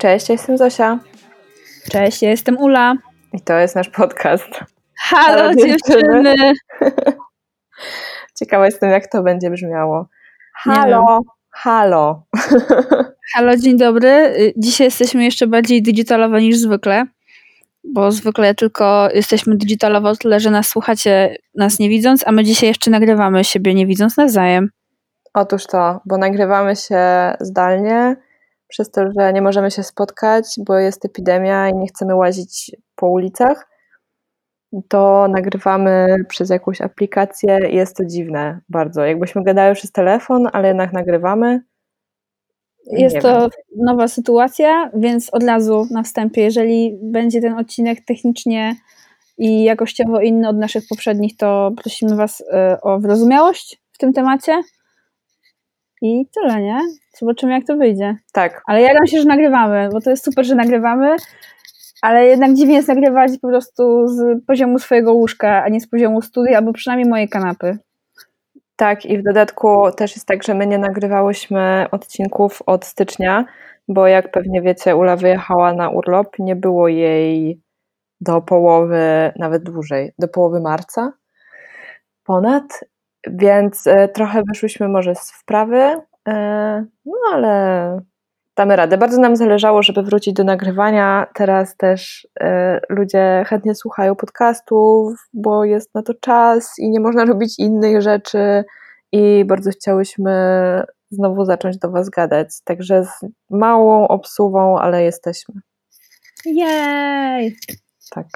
Cześć, 0.00 0.28
ja 0.28 0.32
jestem 0.32 0.58
Zosia. 0.58 0.98
Cześć, 1.90 2.22
ja 2.22 2.30
jestem 2.30 2.58
Ula. 2.58 2.94
I 3.32 3.40
to 3.40 3.52
jest 3.54 3.76
nasz 3.76 3.88
podcast. 3.88 4.48
Halo, 4.98 5.38
Halo 5.38 5.54
dziewczyny. 5.54 6.34
Ciekawa 8.38 8.66
jestem, 8.66 8.90
jak 8.90 9.06
to 9.06 9.22
będzie 9.22 9.50
brzmiało. 9.50 10.08
Halo, 10.54 11.20
halo. 11.50 12.22
Halo, 13.34 13.56
dzień 13.56 13.78
dobry. 13.78 14.34
Dzisiaj 14.56 14.86
jesteśmy 14.86 15.24
jeszcze 15.24 15.46
bardziej 15.46 15.82
digitalowe 15.82 16.40
niż 16.40 16.56
zwykle, 16.56 17.06
bo 17.84 18.12
zwykle 18.12 18.54
tylko 18.54 19.08
jesteśmy 19.14 19.56
digitalowo 19.56 20.16
tyle, 20.16 20.40
że 20.40 20.50
nas 20.50 20.68
słuchacie, 20.68 21.36
nas 21.54 21.78
nie 21.78 21.88
widząc, 21.88 22.26
a 22.26 22.32
my 22.32 22.44
dzisiaj 22.44 22.68
jeszcze 22.68 22.90
nagrywamy 22.90 23.44
siebie 23.44 23.74
nie 23.74 23.86
widząc 23.86 24.16
nawzajem. 24.16 24.70
Otóż 25.34 25.66
to, 25.66 26.00
bo 26.06 26.18
nagrywamy 26.18 26.76
się 26.76 27.00
zdalnie, 27.40 28.16
przez 28.70 28.90
to, 28.90 29.02
że 29.18 29.32
nie 29.32 29.42
możemy 29.42 29.70
się 29.70 29.82
spotkać, 29.82 30.44
bo 30.66 30.78
jest 30.78 31.04
epidemia 31.04 31.68
i 31.68 31.74
nie 31.74 31.86
chcemy 31.86 32.14
łazić 32.14 32.76
po 32.94 33.08
ulicach, 33.08 33.68
to 34.88 35.28
nagrywamy 35.28 36.16
przez 36.28 36.50
jakąś 36.50 36.80
aplikację 36.80 37.58
i 37.70 37.76
jest 37.76 37.96
to 37.96 38.04
dziwne 38.04 38.60
bardzo. 38.68 39.04
Jakbyśmy 39.04 39.42
gadały 39.42 39.74
przez 39.74 39.92
telefon, 39.92 40.48
ale 40.52 40.68
jednak 40.68 40.92
nagrywamy. 40.92 41.62
Jest 42.86 43.14
nie 43.14 43.22
to 43.22 43.40
wiem. 43.40 43.50
nowa 43.76 44.08
sytuacja, 44.08 44.90
więc 44.94 45.34
od 45.34 45.42
razu 45.42 45.86
na 45.90 46.02
wstępie, 46.02 46.42
jeżeli 46.42 46.98
będzie 47.02 47.40
ten 47.40 47.58
odcinek 47.58 48.04
technicznie 48.04 48.76
i 49.38 49.64
jakościowo 49.64 50.20
inny 50.20 50.48
od 50.48 50.56
naszych 50.56 50.84
poprzednich, 50.88 51.36
to 51.36 51.72
prosimy 51.82 52.16
Was 52.16 52.44
e, 52.52 52.80
o 52.82 52.98
wyrozumiałość 52.98 53.82
w 53.92 53.98
tym 53.98 54.12
temacie. 54.12 54.62
I 56.02 56.26
tyle, 56.34 56.62
nie? 56.62 56.80
Zobaczymy, 57.18 57.52
jak 57.52 57.66
to 57.66 57.76
wyjdzie. 57.76 58.16
Tak. 58.32 58.62
Ale 58.66 58.80
ja 58.80 58.92
się, 59.06 59.18
że 59.18 59.24
nagrywamy, 59.24 59.88
bo 59.92 60.00
to 60.00 60.10
jest 60.10 60.24
super, 60.24 60.46
że 60.46 60.54
nagrywamy, 60.54 61.16
ale 62.02 62.26
jednak 62.26 62.54
dziwnie 62.54 62.74
jest 62.74 62.88
nagrywać 62.88 63.32
po 63.42 63.48
prostu 63.48 64.06
z 64.06 64.44
poziomu 64.46 64.78
swojego 64.78 65.12
łóżka, 65.12 65.62
a 65.62 65.68
nie 65.68 65.80
z 65.80 65.88
poziomu 65.88 66.22
studia, 66.22 66.58
albo 66.58 66.72
przynajmniej 66.72 67.10
mojej 67.10 67.28
kanapy. 67.28 67.78
Tak, 68.76 69.06
i 69.06 69.18
w 69.18 69.22
dodatku 69.22 69.92
też 69.96 70.16
jest 70.16 70.26
tak, 70.26 70.42
że 70.42 70.54
my 70.54 70.66
nie 70.66 70.78
nagrywałyśmy 70.78 71.86
odcinków 71.90 72.62
od 72.66 72.84
stycznia, 72.84 73.44
bo 73.88 74.06
jak 74.06 74.30
pewnie 74.30 74.62
wiecie, 74.62 74.96
Ula 74.96 75.16
wyjechała 75.16 75.72
na 75.72 75.90
urlop, 75.90 76.38
nie 76.38 76.56
było 76.56 76.88
jej 76.88 77.60
do 78.20 78.40
połowy, 78.40 79.32
nawet 79.36 79.62
dłużej, 79.62 80.12
do 80.18 80.28
połowy 80.28 80.60
marca 80.60 81.12
ponad, 82.24 82.80
więc 83.26 83.86
e, 83.86 84.08
trochę 84.08 84.42
wyszłyśmy 84.48 84.88
może 84.88 85.14
z 85.14 85.32
wprawy, 85.32 85.96
no 87.04 87.14
ale 87.32 88.00
damy 88.56 88.76
radę. 88.76 88.98
Bardzo 88.98 89.20
nam 89.20 89.36
zależało, 89.36 89.82
żeby 89.82 90.02
wrócić 90.02 90.34
do 90.34 90.44
nagrywania. 90.44 91.26
Teraz 91.34 91.76
też 91.76 92.28
e, 92.40 92.80
ludzie 92.88 93.44
chętnie 93.46 93.74
słuchają 93.74 94.16
podcastów, 94.16 95.28
bo 95.32 95.64
jest 95.64 95.94
na 95.94 96.02
to 96.02 96.14
czas 96.14 96.78
i 96.78 96.90
nie 96.90 97.00
można 97.00 97.24
robić 97.32 97.58
innych 97.58 98.02
rzeczy 98.02 98.64
i 99.12 99.44
bardzo 99.44 99.70
chciałyśmy 99.70 100.32
znowu 101.10 101.44
zacząć 101.44 101.78
do 101.78 101.90
Was 101.90 102.10
gadać. 102.10 102.48
Także 102.64 103.04
z 103.04 103.26
małą 103.50 104.08
obsuwą, 104.08 104.78
ale 104.78 105.02
jesteśmy. 105.02 105.54
Jej! 106.44 107.56
Tak. 108.14 108.26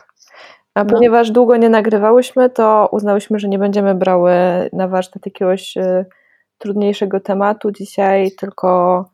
A 0.75 0.85
no. 0.85 0.91
ponieważ 0.91 1.31
długo 1.31 1.57
nie 1.57 1.69
nagrywałyśmy, 1.69 2.51
to 2.51 2.89
uznałyśmy, 2.93 3.39
że 3.39 3.49
nie 3.49 3.59
będziemy 3.59 3.95
brały 3.95 4.33
na 4.73 4.89
warsztat 4.89 5.27
jakiegoś 5.27 5.77
y, 5.77 6.05
trudniejszego 6.59 7.21
tematu 7.21 7.71
dzisiaj, 7.71 8.33
tylko 8.39 9.05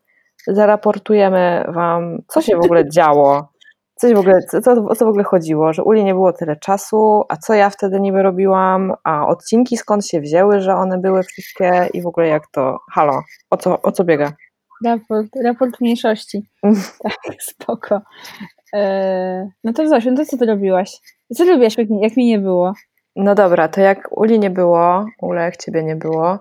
zaraportujemy 0.46 1.64
Wam, 1.68 2.18
co 2.28 2.42
się 2.42 2.56
w 2.56 2.64
ogóle 2.64 2.88
działo. 2.88 3.48
Coś 3.94 4.14
w 4.14 4.18
ogóle, 4.18 4.40
co, 4.62 4.72
o 4.88 4.94
co 4.94 5.04
w 5.04 5.08
ogóle 5.08 5.24
chodziło, 5.24 5.72
że 5.72 5.84
Uli 5.84 6.04
nie 6.04 6.14
było 6.14 6.32
tyle 6.32 6.56
czasu, 6.56 7.22
a 7.28 7.36
co 7.36 7.54
ja 7.54 7.70
wtedy 7.70 8.00
niby 8.00 8.22
robiłam, 8.22 8.94
a 9.04 9.26
odcinki 9.26 9.76
skąd 9.76 10.06
się 10.06 10.20
wzięły, 10.20 10.60
że 10.60 10.74
one 10.74 10.98
były 10.98 11.22
wszystkie 11.22 11.88
i 11.94 12.02
w 12.02 12.06
ogóle 12.06 12.28
jak 12.28 12.42
to, 12.52 12.78
halo, 12.92 13.22
o 13.50 13.56
co, 13.56 13.82
o 13.82 13.92
co 13.92 14.04
biega? 14.04 14.32
Raport, 14.84 15.28
raport 15.44 15.80
mniejszości. 15.80 16.42
tak, 17.02 17.42
spoko. 17.42 18.00
Eee, 18.72 19.48
no 19.64 19.72
to 19.72 19.88
Zosiu, 19.88 20.10
no 20.10 20.16
to 20.16 20.24
co 20.24 20.36
ty 20.36 20.46
robiłaś? 20.46 20.98
Co 21.34 21.44
lubiłaś, 21.44 21.78
jak, 21.78 21.88
jak 22.00 22.16
mi 22.16 22.26
nie 22.26 22.38
było? 22.38 22.72
No 23.16 23.34
dobra, 23.34 23.68
to 23.68 23.80
jak 23.80 24.08
Uli 24.10 24.38
nie 24.38 24.50
było, 24.50 25.06
Ule, 25.22 25.42
jak 25.42 25.56
ciebie 25.56 25.84
nie 25.84 25.96
było, 25.96 26.38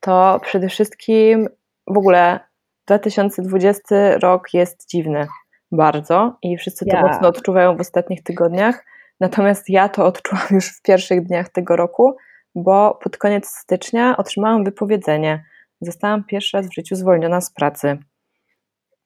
to 0.00 0.40
przede 0.42 0.68
wszystkim 0.68 1.48
w 1.86 1.98
ogóle 1.98 2.40
2020 2.86 4.18
rok 4.18 4.54
jest 4.54 4.90
dziwny 4.90 5.26
bardzo 5.72 6.38
i 6.42 6.56
wszyscy 6.56 6.86
to 6.86 6.96
yeah. 6.96 7.12
mocno 7.12 7.28
odczuwają 7.28 7.76
w 7.76 7.80
ostatnich 7.80 8.22
tygodniach. 8.22 8.84
Natomiast 9.20 9.68
ja 9.68 9.88
to 9.88 10.06
odczułam 10.06 10.46
już 10.50 10.68
w 10.68 10.82
pierwszych 10.82 11.26
dniach 11.26 11.48
tego 11.48 11.76
roku, 11.76 12.16
bo 12.54 12.98
pod 13.02 13.16
koniec 13.16 13.48
stycznia 13.48 14.16
otrzymałam 14.16 14.64
wypowiedzenie. 14.64 15.44
Zostałam 15.80 16.24
pierwszy 16.24 16.56
raz 16.56 16.66
w 16.66 16.74
życiu 16.74 16.96
zwolniona 16.96 17.40
z 17.40 17.50
pracy. 17.50 17.98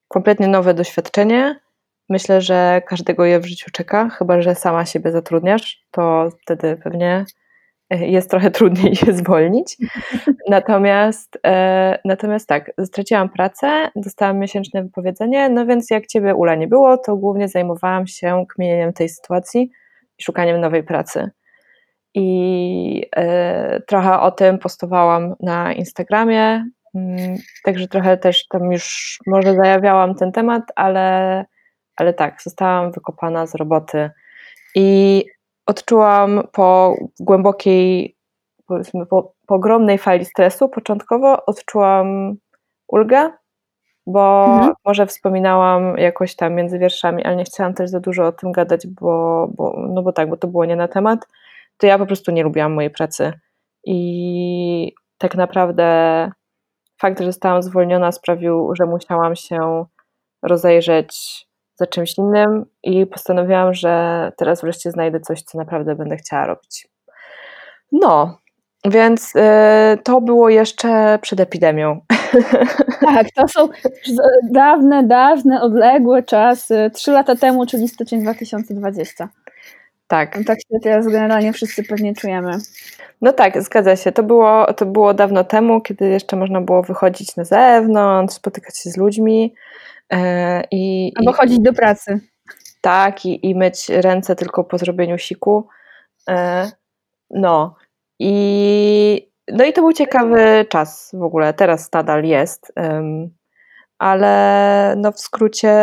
Kompletnie 0.08 0.48
nowe 0.48 0.74
doświadczenie, 0.74 1.60
Myślę, 2.10 2.40
że 2.40 2.82
każdego 2.86 3.24
je 3.24 3.40
w 3.40 3.46
życiu 3.46 3.70
czeka, 3.72 4.08
chyba 4.08 4.42
że 4.42 4.54
sama 4.54 4.86
siebie 4.86 5.12
zatrudniasz, 5.12 5.86
to 5.90 6.28
wtedy 6.42 6.76
pewnie 6.76 7.24
jest 7.90 8.30
trochę 8.30 8.50
trudniej 8.50 8.96
się 8.96 9.12
zwolnić. 9.12 9.76
Natomiast, 10.48 11.38
e, 11.46 11.98
natomiast 12.04 12.48
tak, 12.48 12.70
straciłam 12.84 13.28
pracę, 13.28 13.90
dostałam 13.96 14.38
miesięczne 14.38 14.82
wypowiedzenie, 14.82 15.48
no 15.48 15.66
więc 15.66 15.90
jak 15.90 16.06
ciebie 16.06 16.34
Ula 16.34 16.54
nie 16.54 16.68
było, 16.68 16.98
to 16.98 17.16
głównie 17.16 17.48
zajmowałam 17.48 18.06
się 18.06 18.44
kmienieniem 18.48 18.92
tej 18.92 19.08
sytuacji 19.08 19.70
i 20.18 20.22
szukaniem 20.22 20.60
nowej 20.60 20.82
pracy. 20.82 21.30
I 22.14 23.06
e, 23.16 23.80
trochę 23.80 24.20
o 24.20 24.30
tym 24.30 24.58
postowałam 24.58 25.34
na 25.40 25.72
Instagramie, 25.72 26.64
mm, 26.94 27.36
także 27.64 27.88
trochę 27.88 28.16
też 28.16 28.46
tam 28.48 28.72
już 28.72 29.18
może 29.26 29.54
zajawiałam 29.54 30.14
ten 30.14 30.32
temat, 30.32 30.62
ale 30.76 31.44
ale 32.00 32.14
tak, 32.14 32.42
zostałam 32.42 32.92
wykopana 32.92 33.46
z 33.46 33.54
roboty 33.54 34.10
i 34.74 35.24
odczułam 35.70 36.42
po 36.52 36.94
głębokiej, 37.20 38.16
powiedzmy, 38.66 39.06
po, 39.06 39.32
po 39.46 39.54
ogromnej 39.54 39.98
fali 39.98 40.24
stresu 40.24 40.68
początkowo 40.68 41.46
odczułam 41.46 42.36
ulgę, 42.88 43.30
bo 44.06 44.44
mhm. 44.44 44.72
może 44.84 45.06
wspominałam 45.06 45.98
jakoś 45.98 46.36
tam 46.36 46.54
między 46.54 46.78
wierszami, 46.78 47.24
ale 47.24 47.36
nie 47.36 47.44
chciałam 47.44 47.74
też 47.74 47.90
za 47.90 48.00
dużo 48.00 48.26
o 48.26 48.32
tym 48.32 48.52
gadać, 48.52 48.86
bo, 48.86 49.46
bo, 49.56 49.86
no 49.88 50.02
bo 50.02 50.12
tak, 50.12 50.28
bo 50.30 50.36
to 50.36 50.48
było 50.48 50.64
nie 50.64 50.76
na 50.76 50.88
temat, 50.88 51.28
to 51.76 51.86
ja 51.86 51.98
po 51.98 52.06
prostu 52.06 52.32
nie 52.32 52.42
lubiłam 52.42 52.72
mojej 52.72 52.90
pracy 52.90 53.32
i 53.84 54.92
tak 55.18 55.34
naprawdę 55.34 56.30
fakt, 57.00 57.18
że 57.18 57.26
zostałam 57.26 57.62
zwolniona 57.62 58.12
sprawił, 58.12 58.74
że 58.74 58.86
musiałam 58.86 59.36
się 59.36 59.84
rozejrzeć 60.42 61.46
za 61.80 61.86
czymś 61.86 62.18
innym 62.18 62.66
i 62.82 63.06
postanowiłam, 63.06 63.74
że 63.74 64.32
teraz 64.36 64.60
wreszcie 64.60 64.90
znajdę 64.90 65.20
coś, 65.20 65.42
co 65.42 65.58
naprawdę 65.58 65.94
będę 65.94 66.16
chciała 66.16 66.46
robić. 66.46 66.88
No, 67.92 68.38
więc 68.84 69.36
y, 69.36 69.40
to 70.04 70.20
było 70.20 70.48
jeszcze 70.48 71.18
przed 71.22 71.40
epidemią. 71.40 72.00
Tak, 73.00 73.26
to 73.34 73.48
są 73.48 73.68
dawne, 74.50 75.02
dawne, 75.04 75.62
odległe 75.62 76.22
czasy. 76.22 76.90
Trzy 76.94 77.12
lata 77.12 77.36
temu, 77.36 77.66
czyli 77.66 77.88
styczeń 77.88 78.22
2020. 78.22 79.28
Tak. 80.08 80.38
No 80.38 80.44
tak 80.44 80.58
się 80.58 80.80
teraz 80.82 81.06
generalnie 81.06 81.52
wszyscy 81.52 81.84
pewnie 81.84 82.14
czujemy. 82.14 82.58
No 83.20 83.32
tak, 83.32 83.62
zgadza 83.62 83.96
się. 83.96 84.12
To 84.12 84.22
było, 84.22 84.74
to 84.74 84.86
było 84.86 85.14
dawno 85.14 85.44
temu, 85.44 85.80
kiedy 85.80 86.08
jeszcze 86.08 86.36
można 86.36 86.60
było 86.60 86.82
wychodzić 86.82 87.36
na 87.36 87.44
zewnątrz, 87.44 88.34
spotykać 88.34 88.78
się 88.78 88.90
z 88.90 88.96
ludźmi. 88.96 89.54
E, 90.12 90.62
I, 90.70 91.12
Albo 91.16 91.32
chodzić 91.32 91.60
do 91.60 91.72
pracy. 91.72 92.20
Tak, 92.80 93.26
i, 93.26 93.50
i 93.50 93.54
myć 93.54 93.88
ręce 93.88 94.36
tylko 94.36 94.64
po 94.64 94.78
zrobieniu 94.78 95.18
siku. 95.18 95.68
E, 96.28 96.70
no. 97.30 97.74
I, 98.18 99.30
no 99.48 99.64
i 99.64 99.72
to 99.72 99.80
był 99.80 99.92
ciekawy 99.92 100.66
czas 100.68 101.10
w 101.14 101.22
ogóle. 101.22 101.54
Teraz 101.54 101.92
nadal 101.92 102.24
jest. 102.24 102.72
Ale 103.98 104.94
no 104.96 105.12
w 105.12 105.20
skrócie 105.20 105.74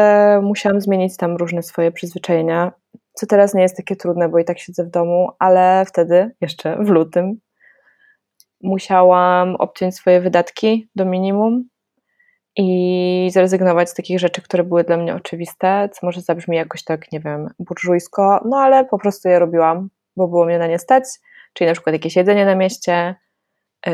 musiałam 0.41 0.81
zmienić 0.81 1.17
tam 1.17 1.35
różne 1.35 1.63
swoje 1.63 1.91
przyzwyczajenia, 1.91 2.71
co 3.13 3.27
teraz 3.27 3.53
nie 3.53 3.61
jest 3.61 3.77
takie 3.77 3.95
trudne, 3.95 4.29
bo 4.29 4.39
i 4.39 4.45
tak 4.45 4.59
siedzę 4.59 4.83
w 4.83 4.89
domu, 4.89 5.29
ale 5.39 5.85
wtedy, 5.85 6.31
jeszcze 6.41 6.77
w 6.83 6.89
lutym, 6.89 7.39
musiałam 8.61 9.55
obciąć 9.55 9.95
swoje 9.95 10.21
wydatki 10.21 10.89
do 10.95 11.05
minimum 11.05 11.69
i 12.57 13.29
zrezygnować 13.31 13.89
z 13.89 13.93
takich 13.93 14.19
rzeczy, 14.19 14.41
które 14.41 14.63
były 14.63 14.83
dla 14.83 14.97
mnie 14.97 15.15
oczywiste, 15.15 15.89
co 15.93 16.05
może 16.05 16.21
zabrzmi 16.21 16.57
jakoś 16.57 16.83
tak, 16.83 17.11
nie 17.11 17.19
wiem, 17.19 17.49
burżujsko, 17.59 18.41
no 18.45 18.57
ale 18.57 18.85
po 18.85 18.97
prostu 18.97 19.29
je 19.29 19.39
robiłam, 19.39 19.89
bo 20.15 20.27
było 20.27 20.45
mnie 20.45 20.59
na 20.59 20.67
nie 20.67 20.79
stać, 20.79 21.03
czyli 21.53 21.67
na 21.67 21.73
przykład 21.73 21.93
jakieś 21.93 22.15
jedzenie 22.15 22.45
na 22.45 22.55
mieście, 22.55 23.15
yy, 23.85 23.93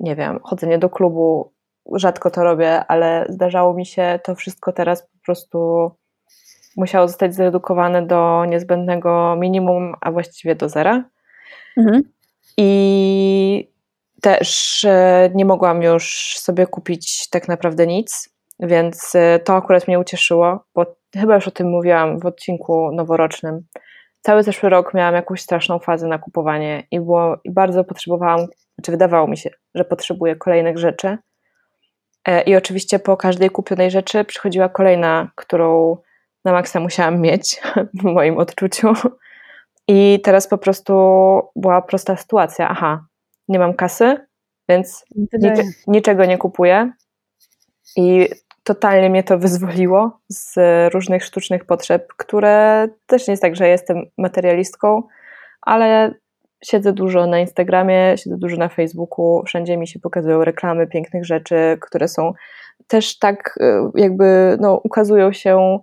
nie 0.00 0.16
wiem, 0.16 0.40
chodzenie 0.42 0.78
do 0.78 0.90
klubu 0.90 1.52
rzadko 1.94 2.30
to 2.30 2.44
robię, 2.44 2.84
ale 2.86 3.26
zdarzało 3.28 3.74
mi 3.74 3.86
się 3.86 4.20
to 4.24 4.34
wszystko 4.34 4.72
teraz 4.72 5.02
po 5.02 5.18
prostu 5.24 5.90
musiało 6.76 7.08
zostać 7.08 7.34
zredukowane 7.34 8.06
do 8.06 8.44
niezbędnego 8.44 9.36
minimum, 9.36 9.94
a 10.00 10.12
właściwie 10.12 10.54
do 10.54 10.68
zera. 10.68 11.04
Mhm. 11.76 12.02
I 12.56 13.70
też 14.22 14.84
e, 14.84 15.30
nie 15.34 15.44
mogłam 15.44 15.82
już 15.82 16.34
sobie 16.38 16.66
kupić 16.66 17.28
tak 17.30 17.48
naprawdę 17.48 17.86
nic, 17.86 18.28
więc 18.60 19.14
e, 19.14 19.38
to 19.38 19.56
akurat 19.56 19.88
mnie 19.88 19.98
ucieszyło, 19.98 20.64
bo 20.74 20.96
chyba 21.14 21.34
już 21.34 21.48
o 21.48 21.50
tym 21.50 21.68
mówiłam 21.68 22.18
w 22.18 22.26
odcinku 22.26 22.90
noworocznym. 22.92 23.60
Cały 24.20 24.42
zeszły 24.42 24.68
rok 24.68 24.94
miałam 24.94 25.14
jakąś 25.14 25.42
straszną 25.42 25.78
fazę 25.78 26.06
na 26.06 26.18
kupowanie 26.18 26.86
i, 26.90 27.00
było, 27.00 27.36
i 27.44 27.50
bardzo 27.50 27.84
potrzebowałam, 27.84 28.46
czy 28.82 28.90
wydawało 28.90 29.26
mi 29.26 29.36
się, 29.36 29.50
że 29.74 29.84
potrzebuję 29.84 30.36
kolejnych 30.36 30.78
rzeczy. 30.78 31.18
E, 32.24 32.42
I 32.42 32.56
oczywiście 32.56 32.98
po 32.98 33.16
każdej 33.16 33.50
kupionej 33.50 33.90
rzeczy 33.90 34.24
przychodziła 34.24 34.68
kolejna, 34.68 35.30
którą 35.34 35.96
na 36.44 36.52
maksa 36.52 36.80
musiałam 36.80 37.20
mieć 37.20 37.60
w 38.00 38.02
moim 38.02 38.38
odczuciu. 38.38 38.92
I 39.88 40.20
teraz 40.24 40.48
po 40.48 40.58
prostu 40.58 40.92
była 41.56 41.82
prosta 41.82 42.16
sytuacja. 42.16 42.68
Aha, 42.68 43.04
nie 43.48 43.58
mam 43.58 43.74
kasy, 43.74 44.16
więc 44.68 45.04
nic, 45.32 45.86
niczego 45.86 46.24
nie 46.24 46.38
kupuję. 46.38 46.92
I 47.96 48.28
totalnie 48.64 49.10
mnie 49.10 49.24
to 49.24 49.38
wyzwoliło 49.38 50.20
z 50.28 50.54
różnych 50.92 51.24
sztucznych 51.24 51.64
potrzeb, 51.64 52.06
które 52.16 52.88
też 53.06 53.28
nie 53.28 53.32
jest 53.32 53.42
tak, 53.42 53.56
że 53.56 53.68
jestem 53.68 54.04
materialistką, 54.18 55.02
ale 55.62 56.14
siedzę 56.64 56.92
dużo 56.92 57.26
na 57.26 57.38
Instagramie, 57.38 58.14
siedzę 58.16 58.36
dużo 58.36 58.56
na 58.56 58.68
Facebooku, 58.68 59.42
wszędzie 59.46 59.76
mi 59.76 59.88
się 59.88 60.00
pokazują 60.00 60.44
reklamy 60.44 60.86
pięknych 60.86 61.24
rzeczy, 61.24 61.78
które 61.80 62.08
są 62.08 62.32
też 62.86 63.18
tak 63.18 63.58
y, 63.60 64.00
jakby 64.00 64.56
no, 64.60 64.80
ukazują 64.84 65.32
się 65.32 65.78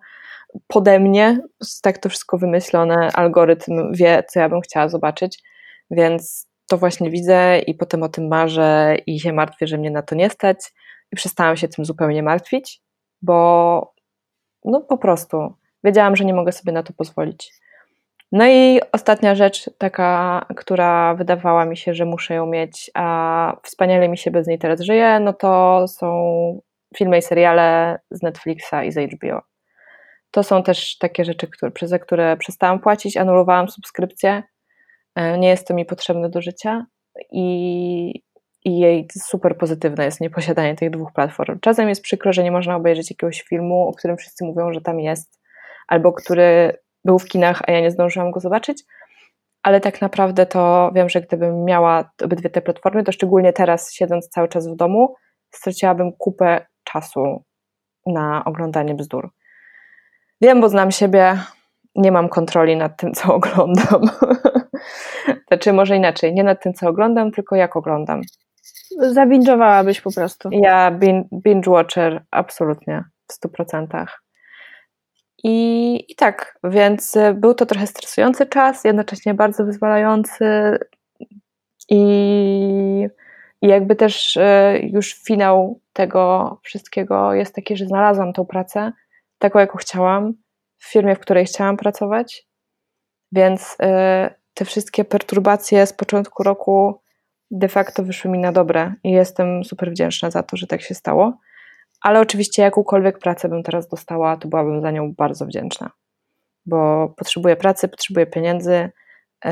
pode 0.67 0.99
mnie, 0.99 1.39
tak 1.81 1.97
to 1.97 2.09
wszystko 2.09 2.37
wymyślone, 2.37 3.09
algorytm 3.13 3.93
wie, 3.93 4.23
co 4.29 4.39
ja 4.39 4.49
bym 4.49 4.61
chciała 4.61 4.89
zobaczyć, 4.89 5.43
więc 5.91 6.47
to 6.67 6.77
właśnie 6.77 7.09
widzę 7.09 7.59
i 7.59 7.75
potem 7.75 8.03
o 8.03 8.09
tym 8.09 8.27
marzę 8.27 8.95
i 9.07 9.19
się 9.19 9.33
martwię, 9.33 9.67
że 9.67 9.77
mnie 9.77 9.91
na 9.91 10.01
to 10.01 10.15
nie 10.15 10.29
stać 10.29 10.57
i 11.11 11.15
przestałam 11.15 11.57
się 11.57 11.67
tym 11.67 11.85
zupełnie 11.85 12.23
martwić, 12.23 12.81
bo 13.21 13.93
no 14.65 14.81
po 14.81 14.97
prostu 14.97 15.53
wiedziałam, 15.83 16.15
że 16.15 16.25
nie 16.25 16.33
mogę 16.33 16.51
sobie 16.51 16.71
na 16.71 16.83
to 16.83 16.93
pozwolić. 16.93 17.51
No 18.31 18.47
i 18.47 18.79
ostatnia 18.91 19.35
rzecz, 19.35 19.69
taka, 19.77 20.45
która 20.55 21.15
wydawała 21.15 21.65
mi 21.65 21.77
się, 21.77 21.93
że 21.93 22.05
muszę 22.05 22.33
ją 22.33 22.45
mieć, 22.45 22.91
a 22.93 23.57
wspaniale 23.63 24.09
mi 24.09 24.17
się 24.17 24.31
bez 24.31 24.47
niej 24.47 24.59
teraz 24.59 24.81
żyje, 24.81 25.19
no 25.19 25.33
to 25.33 25.85
są 25.87 26.61
filmy 26.97 27.17
i 27.17 27.21
seriale 27.21 27.99
z 28.11 28.21
Netflixa 28.21 28.73
i 28.85 28.91
z 28.91 29.13
HBO. 29.13 29.41
To 30.31 30.43
są 30.43 30.63
też 30.63 30.97
takie 30.97 31.25
rzeczy, 31.25 31.47
które, 31.47 31.71
przez 31.71 31.93
które 32.01 32.37
przestałam 32.37 32.79
płacić, 32.79 33.17
anulowałam 33.17 33.69
subskrypcję. 33.69 34.43
E, 35.15 35.37
nie 35.37 35.49
jest 35.49 35.67
to 35.67 35.73
mi 35.73 35.85
potrzebne 35.85 36.29
do 36.29 36.41
życia 36.41 36.85
i, 37.31 38.23
i 38.65 38.79
jej 38.79 39.07
super 39.17 39.57
pozytywne 39.57 40.05
jest 40.05 40.21
nieposiadanie 40.21 40.75
tych 40.75 40.89
dwóch 40.89 41.13
platform. 41.13 41.59
Czasem 41.59 41.89
jest 41.89 42.01
przykro, 42.01 42.33
że 42.33 42.43
nie 42.43 42.51
można 42.51 42.75
obejrzeć 42.75 43.11
jakiegoś 43.11 43.41
filmu, 43.41 43.87
o 43.87 43.93
którym 43.93 44.17
wszyscy 44.17 44.45
mówią, 44.45 44.73
że 44.73 44.81
tam 44.81 44.99
jest, 44.99 45.39
albo 45.87 46.13
który 46.13 46.77
był 47.05 47.19
w 47.19 47.25
kinach, 47.25 47.61
a 47.67 47.71
ja 47.71 47.81
nie 47.81 47.91
zdążyłam 47.91 48.31
go 48.31 48.39
zobaczyć. 48.39 48.83
Ale 49.63 49.81
tak 49.81 50.01
naprawdę 50.01 50.45
to 50.45 50.91
wiem, 50.95 51.09
że 51.09 51.21
gdybym 51.21 51.63
miała 51.63 52.11
obydwie 52.23 52.49
te 52.49 52.61
platformy, 52.61 53.03
to 53.03 53.11
szczególnie 53.11 53.53
teraz, 53.53 53.93
siedząc 53.93 54.29
cały 54.29 54.47
czas 54.47 54.67
w 54.67 54.75
domu, 54.75 55.15
straciłabym 55.51 56.11
kupę 56.11 56.65
czasu 56.83 57.43
na 58.05 58.45
oglądanie 58.45 58.95
bzdur. 58.95 59.29
Wiem, 60.41 60.61
bo 60.61 60.69
znam 60.69 60.91
siebie, 60.91 61.39
nie 61.95 62.11
mam 62.11 62.29
kontroli 62.29 62.75
nad 62.75 62.97
tym, 62.97 63.13
co 63.13 63.33
oglądam. 63.35 64.01
znaczy, 65.47 65.73
może 65.73 65.95
inaczej, 65.95 66.33
nie 66.33 66.43
nad 66.43 66.63
tym, 66.63 66.73
co 66.73 66.89
oglądam, 66.89 67.31
tylko 67.31 67.55
jak 67.55 67.75
oglądam. 67.75 68.21
Zabingowałabyś 68.99 70.01
po 70.01 70.11
prostu. 70.11 70.49
Ja 70.51 70.91
binge 71.31 71.71
watcher, 71.71 72.23
absolutnie, 72.31 73.03
w 73.27 73.33
stu 73.33 73.49
procentach. 73.49 74.21
I, 75.43 75.95
I 76.11 76.15
tak, 76.15 76.59
więc 76.63 77.17
był 77.35 77.53
to 77.53 77.65
trochę 77.65 77.87
stresujący 77.87 78.45
czas, 78.45 78.83
jednocześnie 78.83 79.33
bardzo 79.33 79.65
wyzwalający 79.65 80.45
i, 81.89 83.07
i 83.61 83.67
jakby 83.67 83.95
też 83.95 84.37
e, 84.37 84.79
już 84.83 85.13
finał 85.13 85.79
tego 85.93 86.57
wszystkiego 86.63 87.33
jest 87.33 87.55
taki, 87.55 87.77
że 87.77 87.85
znalazłam 87.85 88.33
tą 88.33 88.45
pracę, 88.45 88.91
taką, 89.37 89.59
jaką 89.59 89.77
chciałam, 89.77 90.33
w 90.77 90.91
firmie, 90.91 91.15
w 91.15 91.19
której 91.19 91.45
chciałam 91.45 91.77
pracować. 91.77 92.47
Więc 93.31 93.77
y, 93.83 94.44
te 94.55 94.65
wszystkie 94.65 95.05
perturbacje 95.05 95.87
z 95.87 95.93
początku 95.93 96.43
roku 96.43 97.01
de 97.51 97.67
facto 97.67 98.03
wyszły 98.03 98.31
mi 98.31 98.39
na 98.39 98.51
dobre 98.51 98.93
i 99.03 99.11
jestem 99.11 99.63
super 99.63 99.91
wdzięczna 99.91 100.31
za 100.31 100.43
to, 100.43 100.57
że 100.57 100.67
tak 100.67 100.81
się 100.81 100.95
stało. 100.95 101.37
Ale 102.01 102.19
oczywiście 102.19 102.61
jakąkolwiek 102.61 103.19
pracę 103.19 103.49
bym 103.49 103.63
teraz 103.63 103.87
dostała, 103.87 104.37
to 104.37 104.47
byłabym 104.47 104.81
za 104.81 104.91
nią 104.91 105.13
bardzo 105.13 105.45
wdzięczna, 105.45 105.91
bo 106.65 107.09
potrzebuję 107.17 107.55
pracy, 107.55 107.87
potrzebuję 107.87 108.25
pieniędzy 108.25 108.89
y, 109.45 109.49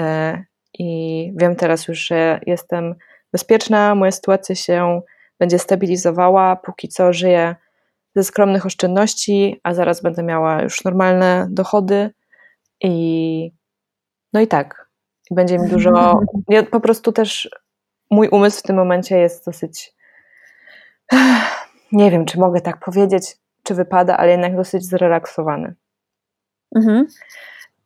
i 0.79 1.31
wiem 1.35 1.55
teraz 1.55 1.87
już, 1.87 1.99
że 1.99 2.39
jestem 2.45 2.95
bezpieczna, 3.31 3.95
moja 3.95 4.11
sytuacja 4.11 4.55
się 4.55 5.01
będzie 5.39 5.59
stabilizowała, 5.59 6.55
póki 6.55 6.87
co 6.87 7.13
żyję 7.13 7.55
ze 8.15 8.23
skromnych 8.23 8.65
oszczędności, 8.65 9.59
a 9.63 9.73
zaraz 9.73 10.01
będę 10.01 10.23
miała 10.23 10.61
już 10.61 10.83
normalne 10.83 11.47
dochody 11.49 12.09
i 12.81 13.51
no 14.33 14.41
i 14.41 14.47
tak. 14.47 14.82
Będzie 15.33 15.59
mi 15.59 15.69
dużo. 15.69 16.19
Ja 16.49 16.63
po 16.63 16.79
prostu 16.79 17.11
też 17.11 17.49
mój 18.11 18.27
umysł 18.27 18.59
w 18.59 18.63
tym 18.63 18.75
momencie 18.75 19.17
jest 19.17 19.45
dosyć. 19.45 19.93
Nie 21.91 22.11
wiem, 22.11 22.25
czy 22.25 22.39
mogę 22.39 22.61
tak 22.61 22.79
powiedzieć, 22.79 23.37
czy 23.63 23.73
wypada, 23.75 24.17
ale 24.17 24.31
jednak 24.31 24.55
dosyć 24.55 24.85
zrelaksowany. 24.85 25.75
Mhm. 26.75 27.07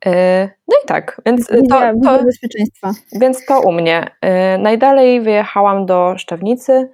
E, 0.06 0.42
no 0.68 0.76
i 0.84 0.86
tak, 0.86 1.20
więc 1.26 1.46
to, 1.46 1.80
to, 2.04 2.24
bezpieczeństwa. 2.24 2.92
Więc 3.12 3.46
to 3.46 3.60
u 3.60 3.72
mnie. 3.72 4.10
E, 4.20 4.58
najdalej 4.58 5.20
wyjechałam 5.20 5.86
do 5.86 6.14
Szczawnicy, 6.18 6.88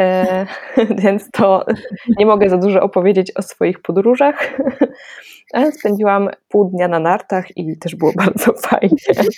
E, 0.00 0.46
więc 1.02 1.30
to 1.30 1.66
nie 2.18 2.26
mogę 2.26 2.50
za 2.50 2.58
dużo 2.58 2.82
opowiedzieć 2.82 3.36
o 3.36 3.42
swoich 3.42 3.82
podróżach, 3.82 4.58
ale 5.54 5.72
spędziłam 5.72 6.30
pół 6.48 6.70
dnia 6.70 6.88
na 6.88 6.98
nartach 6.98 7.56
i 7.56 7.78
też 7.78 7.96
było 7.96 8.12
bardzo 8.16 8.52
fajnie. 8.52 9.30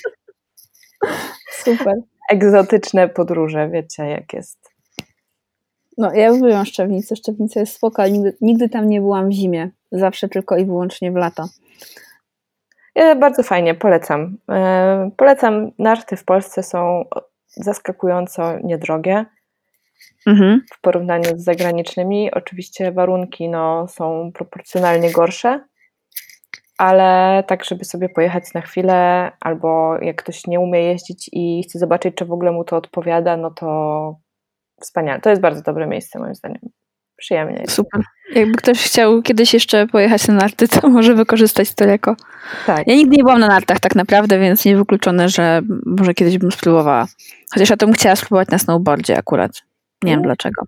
Super. 1.64 1.94
Egzotyczne 2.30 3.08
podróże, 3.08 3.68
wiecie 3.68 4.06
jak 4.06 4.32
jest. 4.32 4.74
No, 5.98 6.12
ja 6.12 6.30
lubię 6.30 6.64
Szczewnicę. 6.64 7.16
Szczewnica 7.16 7.60
jest 7.60 7.74
spoko, 7.74 8.02
ale 8.02 8.10
nigdy, 8.10 8.36
nigdy 8.40 8.68
tam 8.68 8.88
nie 8.88 9.00
byłam 9.00 9.28
w 9.28 9.32
zimie. 9.32 9.70
Zawsze 9.92 10.28
tylko 10.28 10.56
i 10.56 10.64
wyłącznie 10.64 11.12
w 11.12 11.16
lato. 11.16 11.44
Ja 12.94 13.14
bardzo 13.14 13.42
fajnie, 13.42 13.74
polecam. 13.74 14.36
E, 14.50 15.10
polecam. 15.16 15.70
Narty 15.78 16.16
w 16.16 16.24
Polsce 16.24 16.62
są 16.62 17.04
zaskakująco 17.48 18.58
niedrogie 18.58 19.24
mhm. 20.26 20.60
w 20.72 20.80
porównaniu 20.80 21.24
z 21.36 21.44
zagranicznymi. 21.44 22.30
Oczywiście 22.32 22.92
warunki 22.92 23.48
no, 23.48 23.88
są 23.88 24.30
proporcjonalnie 24.34 25.12
gorsze, 25.12 25.60
ale 26.78 27.44
tak, 27.46 27.64
żeby 27.64 27.84
sobie 27.84 28.08
pojechać 28.08 28.44
na 28.54 28.60
chwilę, 28.60 29.30
albo 29.40 29.98
jak 30.02 30.22
ktoś 30.22 30.46
nie 30.46 30.60
umie 30.60 30.80
jeździć 30.80 31.30
i 31.32 31.62
chce 31.62 31.78
zobaczyć, 31.78 32.14
czy 32.14 32.24
w 32.24 32.32
ogóle 32.32 32.52
mu 32.52 32.64
to 32.64 32.76
odpowiada, 32.76 33.36
no 33.36 33.50
to 33.50 34.16
wspaniale. 34.80 35.20
To 35.20 35.30
jest 35.30 35.42
bardzo 35.42 35.62
dobre 35.62 35.86
miejsce, 35.86 36.18
moim 36.18 36.34
zdaniem. 36.34 36.60
Przyjemnie. 37.16 37.64
Super. 37.68 38.00
Jakby 38.34 38.54
ktoś 38.54 38.84
chciał 38.84 39.22
kiedyś 39.22 39.54
jeszcze 39.54 39.86
pojechać 39.86 40.28
na 40.28 40.34
narty, 40.34 40.68
to 40.68 40.88
może 40.88 41.14
wykorzystać 41.14 41.74
to 41.74 41.84
jako. 41.84 42.16
Tak. 42.66 42.86
Ja 42.86 42.94
nigdy 42.94 43.16
nie 43.16 43.22
byłam 43.22 43.40
na 43.40 43.48
nartach 43.48 43.80
tak 43.80 43.94
naprawdę, 43.94 44.38
więc 44.38 44.64
niewykluczone, 44.64 45.28
że 45.28 45.62
może 45.86 46.14
kiedyś 46.14 46.38
bym 46.38 46.52
spróbowała. 46.52 47.06
Chociaż 47.54 47.70
ja 47.70 47.76
to 47.76 47.86
bym 47.86 47.94
chciała 47.94 48.16
spróbować 48.16 48.48
na 48.48 48.58
snowboardzie 48.58 49.18
akurat. 49.18 49.50
Nie 50.02 50.12
wiem 50.12 50.22
dlaczego. 50.22 50.62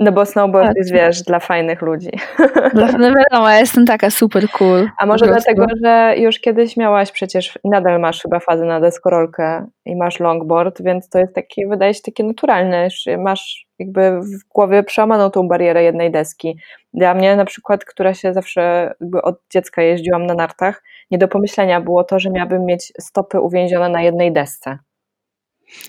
No 0.00 0.12
bo 0.12 0.26
snowboard 0.26 0.68
tak. 0.68 0.76
jest, 0.76 0.92
wiesz, 0.92 1.22
dla 1.22 1.40
fajnych 1.40 1.82
ludzi. 1.82 2.10
Dla, 2.74 2.92
no 2.92 3.14
wiadomo, 3.14 3.50
ja 3.50 3.58
jestem 3.58 3.86
taka 3.86 4.10
super 4.10 4.48
cool. 4.48 4.88
A 4.98 5.06
może 5.06 5.26
dlatego, 5.26 5.66
że 5.84 6.14
już 6.16 6.38
kiedyś 6.40 6.76
miałaś 6.76 7.12
przecież, 7.12 7.58
nadal 7.64 8.00
masz 8.00 8.22
chyba 8.22 8.40
fazę 8.40 8.64
na 8.64 8.80
deskorolkę 8.80 9.66
i 9.84 9.96
masz 9.96 10.20
longboard, 10.20 10.82
więc 10.82 11.08
to 11.08 11.18
jest 11.18 11.34
takie, 11.34 11.68
wydaje 11.68 11.94
się 11.94 12.00
takie 12.02 12.24
naturalne. 12.24 12.88
Masz 13.18 13.66
jakby 13.78 14.20
w 14.20 14.48
głowie 14.54 14.82
przełamaną 14.82 15.30
tą 15.30 15.48
barierę 15.48 15.82
jednej 15.82 16.10
deski. 16.10 16.58
Dla 16.94 17.14
mnie 17.14 17.36
na 17.36 17.44
przykład, 17.44 17.84
która 17.84 18.14
się 18.14 18.32
zawsze 18.32 18.94
jakby 19.00 19.22
od 19.22 19.40
dziecka 19.50 19.82
jeździłam 19.82 20.26
na 20.26 20.34
nartach, 20.34 20.82
nie 21.10 21.18
do 21.18 21.28
pomyślenia 21.28 21.80
było 21.80 22.04
to, 22.04 22.18
że 22.18 22.30
miałabym 22.30 22.64
mieć 22.64 22.92
stopy 23.00 23.40
uwięzione 23.40 23.88
na 23.88 24.02
jednej 24.02 24.32
desce. 24.32 24.78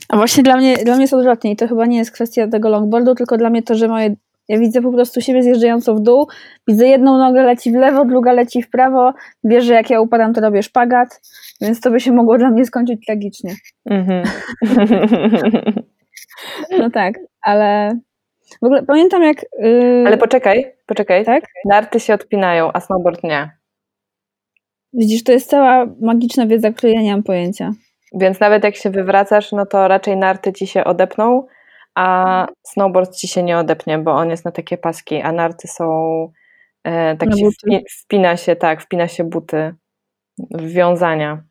A 0.10 0.18
właśnie 0.18 0.44
dla 0.44 0.58
mnie, 0.58 0.78
dla 0.78 0.94
mnie 0.94 1.04
jest 1.04 1.14
odwrotnie 1.14 1.52
i 1.52 1.56
to 1.56 1.68
chyba 1.68 1.86
nie 1.86 1.98
jest 1.98 2.12
kwestia 2.12 2.48
tego 2.48 2.70
longboardu, 2.70 3.16
tylko 3.16 3.38
dla 3.38 3.50
mnie 3.50 3.64
to, 3.64 3.76
że 3.76 3.88
moje 3.88 4.16
ja 4.48 4.60
widzę 4.60 4.82
po 4.82 4.92
prostu 4.92 5.22
siebie 5.22 5.44
zjeżdżającą 5.44 5.96
w 5.96 6.00
dół, 6.00 6.28
widzę 6.68 6.88
jedną 6.88 7.18
nogę 7.18 7.44
leci 7.44 7.72
w 7.72 7.76
lewo, 7.76 8.06
druga 8.06 8.34
leci 8.34 8.62
w 8.62 8.70
prawo, 8.70 9.14
wiesz, 9.44 9.66
że 9.66 9.74
jak 9.74 9.90
ja 9.90 10.02
upadam, 10.02 10.34
to 10.34 10.42
robię 10.42 10.64
szpagat, 10.64 11.22
więc 11.62 11.82
to 11.82 11.92
by 11.92 12.00
się 12.00 12.12
mogło 12.12 12.38
dla 12.38 12.50
mnie 12.50 12.66
skończyć 12.66 13.06
tragicznie. 13.06 13.56
Mm-hmm. 13.90 14.24
no 16.80 16.90
tak, 16.90 17.14
ale 17.42 18.00
w 18.62 18.66
ogóle 18.66 18.84
pamiętam 18.84 19.24
jak... 19.24 19.46
Yy... 19.60 20.04
Ale 20.08 20.18
poczekaj, 20.18 20.74
poczekaj. 20.86 21.26
Tak? 21.26 21.44
Narty 21.66 22.00
się 22.00 22.14
odpinają, 22.14 22.72
a 22.74 22.80
snowboard 22.80 23.24
nie. 23.24 23.52
Widzisz, 24.94 25.24
to 25.24 25.32
jest 25.32 25.50
cała 25.50 25.86
magiczna 26.02 26.48
wiedza, 26.48 26.72
której 26.72 26.96
ja 26.96 27.02
nie 27.02 27.12
mam 27.12 27.24
pojęcia. 27.24 27.74
Więc 28.14 28.40
nawet 28.40 28.64
jak 28.64 28.76
się 28.76 28.90
wywracasz, 28.90 29.52
no 29.52 29.66
to 29.66 29.88
raczej 29.88 30.18
narty 30.18 30.54
ci 30.54 30.68
się 30.68 30.84
odepną, 30.84 31.48
a 31.96 32.48
snowboard 32.64 33.16
ci 33.16 33.28
się 33.28 33.44
nie 33.44 33.58
odepnie, 33.58 33.98
bo 33.98 34.12
on 34.12 34.30
jest 34.30 34.46
na 34.46 34.52
takie 34.52 34.78
paski, 34.78 35.22
a 35.22 35.32
narty 35.32 35.68
są 35.68 35.86
e, 36.84 37.18
tak 37.18 37.30
się 37.38 37.50
wpi, 37.52 37.86
wpina 37.90 38.38
się, 38.38 38.56
tak, 38.56 38.82
wpina 38.82 39.08
się 39.08 39.24
buty, 39.24 39.76
wiązania. 40.60 41.44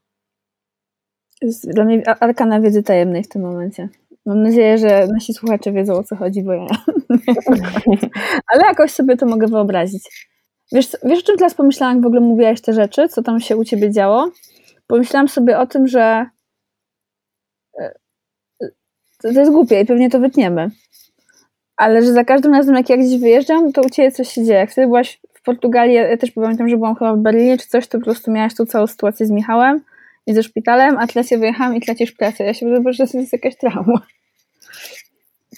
Dla 1.64 1.84
mnie 1.84 2.02
arkana 2.20 2.60
wiedzy 2.60 2.82
tajemnej 2.82 3.24
w 3.24 3.28
tym 3.28 3.42
momencie. 3.42 3.88
Mam 4.26 4.42
nadzieję, 4.42 4.78
że 4.78 5.06
nasi 5.12 5.34
słuchacze 5.34 5.72
wiedzą 5.72 5.94
o 5.94 6.04
co 6.04 6.16
chodzi, 6.16 6.42
bo 6.42 6.52
ja. 6.52 6.66
Ale 8.52 8.62
jakoś 8.62 8.90
sobie 8.90 9.16
to 9.16 9.26
mogę 9.26 9.46
wyobrazić. 9.46 10.28
Wiesz, 10.72 10.96
wiesz, 11.04 11.18
o 11.18 11.22
czym 11.22 11.36
teraz 11.36 11.54
pomyślałam, 11.54 11.96
jak 11.96 12.04
w 12.04 12.06
ogóle 12.06 12.20
mówiłaś 12.20 12.60
te 12.60 12.72
rzeczy, 12.72 13.08
co 13.08 13.22
tam 13.22 13.40
się 13.40 13.56
u 13.56 13.64
ciebie 13.64 13.90
działo? 13.90 14.30
Pomyślałam 14.86 15.28
sobie 15.28 15.58
o 15.58 15.66
tym, 15.66 15.88
że 15.88 16.26
to, 19.22 19.32
to 19.32 19.40
jest 19.40 19.52
głupie 19.52 19.80
i 19.80 19.86
pewnie 19.86 20.10
to 20.10 20.20
wytniemy. 20.20 20.70
Ale 21.76 22.02
że 22.02 22.12
za 22.12 22.24
każdym 22.24 22.54
razem, 22.54 22.74
jak 22.74 22.90
ja 22.90 22.96
gdzieś 22.96 23.20
wyjeżdżam, 23.20 23.72
to 23.72 23.82
u 23.82 23.90
ciebie 23.90 24.12
coś 24.12 24.28
się 24.28 24.44
dzieje. 24.44 24.58
Jak 24.58 24.70
wtedy 24.70 24.86
byłaś 24.86 25.20
w 25.34 25.42
Portugalii, 25.42 25.94
ja 25.94 26.16
też 26.16 26.30
pamiętam, 26.30 26.68
że 26.68 26.76
byłam 26.76 26.94
chyba 26.94 27.14
w 27.14 27.18
Berlinie 27.18 27.58
czy 27.58 27.68
coś, 27.68 27.86
to 27.86 27.98
po 27.98 28.04
prostu 28.04 28.30
miałaś 28.30 28.54
tu 28.54 28.66
całą 28.66 28.86
sytuację 28.86 29.26
z 29.26 29.30
Michałem 29.30 29.80
i 30.26 30.34
ze 30.34 30.42
szpitalem, 30.42 30.98
a 30.98 31.06
teraz 31.06 31.30
ja 31.30 31.38
wyjechałam 31.38 31.76
i 31.76 31.80
tracisz 31.80 32.12
pracę. 32.12 32.44
Ja 32.44 32.54
się 32.54 32.66
wydaje, 32.66 32.92
że 32.92 33.06
to 33.06 33.18
jest 33.18 33.32
jakaś 33.32 33.56
trauma. 33.56 34.00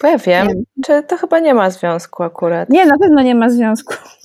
Bo 0.02 0.08
ja 0.08 0.18
wiem, 0.18 0.48
czy 0.84 1.02
to 1.02 1.16
chyba 1.16 1.38
nie 1.38 1.54
ma 1.54 1.70
związku 1.70 2.22
akurat. 2.22 2.70
Nie, 2.70 2.86
na 2.86 2.98
pewno 2.98 3.22
nie 3.22 3.34
ma 3.34 3.50
związku. 3.50 3.94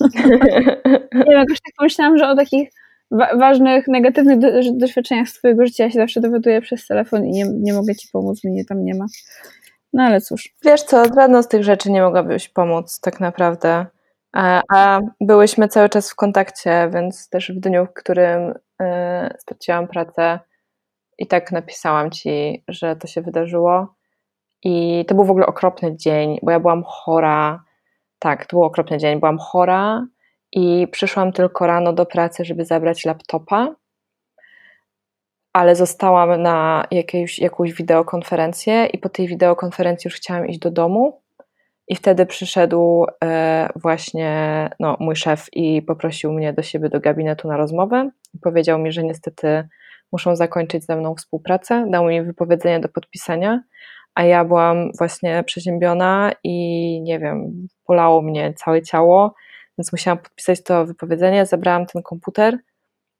nie 1.14 1.24
wiem, 1.30 1.38
jakoś 1.38 1.60
tak 1.60 1.74
pomyślałam, 1.78 2.18
że 2.18 2.28
o 2.28 2.36
takich 2.36 2.70
wa 3.10 3.36
ważnych, 3.36 3.88
negatywnych 3.88 4.38
do 4.38 4.48
doświadczeniach 4.72 5.28
z 5.28 5.32
twojego 5.32 5.66
życia 5.66 5.84
ja 5.84 5.90
się 5.90 5.98
zawsze 5.98 6.20
dowiaduję 6.20 6.60
przez 6.60 6.86
telefon 6.86 7.26
i 7.26 7.30
nie, 7.30 7.44
nie 7.48 7.72
mogę 7.72 7.94
ci 7.94 8.08
pomóc, 8.12 8.44
mnie 8.44 8.64
tam 8.64 8.84
nie 8.84 8.94
ma. 8.94 9.06
No 9.92 10.02
ale 10.02 10.20
cóż. 10.20 10.54
Wiesz 10.64 10.82
co, 10.82 11.04
żadną 11.04 11.42
z 11.42 11.48
tych 11.48 11.64
rzeczy 11.64 11.90
nie 11.90 12.02
mogłabyś 12.02 12.48
pomóc 12.48 13.00
tak 13.00 13.20
naprawdę. 13.20 13.86
A, 14.32 14.62
a 14.72 15.00
byłyśmy 15.20 15.68
cały 15.68 15.88
czas 15.88 16.10
w 16.10 16.14
kontakcie, 16.14 16.90
więc 16.94 17.28
też 17.28 17.52
w 17.52 17.60
dniu, 17.60 17.86
w 17.86 17.92
którym 17.92 18.50
y, 18.50 18.54
straciłam 19.38 19.88
pracę 19.88 20.40
i 21.18 21.26
tak 21.26 21.52
napisałam 21.52 22.10
ci, 22.10 22.64
że 22.68 22.96
to 22.96 23.06
się 23.06 23.22
wydarzyło. 23.22 23.94
I 24.62 25.04
to 25.08 25.14
był 25.14 25.24
w 25.24 25.30
ogóle 25.30 25.46
okropny 25.46 25.96
dzień, 25.96 26.38
bo 26.42 26.50
ja 26.50 26.60
byłam 26.60 26.82
chora. 26.86 27.64
Tak, 28.18 28.46
to 28.46 28.56
był 28.56 28.64
okropny 28.64 28.98
dzień. 28.98 29.20
Byłam 29.20 29.38
chora 29.38 30.06
i 30.52 30.88
przyszłam 30.90 31.32
tylko 31.32 31.66
rano 31.66 31.92
do 31.92 32.06
pracy, 32.06 32.44
żeby 32.44 32.64
zabrać 32.64 33.04
laptopa, 33.04 33.74
ale 35.52 35.76
zostałam 35.76 36.42
na 36.42 36.86
jakiejś, 36.90 37.38
jakąś 37.38 37.72
wideokonferencję 37.72 38.86
i 38.86 38.98
po 38.98 39.08
tej 39.08 39.28
wideokonferencji 39.28 40.08
już 40.08 40.16
chciałam 40.16 40.46
iść 40.46 40.58
do 40.58 40.70
domu. 40.70 41.20
I 41.88 41.96
wtedy 41.96 42.26
przyszedł 42.26 43.06
e, 43.24 43.68
właśnie 43.76 44.70
no, 44.80 44.96
mój 45.00 45.16
szef 45.16 45.46
i 45.52 45.82
poprosił 45.82 46.32
mnie 46.32 46.52
do 46.52 46.62
siebie 46.62 46.88
do 46.88 47.00
gabinetu 47.00 47.48
na 47.48 47.56
rozmowę. 47.56 48.10
Powiedział 48.42 48.78
mi, 48.78 48.92
że 48.92 49.02
niestety 49.02 49.68
muszą 50.12 50.36
zakończyć 50.36 50.84
ze 50.84 50.96
mną 50.96 51.14
współpracę. 51.14 51.86
Dał 51.90 52.04
mi 52.04 52.22
wypowiedzenie 52.22 52.80
do 52.80 52.88
podpisania, 52.88 53.62
a 54.14 54.24
ja 54.24 54.44
byłam 54.44 54.90
właśnie 54.98 55.44
przeziębiona 55.46 56.32
i 56.44 57.00
nie 57.02 57.18
wiem, 57.18 57.68
bolało 57.88 58.22
mnie 58.22 58.54
całe 58.54 58.82
ciało 58.82 59.34
więc 59.80 59.92
musiałam 59.92 60.18
podpisać 60.18 60.62
to 60.62 60.86
wypowiedzenie, 60.86 61.46
zabrałam 61.46 61.86
ten 61.86 62.02
komputer 62.02 62.58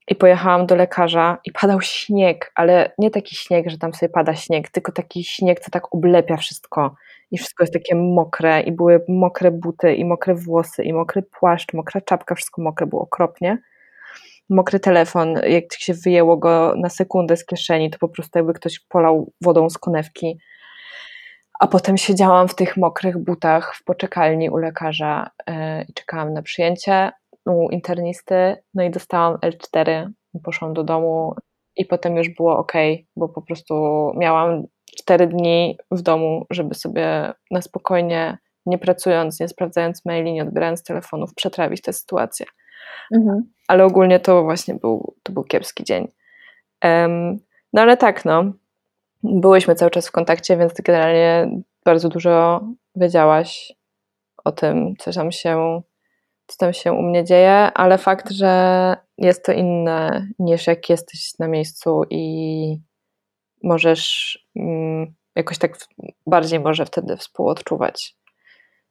i 0.08 0.14
pojechałam 0.14 0.66
do 0.66 0.76
lekarza 0.76 1.38
i 1.44 1.52
padał 1.52 1.80
śnieg, 1.80 2.52
ale 2.54 2.92
nie 2.98 3.10
taki 3.10 3.36
śnieg, 3.36 3.70
że 3.70 3.78
tam 3.78 3.94
sobie 3.94 4.10
pada 4.10 4.34
śnieg, 4.34 4.68
tylko 4.68 4.92
taki 4.92 5.24
śnieg, 5.24 5.60
co 5.60 5.70
tak 5.70 5.94
oblepia 5.94 6.36
wszystko 6.36 6.94
i 7.30 7.38
wszystko 7.38 7.62
jest 7.62 7.72
takie 7.72 7.94
mokre 7.94 8.60
i 8.60 8.72
były 8.72 9.04
mokre 9.08 9.50
buty 9.50 9.94
i 9.94 10.04
mokre 10.04 10.34
włosy 10.34 10.82
i 10.82 10.92
mokry 10.92 11.22
płaszcz, 11.22 11.72
mokra 11.72 12.00
czapka, 12.00 12.34
wszystko 12.34 12.62
mokre 12.62 12.86
było 12.86 13.02
okropnie. 13.02 13.58
Mokry 14.50 14.80
telefon, 14.80 15.34
jak 15.46 15.64
się 15.78 15.94
wyjęło 15.94 16.36
go 16.36 16.74
na 16.76 16.88
sekundę 16.88 17.36
z 17.36 17.46
kieszeni, 17.46 17.90
to 17.90 17.98
po 17.98 18.08
prostu 18.08 18.38
jakby 18.38 18.54
ktoś 18.54 18.80
polał 18.80 19.32
wodą 19.40 19.70
z 19.70 19.78
konewki 19.78 20.38
a 21.60 21.66
potem 21.66 21.96
siedziałam 21.96 22.48
w 22.48 22.54
tych 22.54 22.76
mokrych 22.76 23.18
butach 23.18 23.74
w 23.76 23.84
poczekalni 23.84 24.50
u 24.50 24.56
lekarza 24.56 25.30
yy, 25.48 25.54
i 25.88 25.92
czekałam 25.94 26.32
na 26.32 26.42
przyjęcie 26.42 27.12
u 27.46 27.70
internisty. 27.70 28.56
No 28.74 28.82
i 28.82 28.90
dostałam 28.90 29.36
L4, 29.36 30.10
poszłam 30.44 30.74
do 30.74 30.84
domu 30.84 31.34
i 31.76 31.84
potem 31.84 32.16
już 32.16 32.28
było 32.28 32.58
ok, 32.58 32.72
bo 33.16 33.28
po 33.28 33.42
prostu 33.42 33.74
miałam 34.16 34.66
4 34.98 35.26
dni 35.26 35.78
w 35.90 36.02
domu, 36.02 36.46
żeby 36.50 36.74
sobie 36.74 37.32
na 37.50 37.62
spokojnie, 37.62 38.38
nie 38.66 38.78
pracując, 38.78 39.40
nie 39.40 39.48
sprawdzając 39.48 40.04
maili, 40.04 40.32
nie 40.32 40.42
odbierając 40.42 40.84
telefonów, 40.84 41.34
przetrawić 41.34 41.82
tę 41.82 41.92
sytuację. 41.92 42.46
Mhm. 43.14 43.52
Ale 43.68 43.84
ogólnie 43.84 44.20
to 44.20 44.42
właśnie 44.42 44.74
był, 44.74 45.14
to 45.22 45.32
był 45.32 45.44
kiepski 45.44 45.84
dzień. 45.84 46.08
Um, 46.84 47.38
no 47.72 47.82
ale 47.82 47.96
tak, 47.96 48.24
no, 48.24 48.52
byłyśmy 49.22 49.74
cały 49.74 49.90
czas 49.90 50.08
w 50.08 50.12
kontakcie, 50.12 50.56
więc 50.56 50.72
generalnie 50.74 51.60
bardzo 51.84 52.08
dużo 52.08 52.64
wiedziałaś 52.96 53.72
o 54.44 54.52
tym, 54.52 54.94
co 54.98 55.12
tam 55.12 55.32
się, 55.32 55.82
co 56.46 56.56
tam 56.56 56.72
się 56.72 56.92
u 56.92 57.02
mnie 57.02 57.24
dzieje, 57.24 57.52
ale 57.74 57.98
fakt, 57.98 58.30
że 58.30 58.96
jest 59.18 59.44
to 59.44 59.52
inne 59.52 60.28
niż 60.38 60.66
jak 60.66 60.90
jesteś 60.90 61.38
na 61.38 61.48
miejscu 61.48 62.02
i 62.10 62.76
możesz 63.62 64.38
mm, 64.56 65.14
jakoś 65.36 65.58
tak 65.58 65.78
bardziej 66.26 66.60
może 66.60 66.86
wtedy 66.86 67.16
współodczuwać, 67.16 68.16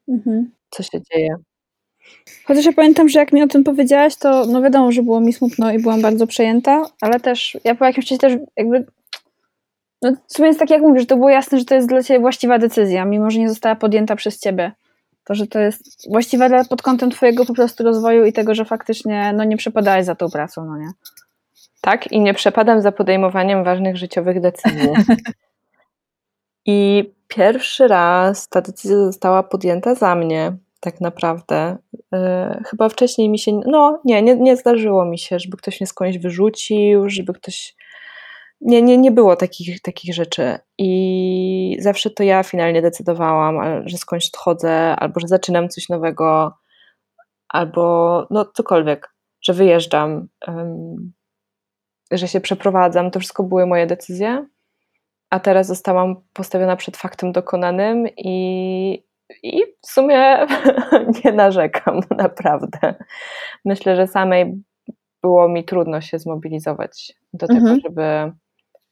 mhm. 0.07 0.51
co 0.69 0.83
się 0.83 1.01
dzieje. 1.01 1.35
Chociaż 2.45 2.65
ja 2.65 2.73
pamiętam, 2.73 3.09
że 3.09 3.19
jak 3.19 3.33
mi 3.33 3.43
o 3.43 3.47
tym 3.47 3.63
powiedziałaś, 3.63 4.15
to 4.15 4.45
no 4.45 4.61
wiadomo, 4.61 4.91
że 4.91 5.03
było 5.03 5.21
mi 5.21 5.33
smutno 5.33 5.71
i 5.71 5.79
byłam 5.79 6.01
bardzo 6.01 6.27
przejęta, 6.27 6.85
ale 7.01 7.19
też 7.19 7.57
ja 7.63 7.75
po 7.75 7.85
jakimś 7.85 8.05
czasie 8.05 8.19
też 8.19 8.33
jakby 8.57 8.85
no, 10.01 10.11
w 10.27 10.33
sumie 10.33 10.47
jest 10.47 10.59
tak 10.59 10.69
jak 10.69 10.81
mówisz, 10.81 11.07
to 11.07 11.15
było 11.15 11.29
jasne, 11.29 11.59
że 11.59 11.65
to 11.65 11.75
jest 11.75 11.87
dla 11.87 12.03
ciebie 12.03 12.19
właściwa 12.19 12.59
decyzja, 12.59 13.05
mimo 13.05 13.31
że 13.31 13.39
nie 13.39 13.49
została 13.49 13.75
podjęta 13.75 14.15
przez 14.15 14.39
ciebie. 14.39 14.71
To, 15.23 15.35
że 15.35 15.47
to 15.47 15.59
jest 15.59 16.11
właściwa 16.11 16.49
dla, 16.49 16.65
pod 16.65 16.81
kątem 16.81 17.11
twojego 17.11 17.45
po 17.45 17.53
prostu 17.53 17.83
rozwoju 17.83 18.25
i 18.25 18.33
tego, 18.33 18.55
że 18.55 18.65
faktycznie 18.65 19.33
no, 19.33 19.43
nie 19.43 19.57
przepadałeś 19.57 20.05
za 20.05 20.15
tą 20.15 20.29
pracą, 20.29 20.65
no 20.65 20.77
nie? 20.77 20.91
Tak, 21.81 22.11
i 22.11 22.19
nie 22.19 22.33
przepadam 22.33 22.81
za 22.81 22.91
podejmowaniem 22.91 23.63
ważnych 23.63 23.97
życiowych 23.97 24.41
decyzji. 24.41 24.89
I 26.65 27.11
pierwszy 27.27 27.87
raz 27.87 28.49
ta 28.49 28.61
decyzja 28.61 28.97
została 28.97 29.43
podjęta 29.43 29.95
za 29.95 30.15
mnie, 30.15 30.57
tak 30.79 31.01
naprawdę. 31.01 31.77
Yy, 31.93 32.19
chyba 32.65 32.89
wcześniej 32.89 33.29
mi 33.29 33.39
się. 33.39 33.59
No, 33.65 34.01
nie, 34.05 34.21
nie, 34.21 34.35
nie 34.35 34.57
zdarzyło 34.57 35.05
mi 35.05 35.19
się, 35.19 35.39
żeby 35.39 35.57
ktoś 35.57 35.81
mnie 35.81 35.87
skądś 35.87 36.17
wyrzucił, 36.17 37.09
żeby 37.09 37.33
ktoś 37.33 37.75
nie, 38.61 38.81
nie, 38.81 38.97
nie 38.97 39.11
było 39.11 39.35
takich, 39.35 39.81
takich 39.81 40.15
rzeczy. 40.15 40.57
I 40.77 41.77
zawsze 41.79 42.09
to 42.09 42.23
ja 42.23 42.43
finalnie 42.43 42.81
decydowałam, 42.81 43.87
że 43.87 43.97
skądś 43.97 44.27
odchodzę, 44.27 44.95
albo 44.95 45.19
że 45.19 45.27
zaczynam 45.27 45.69
coś 45.69 45.89
nowego, 45.89 46.57
albo 47.49 48.27
no 48.29 48.45
cokolwiek, 48.45 49.15
że 49.41 49.53
wyjeżdżam, 49.53 50.27
um, 50.47 51.13
że 52.11 52.27
się 52.27 52.41
przeprowadzam. 52.41 53.11
To 53.11 53.19
wszystko 53.19 53.43
były 53.43 53.65
moje 53.65 53.87
decyzje. 53.87 54.45
A 55.29 55.39
teraz 55.39 55.67
zostałam 55.67 56.15
postawiona 56.33 56.75
przed 56.75 56.97
faktem 56.97 57.31
dokonanym 57.31 58.07
i, 58.17 58.93
i 59.43 59.61
w 59.81 59.87
sumie 59.87 60.47
nie 61.25 61.31
narzekam, 61.31 61.99
naprawdę. 62.17 62.95
Myślę, 63.65 63.95
że 63.95 64.07
samej 64.07 64.63
było 65.21 65.49
mi 65.49 65.63
trudno 65.63 66.01
się 66.01 66.19
zmobilizować 66.19 67.13
do 67.33 67.47
tego, 67.47 67.59
mhm. 67.59 67.79
żeby 67.79 68.31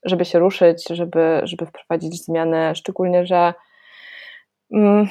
żeby 0.06 0.26
się 0.26 0.40
ruszyć, 0.40 0.88
żeby, 0.90 1.42
żeby 1.44 1.66
wprowadzić 1.66 2.24
zmiany, 2.26 2.76
szczególnie, 2.76 3.26
że 3.26 3.54
mm, 4.74 5.08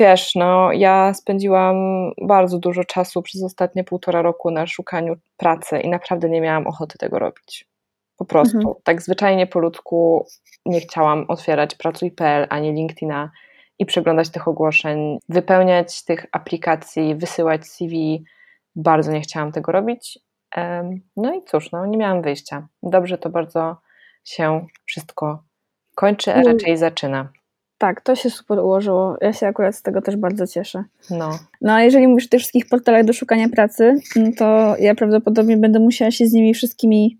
wiesz, 0.00 0.34
no 0.34 0.72
ja 0.72 1.14
spędziłam 1.14 1.76
bardzo 2.22 2.58
dużo 2.58 2.84
czasu 2.84 3.22
przez 3.22 3.42
ostatnie 3.42 3.84
półtora 3.84 4.22
roku 4.22 4.50
na 4.50 4.66
szukaniu 4.66 5.16
pracy 5.36 5.80
i 5.80 5.88
naprawdę 5.88 6.28
nie 6.28 6.40
miałam 6.40 6.66
ochoty 6.66 6.98
tego 6.98 7.18
robić. 7.18 7.68
Po 8.16 8.24
prostu. 8.24 8.56
Mhm. 8.56 8.74
Tak 8.84 9.02
zwyczajnie 9.02 9.46
po 9.46 9.58
ludzku 9.58 10.26
nie 10.66 10.80
chciałam 10.80 11.24
otwierać 11.28 11.74
Pracuj.pl 11.74 12.46
ani 12.50 12.72
LinkedIna 12.72 13.30
i 13.78 13.86
przeglądać 13.86 14.28
tych 14.30 14.48
ogłoszeń, 14.48 15.18
wypełniać 15.28 16.04
tych 16.04 16.26
aplikacji, 16.32 17.14
wysyłać 17.14 17.66
CV. 17.66 18.24
Bardzo 18.76 19.12
nie 19.12 19.20
chciałam 19.20 19.52
tego 19.52 19.72
robić. 19.72 20.18
No 21.16 21.34
i 21.34 21.42
cóż, 21.44 21.72
no, 21.72 21.86
nie 21.86 21.98
miałam 21.98 22.22
wyjścia. 22.22 22.68
Dobrze 22.82 23.18
to 23.18 23.30
bardzo 23.30 23.76
się 24.28 24.66
wszystko 24.84 25.42
kończy, 25.94 26.34
a 26.34 26.42
raczej 26.42 26.76
zaczyna. 26.76 27.32
Tak, 27.78 28.00
to 28.00 28.16
się 28.16 28.30
super 28.30 28.58
ułożyło. 28.58 29.16
Ja 29.20 29.32
się 29.32 29.46
akurat 29.46 29.76
z 29.76 29.82
tego 29.82 30.02
też 30.02 30.16
bardzo 30.16 30.46
cieszę. 30.46 30.84
No. 31.10 31.38
No 31.60 31.72
a 31.72 31.82
jeżeli 31.82 32.08
mówisz 32.08 32.26
o 32.26 32.28
tych 32.28 32.40
wszystkich 32.40 32.68
portalach 32.68 33.04
do 33.04 33.12
szukania 33.12 33.48
pracy, 33.48 33.94
no 34.16 34.30
to 34.38 34.76
ja 34.78 34.94
prawdopodobnie 34.94 35.56
będę 35.56 35.78
musiała 35.78 36.10
się 36.10 36.26
z 36.26 36.32
nimi 36.32 36.54
wszystkimi 36.54 37.18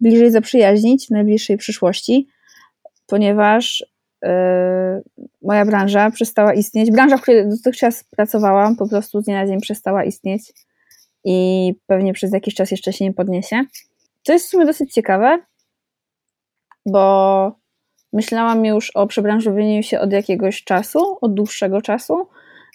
bliżej 0.00 0.30
zaprzyjaźnić 0.30 1.06
w 1.06 1.10
najbliższej 1.10 1.56
przyszłości, 1.56 2.28
ponieważ 3.06 3.84
yy, 4.22 4.30
moja 5.42 5.64
branża 5.64 6.10
przestała 6.10 6.54
istnieć. 6.54 6.90
Branża, 6.90 7.16
w 7.16 7.22
której 7.22 7.48
dotychczas 7.48 8.04
pracowałam, 8.04 8.76
po 8.76 8.88
prostu 8.88 9.20
z 9.20 9.24
dnia 9.24 9.40
na 9.40 9.46
dzień 9.46 9.60
przestała 9.60 10.04
istnieć 10.04 10.52
i 11.24 11.74
pewnie 11.86 12.12
przez 12.12 12.32
jakiś 12.32 12.54
czas 12.54 12.70
jeszcze 12.70 12.92
się 12.92 13.04
nie 13.04 13.12
podniesie. 13.12 13.64
To 14.22 14.32
jest 14.32 14.46
w 14.46 14.48
sumie 14.48 14.66
dosyć 14.66 14.92
ciekawe, 14.92 15.38
bo 16.86 17.52
myślałam 18.12 18.64
już 18.64 18.90
o 18.90 19.06
przebranżowieniu 19.06 19.82
się 19.82 20.00
od 20.00 20.12
jakiegoś 20.12 20.64
czasu, 20.64 21.18
od 21.20 21.34
dłuższego 21.34 21.82
czasu, 21.82 22.26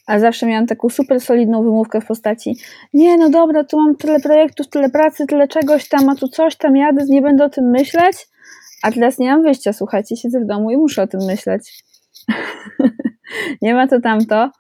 a 0.08 0.20
zawsze 0.20 0.46
miałam 0.46 0.68
taką 0.68 0.90
super 0.90 1.22
solidną 1.22 1.64
wymówkę 1.64 2.02
w 2.02 2.06
postaci 2.06 2.58
nie, 2.94 3.18
no 3.18 3.30
dobra, 3.30 3.64
tu 3.64 3.78
mam 3.78 3.96
tyle 3.96 4.20
projektów, 4.20 4.70
tyle 4.70 4.90
pracy, 4.90 5.26
tyle 5.28 5.48
czegoś 5.48 5.90
tam, 5.90 6.10
a 6.10 6.16
tu 6.16 6.28
coś 6.28 6.56
tam 6.56 6.76
jadę, 6.76 7.06
nie 7.10 7.22
będę 7.22 7.46
o 7.46 7.50
tym 7.50 7.66
myśleć, 7.66 8.28
a 8.84 8.92
teraz 8.92 9.20
nie 9.20 9.32
mam 9.32 9.44
wyjścia, 9.44 9.74
słuchajcie, 9.74 10.18
siedzę 10.18 10.40
w 10.40 10.46
domu 10.46 10.72
i 10.72 10.78
muszę 10.78 11.02
o 11.02 11.08
tym 11.08 11.20
myśleć. 11.26 11.84
nie 13.62 13.74
ma 13.74 13.88
to 13.88 14.02
tamto. 14.02 14.52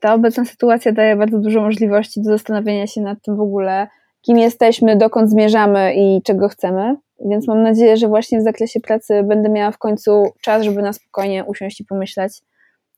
Ta 0.00 0.14
obecna 0.14 0.44
sytuacja 0.44 0.92
daje 0.92 1.16
bardzo 1.16 1.38
dużo 1.38 1.60
możliwości 1.60 2.22
do 2.22 2.30
zastanowienia 2.30 2.86
się 2.86 3.00
nad 3.00 3.22
tym 3.22 3.36
w 3.36 3.40
ogóle, 3.40 3.88
kim 4.22 4.38
jesteśmy, 4.38 4.96
dokąd 4.96 5.30
zmierzamy 5.30 5.94
i 5.94 6.22
czego 6.22 6.48
chcemy. 6.48 6.96
Więc 7.24 7.48
mam 7.48 7.62
nadzieję, 7.62 7.96
że 7.96 8.08
właśnie 8.08 8.38
w 8.38 8.42
zakresie 8.42 8.80
pracy 8.80 9.22
będę 9.22 9.48
miała 9.48 9.70
w 9.70 9.78
końcu 9.78 10.32
czas, 10.40 10.62
żeby 10.62 10.82
na 10.82 10.92
spokojnie 10.92 11.44
usiąść 11.44 11.80
i 11.80 11.84
pomyśleć, 11.84 12.32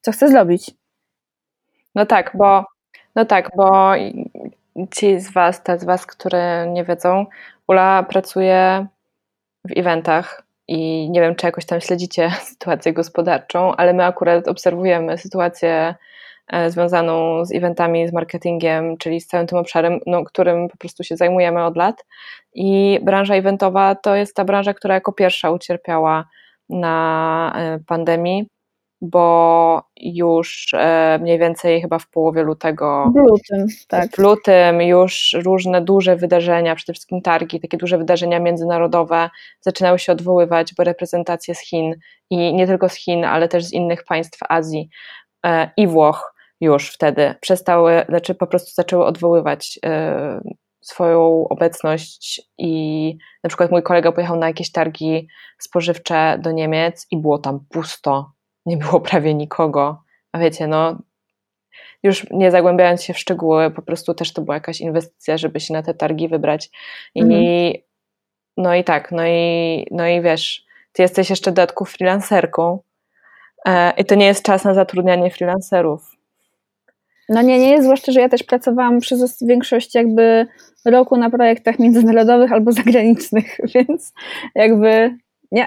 co 0.01 0.13
chcę 0.13 0.29
zrobić. 0.29 0.71
No 1.95 2.07
tak, 2.07 2.33
bo 2.35 2.65
no 3.15 3.25
tak, 3.25 3.51
bo 3.57 3.93
ci 4.97 5.21
z 5.21 5.33
was, 5.33 5.63
te 5.63 5.79
z 5.79 5.85
was, 5.85 6.07
które 6.07 6.67
nie 6.67 6.85
wiedzą, 6.85 7.27
Ula 7.69 8.03
pracuje 8.03 8.87
w 9.65 9.79
eventach 9.79 10.43
i 10.69 11.11
nie 11.11 11.21
wiem, 11.21 11.35
czy 11.35 11.47
jakoś 11.47 11.67
tam 11.67 11.81
śledzicie 11.81 12.31
sytuację 12.51 12.93
gospodarczą, 12.93 13.77
ale 13.77 13.93
my 13.93 14.05
akurat 14.05 14.49
obserwujemy 14.49 15.19
sytuację 15.19 15.95
związaną 16.69 17.45
z 17.45 17.55
eventami, 17.55 18.09
z 18.09 18.13
marketingiem, 18.13 18.97
czyli 18.97 19.21
z 19.21 19.27
całym 19.27 19.47
tym 19.47 19.59
obszarem, 19.59 20.01
no, 20.07 20.25
którym 20.25 20.69
po 20.69 20.77
prostu 20.77 21.05
się 21.05 21.17
zajmujemy 21.17 21.65
od 21.65 21.77
lat. 21.77 22.07
I 22.55 23.01
branża 23.03 23.35
eventowa 23.35 23.95
to 23.95 24.15
jest 24.15 24.35
ta 24.35 24.45
branża, 24.45 24.75
która 24.75 24.95
jako 24.95 25.13
pierwsza 25.13 25.51
ucierpiała 25.51 26.29
na 26.69 27.53
e, 27.57 27.79
pandemii 27.87 28.47
bo 29.01 29.83
już 29.97 30.75
e, 30.75 31.19
mniej 31.23 31.39
więcej 31.39 31.83
chyba 31.83 31.99
w 31.99 32.11
połowie 32.11 32.43
lutego. 32.43 33.13
W 33.15 33.19
lutym, 33.19 33.67
tak. 33.89 34.11
W 34.11 34.19
lutym 34.19 34.83
już 34.83 35.37
różne 35.45 35.81
duże 35.81 36.17
wydarzenia, 36.17 36.75
przede 36.75 36.93
wszystkim 36.93 37.23
targi, 37.23 37.61
takie 37.61 37.77
duże 37.77 37.99
wydarzenia 37.99 38.41
międzynarodowe 38.41 39.31
zaczynały 39.61 39.99
się 39.99 40.13
odwoływać, 40.13 40.75
bo 40.75 40.85
reprezentacje 40.85 41.55
z 41.55 41.61
Chin 41.61 41.95
i 42.31 42.55
nie 42.55 42.67
tylko 42.67 42.89
z 42.89 42.95
Chin, 42.95 43.25
ale 43.25 43.49
też 43.49 43.65
z 43.65 43.73
innych 43.73 44.05
państw 44.05 44.39
Azji 44.49 44.89
e, 45.47 45.71
i 45.77 45.87
Włoch 45.87 46.35
już 46.61 46.91
wtedy 46.91 47.35
przestały, 47.41 48.05
znaczy 48.09 48.35
po 48.35 48.47
prostu 48.47 48.71
zaczęły 48.75 49.05
odwoływać 49.05 49.79
e, 49.85 50.41
swoją 50.81 51.49
obecność 51.49 52.43
i 52.59 53.17
na 53.45 53.49
przykład 53.49 53.71
mój 53.71 53.83
kolega 53.83 54.13
pojechał 54.13 54.37
na 54.37 54.47
jakieś 54.47 54.73
targi 54.73 55.29
spożywcze 55.59 56.39
do 56.43 56.53
Niemiec 56.53 57.07
i 57.11 57.17
było 57.17 57.39
tam 57.39 57.61
pusto 57.69 58.33
nie 58.67 58.77
było 58.77 59.01
prawie 59.01 59.35
nikogo. 59.35 60.03
A 60.33 60.39
wiecie, 60.39 60.67
no, 60.67 60.99
już 62.03 62.27
nie 62.31 62.51
zagłębiając 62.51 63.03
się 63.03 63.15
w 63.15 63.19
szczegóły, 63.19 63.71
po 63.71 63.83
prostu 63.83 64.15
też 64.15 64.33
to 64.33 64.43
była 64.43 64.55
jakaś 64.55 64.81
inwestycja, 64.81 65.39
żeby 65.39 65.61
się 65.61 65.75
na 65.75 65.83
te 65.83 65.95
targi 65.95 66.29
wybrać. 66.29 66.71
I 67.15 67.23
mhm. 67.23 67.73
no 68.57 68.75
i 68.75 68.85
tak, 68.85 69.13
no 69.13 69.27
i, 69.27 69.87
no 69.91 70.09
i 70.09 70.23
wiesz, 70.23 70.65
ty 70.93 71.03
jesteś 71.03 71.31
jeszcze 71.31 71.51
dodatku 71.51 71.85
freelancerką 71.85 72.79
e, 73.67 73.93
i 73.97 74.05
to 74.05 74.15
nie 74.15 74.27
jest 74.27 74.45
czas 74.45 74.65
na 74.65 74.75
zatrudnianie 74.75 75.31
freelancerów. 75.31 76.20
No 77.31 77.43
nie, 77.43 77.59
nie 77.59 77.71
jest, 77.71 77.85
zwłaszcza, 77.85 78.13
że 78.13 78.21
ja 78.21 78.29
też 78.29 78.43
pracowałam 78.43 79.01
przez 79.01 79.43
większość 79.43 79.95
jakby 79.95 80.47
roku 80.85 81.17
na 81.17 81.31
projektach 81.31 81.79
międzynarodowych 81.79 82.53
albo 82.53 82.73
zagranicznych, 82.73 83.57
więc 83.75 84.13
jakby 84.55 85.17
nie, 85.53 85.67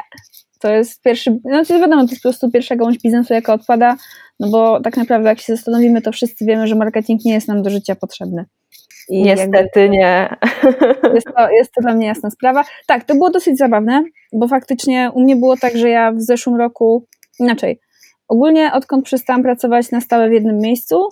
to 0.60 0.71
jest 0.71 1.02
pierwszy, 1.02 1.39
no 1.43 1.65
to 1.65 1.80
wiadomo, 1.80 2.06
to 2.06 2.12
jest 2.12 2.23
po 2.23 2.30
prostu 2.30 2.52
pierwsza 2.52 2.76
gałąź 2.76 2.97
biznesu, 2.99 3.34
jaka 3.34 3.54
odpada, 3.54 3.97
no 4.39 4.49
bo 4.49 4.82
tak 4.82 4.97
naprawdę 4.97 5.30
jak 5.30 5.39
się 5.39 5.56
zastanowimy, 5.56 6.02
to 6.02 6.12
wszyscy 6.12 6.45
wiemy, 6.45 6.67
że 6.67 6.76
marketing 6.76 7.26
nie 7.26 7.34
jest 7.34 7.47
nam 7.47 7.63
do 7.63 7.69
życia 7.69 7.95
potrzebny. 7.95 8.45
I 9.10 9.21
Niestety 9.21 9.58
jakby, 9.58 9.89
nie. 9.89 10.36
Jest 11.15 11.28
to, 11.38 11.49
jest 11.49 11.71
to 11.73 11.82
dla 11.82 11.93
mnie 11.93 12.08
jasna 12.08 12.30
sprawa. 12.30 12.63
Tak, 12.88 13.04
to 13.04 13.13
było 13.13 13.30
dosyć 13.30 13.58
zabawne, 13.58 14.04
bo 14.34 14.47
faktycznie 14.47 15.12
u 15.13 15.21
mnie 15.21 15.36
było 15.36 15.58
tak, 15.58 15.78
że 15.78 15.89
ja 15.89 16.12
w 16.12 16.21
zeszłym 16.21 16.56
roku, 16.56 17.08
inaczej, 17.39 17.80
ogólnie 18.28 18.71
odkąd 18.73 19.06
przestałam 19.06 19.43
pracować 19.43 19.91
na 19.91 20.02
stałe 20.02 20.30
w 20.30 20.34
jednym 20.34 20.58
miejscu, 20.58 21.10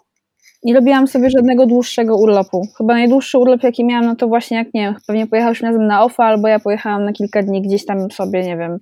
nie 0.64 0.74
robiłam 0.74 1.08
sobie 1.08 1.30
żadnego 1.30 1.66
dłuższego 1.66 2.18
urlopu. 2.18 2.68
Chyba 2.78 2.94
najdłuższy 2.94 3.38
urlop, 3.38 3.64
jaki 3.64 3.86
miałam, 3.86 4.06
no 4.06 4.16
to 4.16 4.28
właśnie 4.28 4.58
jak 4.58 4.74
nie 4.74 4.82
wiem, 4.82 4.96
pewnie 5.08 5.28
pojechaliśmy 5.28 5.68
razem 5.68 5.88
na 5.88 6.04
OFA, 6.04 6.24
albo 6.24 6.48
ja 6.48 6.60
pojechałam 6.60 7.06
na 7.06 7.14
kilka 7.14 7.44
dni 7.44 7.62
gdzieś 7.62 7.86
tam 7.86 8.12
sobie, 8.12 8.44
nie 8.44 8.58
wiem, 8.58 8.78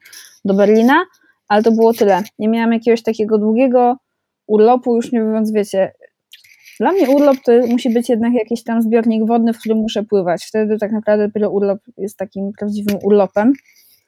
do 0.45 0.53
Berlina, 0.53 1.05
ale 1.47 1.63
to 1.63 1.71
było 1.71 1.93
tyle. 1.93 2.23
Nie 2.39 2.47
miałam 2.47 2.73
jakiegoś 2.73 3.03
takiego 3.03 3.37
długiego 3.37 3.97
urlopu, 4.47 4.95
już 4.95 5.11
nie 5.11 5.21
mówiąc, 5.21 5.51
wiecie, 5.51 5.91
dla 6.79 6.91
mnie 6.91 7.09
urlop 7.09 7.37
to 7.45 7.51
musi 7.67 7.89
być 7.89 8.09
jednak 8.09 8.33
jakiś 8.33 8.63
tam 8.63 8.81
zbiornik 8.81 9.27
wodny, 9.27 9.53
w 9.53 9.59
którym 9.59 9.77
muszę 9.77 10.03
pływać. 10.03 10.45
Wtedy 10.45 10.77
tak 10.77 10.91
naprawdę 10.91 11.27
dopiero 11.27 11.49
urlop 11.49 11.79
jest 11.97 12.17
takim 12.17 12.51
prawdziwym 12.59 12.97
urlopem. 13.03 13.53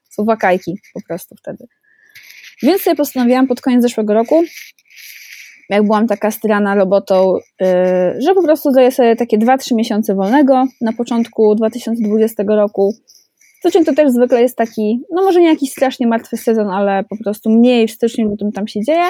Są 0.10 0.26
wakajki 0.26 0.80
po 0.94 1.02
prostu 1.08 1.36
wtedy. 1.36 1.68
Więc 2.64 2.82
sobie 2.82 2.96
postanowiłam 2.96 3.48
pod 3.48 3.62
koniec 3.62 3.82
zeszłego 3.82 4.14
roku, 4.14 4.44
jak 5.72 5.84
byłam 5.84 6.08
taka 6.08 6.32
styrana 6.32 6.76
robotą, 6.76 7.36
yy, 7.60 7.68
że 8.22 8.34
po 8.34 8.44
prostu 8.44 8.72
daję 8.72 8.92
sobie 8.92 9.16
takie 9.16 9.38
2-3 9.38 9.76
miesiące 9.76 10.16
wolnego 10.16 10.66
na 10.82 10.94
początku 10.94 11.56
2020 11.56 12.44
roku. 12.48 12.96
Styczeń 13.60 13.86
to 13.86 13.94
też 13.94 14.12
zwykle 14.12 14.42
jest 14.42 14.58
taki, 14.58 15.02
no 15.12 15.24
może 15.24 15.42
nie 15.42 15.48
jakiś 15.48 15.72
strasznie 15.72 16.08
martwy 16.08 16.38
sezon, 16.38 16.70
ale 16.70 17.04
po 17.04 17.18
prostu 17.24 17.50
mniej 17.50 17.88
w 17.88 17.92
styczniu, 17.92 18.30
lutym 18.30 18.52
tam 18.52 18.68
się 18.68 18.82
dzieje 18.82 19.06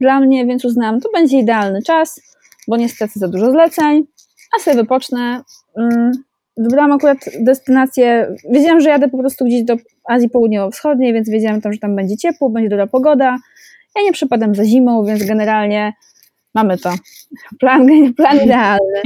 dla 0.00 0.20
mnie, 0.20 0.46
więc 0.46 0.64
uznałam, 0.64 1.00
to 1.00 1.08
będzie 1.14 1.38
idealny 1.38 1.82
czas, 1.82 2.20
bo 2.68 2.76
nie 2.76 2.88
stracę 2.88 3.20
za 3.20 3.28
dużo 3.28 3.50
zleceń, 3.50 4.06
a 4.56 4.62
sobie 4.62 4.76
wypocznę. 4.76 5.40
Yy, 5.76 6.10
wybrałam 6.56 6.92
akurat 6.92 7.18
destynację, 7.40 8.34
wiedziałam, 8.50 8.80
że 8.80 8.88
jadę 8.88 9.08
po 9.08 9.18
prostu 9.18 9.44
gdzieś 9.44 9.62
do 9.62 9.76
Azji 10.08 10.30
Południowo-Wschodniej, 10.30 11.12
więc 11.12 11.30
wiedziałam 11.30 11.60
tam, 11.60 11.72
że 11.72 11.78
tam 11.78 11.96
będzie 11.96 12.16
ciepło, 12.16 12.50
będzie 12.50 12.68
dobra 12.68 12.86
pogoda, 12.86 13.36
ja 13.96 14.02
nie 14.02 14.12
przypadam 14.12 14.54
za 14.54 14.64
zimą, 14.64 15.04
więc 15.04 15.24
generalnie 15.24 15.92
mamy 16.54 16.78
to. 16.78 16.92
Plan, 17.60 17.88
plan 18.16 18.36
idealny. 18.44 19.02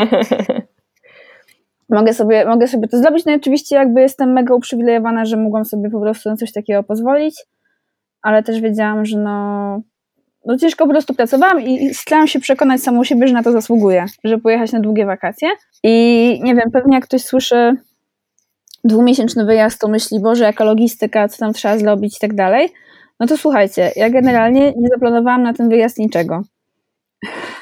mogę 1.89 2.15
sobie, 2.15 2.45
mogę 2.45 2.69
sobie 2.69 2.89
to 2.89 2.99
zrobić. 2.99 3.25
No 3.25 3.33
i 3.33 3.35
oczywiście 3.35 3.77
jakby 3.77 4.01
jestem 4.01 4.33
mega 4.33 4.55
uprzywilejowana, 4.55 5.25
że 5.25 5.37
mogłam 5.37 5.65
sobie 5.65 5.91
po 5.91 6.01
prostu 6.01 6.29
na 6.29 6.37
coś 6.37 6.53
takiego 6.53 6.83
pozwolić, 6.83 7.35
ale 8.23 8.43
też 8.43 8.61
wiedziałam, 8.61 9.07
że 9.07 9.19
no, 9.19 9.81
no 10.47 10.59
ciężko 10.59 10.87
po 10.87 10.91
prostu 10.91 11.15
pracowałam 11.15 11.61
i 11.61 11.95
starałam 11.95 12.27
się 12.29 12.41
przekonać 12.41 12.81
samą 12.81 13.05
siebie, 13.05 13.29
że 13.29 13.35
na 13.35 13.43
to 13.43 13.53
zasługuję, 13.53 14.07
żeby 14.25 14.43
pojechać 14.43 14.73
na 14.73 14.81
długie 14.81 15.07
wakacje. 15.07 15.49
I 15.83 16.41
nie 16.43 16.55
wiem, 16.55 16.71
pewnie 16.71 16.95
jak 16.95 17.05
ktoś 17.05 17.25
słyszy 17.25 17.77
dwumiesięczny 18.85 19.45
wyjazd, 19.45 19.81
to 19.81 19.89
myśli, 19.89 20.21
Boże, 20.21 20.45
jaka 20.45 20.65
logistyka, 20.65 21.29
co 21.29 21.39
tam 21.39 21.53
trzeba 21.53 21.79
zrobić 21.79 22.17
i 22.17 22.21
tak 22.21 22.35
dalej. 22.35 22.69
No 23.21 23.27
to 23.27 23.37
słuchajcie, 23.37 23.93
ja 23.97 24.11
generalnie 24.11 24.73
nie 24.77 24.89
zaplanowałam 24.89 25.43
na 25.43 25.53
ten 25.53 25.69
wyjazd 25.69 25.99
niczego. 25.99 26.43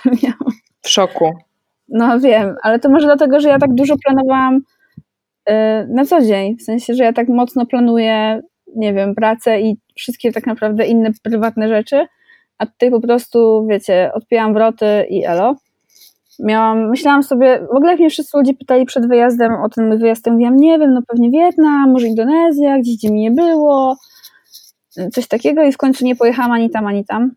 W 0.83 0.89
szoku. 0.89 1.33
No 1.89 2.21
wiem, 2.21 2.57
ale 2.63 2.79
to 2.79 2.89
może 2.91 3.07
dlatego, 3.07 3.41
że 3.41 3.49
ja 3.49 3.59
tak 3.59 3.75
dużo 3.75 3.95
planowałam 4.05 4.61
yy, 5.49 5.55
na 5.89 6.05
co 6.05 6.23
dzień. 6.23 6.57
W 6.57 6.63
sensie, 6.63 6.95
że 6.95 7.05
ja 7.05 7.13
tak 7.13 7.29
mocno 7.29 7.67
planuję, 7.67 8.41
nie 8.77 8.95
wiem, 8.95 9.15
pracę 9.15 9.61
i 9.61 9.77
wszystkie 9.97 10.33
tak 10.33 10.47
naprawdę 10.47 10.87
inne 10.87 11.11
prywatne 11.23 11.69
rzeczy, 11.69 12.07
a 12.59 12.67
tutaj 12.67 12.91
po 12.91 13.01
prostu, 13.01 13.67
wiecie, 13.71 14.11
odpijam 14.15 14.55
wroty 14.55 15.07
i 15.11 15.25
elo. 15.25 15.55
miałam, 16.39 16.89
myślałam 16.91 17.23
sobie, 17.23 17.67
w 17.73 17.77
ogóle 17.77 17.91
jak 17.91 18.01
mnie 18.01 18.11
wszyscy 18.11 18.39
ludzie 18.39 18.55
pytali 18.55 18.87
przed 18.87 19.09
wyjazdem 19.09 19.53
o 19.53 19.69
ten 19.69 19.89
mój 19.89 19.99
wyjazd, 19.99 20.27
ja 20.27 20.33
mówiłam, 20.33 20.57
nie 20.57 20.79
wiem, 20.79 20.95
no 20.95 21.01
pewnie 21.09 21.31
Wietnam, 21.31 21.93
może 21.93 22.07
Indonezja, 22.07 22.79
gdzieś 22.79 22.97
gdzie 22.97 23.11
mi 23.11 23.21
nie 23.21 23.31
było, 23.31 23.97
coś 25.13 25.29
takiego 25.29 25.65
i 25.65 25.73
w 25.73 25.77
końcu 25.77 26.05
nie 26.05 26.17
pojechałam 26.17 26.53
ani 26.53 26.71
tam, 26.71 26.87
ani 26.87 27.05
tam. 27.05 27.31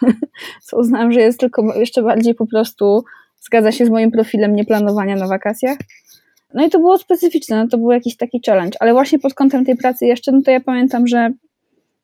Co 0.66 0.78
uznałam, 0.78 1.12
że 1.12 1.20
jest 1.20 1.40
tylko 1.40 1.74
jeszcze 1.78 2.02
bardziej 2.02 2.34
po 2.34 2.46
prostu 2.46 3.04
zgadza 3.40 3.72
się 3.72 3.86
z 3.86 3.90
moim 3.90 4.10
profilem 4.10 4.56
nieplanowania 4.56 5.16
na 5.16 5.26
wakacjach. 5.26 5.78
No 6.54 6.66
i 6.66 6.70
to 6.70 6.78
było 6.78 6.98
specyficzne, 6.98 7.56
no 7.56 7.68
to 7.68 7.78
był 7.78 7.90
jakiś 7.90 8.16
taki 8.16 8.40
challenge, 8.46 8.76
ale 8.80 8.92
właśnie 8.92 9.18
pod 9.18 9.34
kątem 9.34 9.64
tej 9.64 9.76
pracy 9.76 10.06
jeszcze, 10.06 10.32
no 10.32 10.42
to 10.42 10.50
ja 10.50 10.60
pamiętam, 10.60 11.06
że 11.06 11.30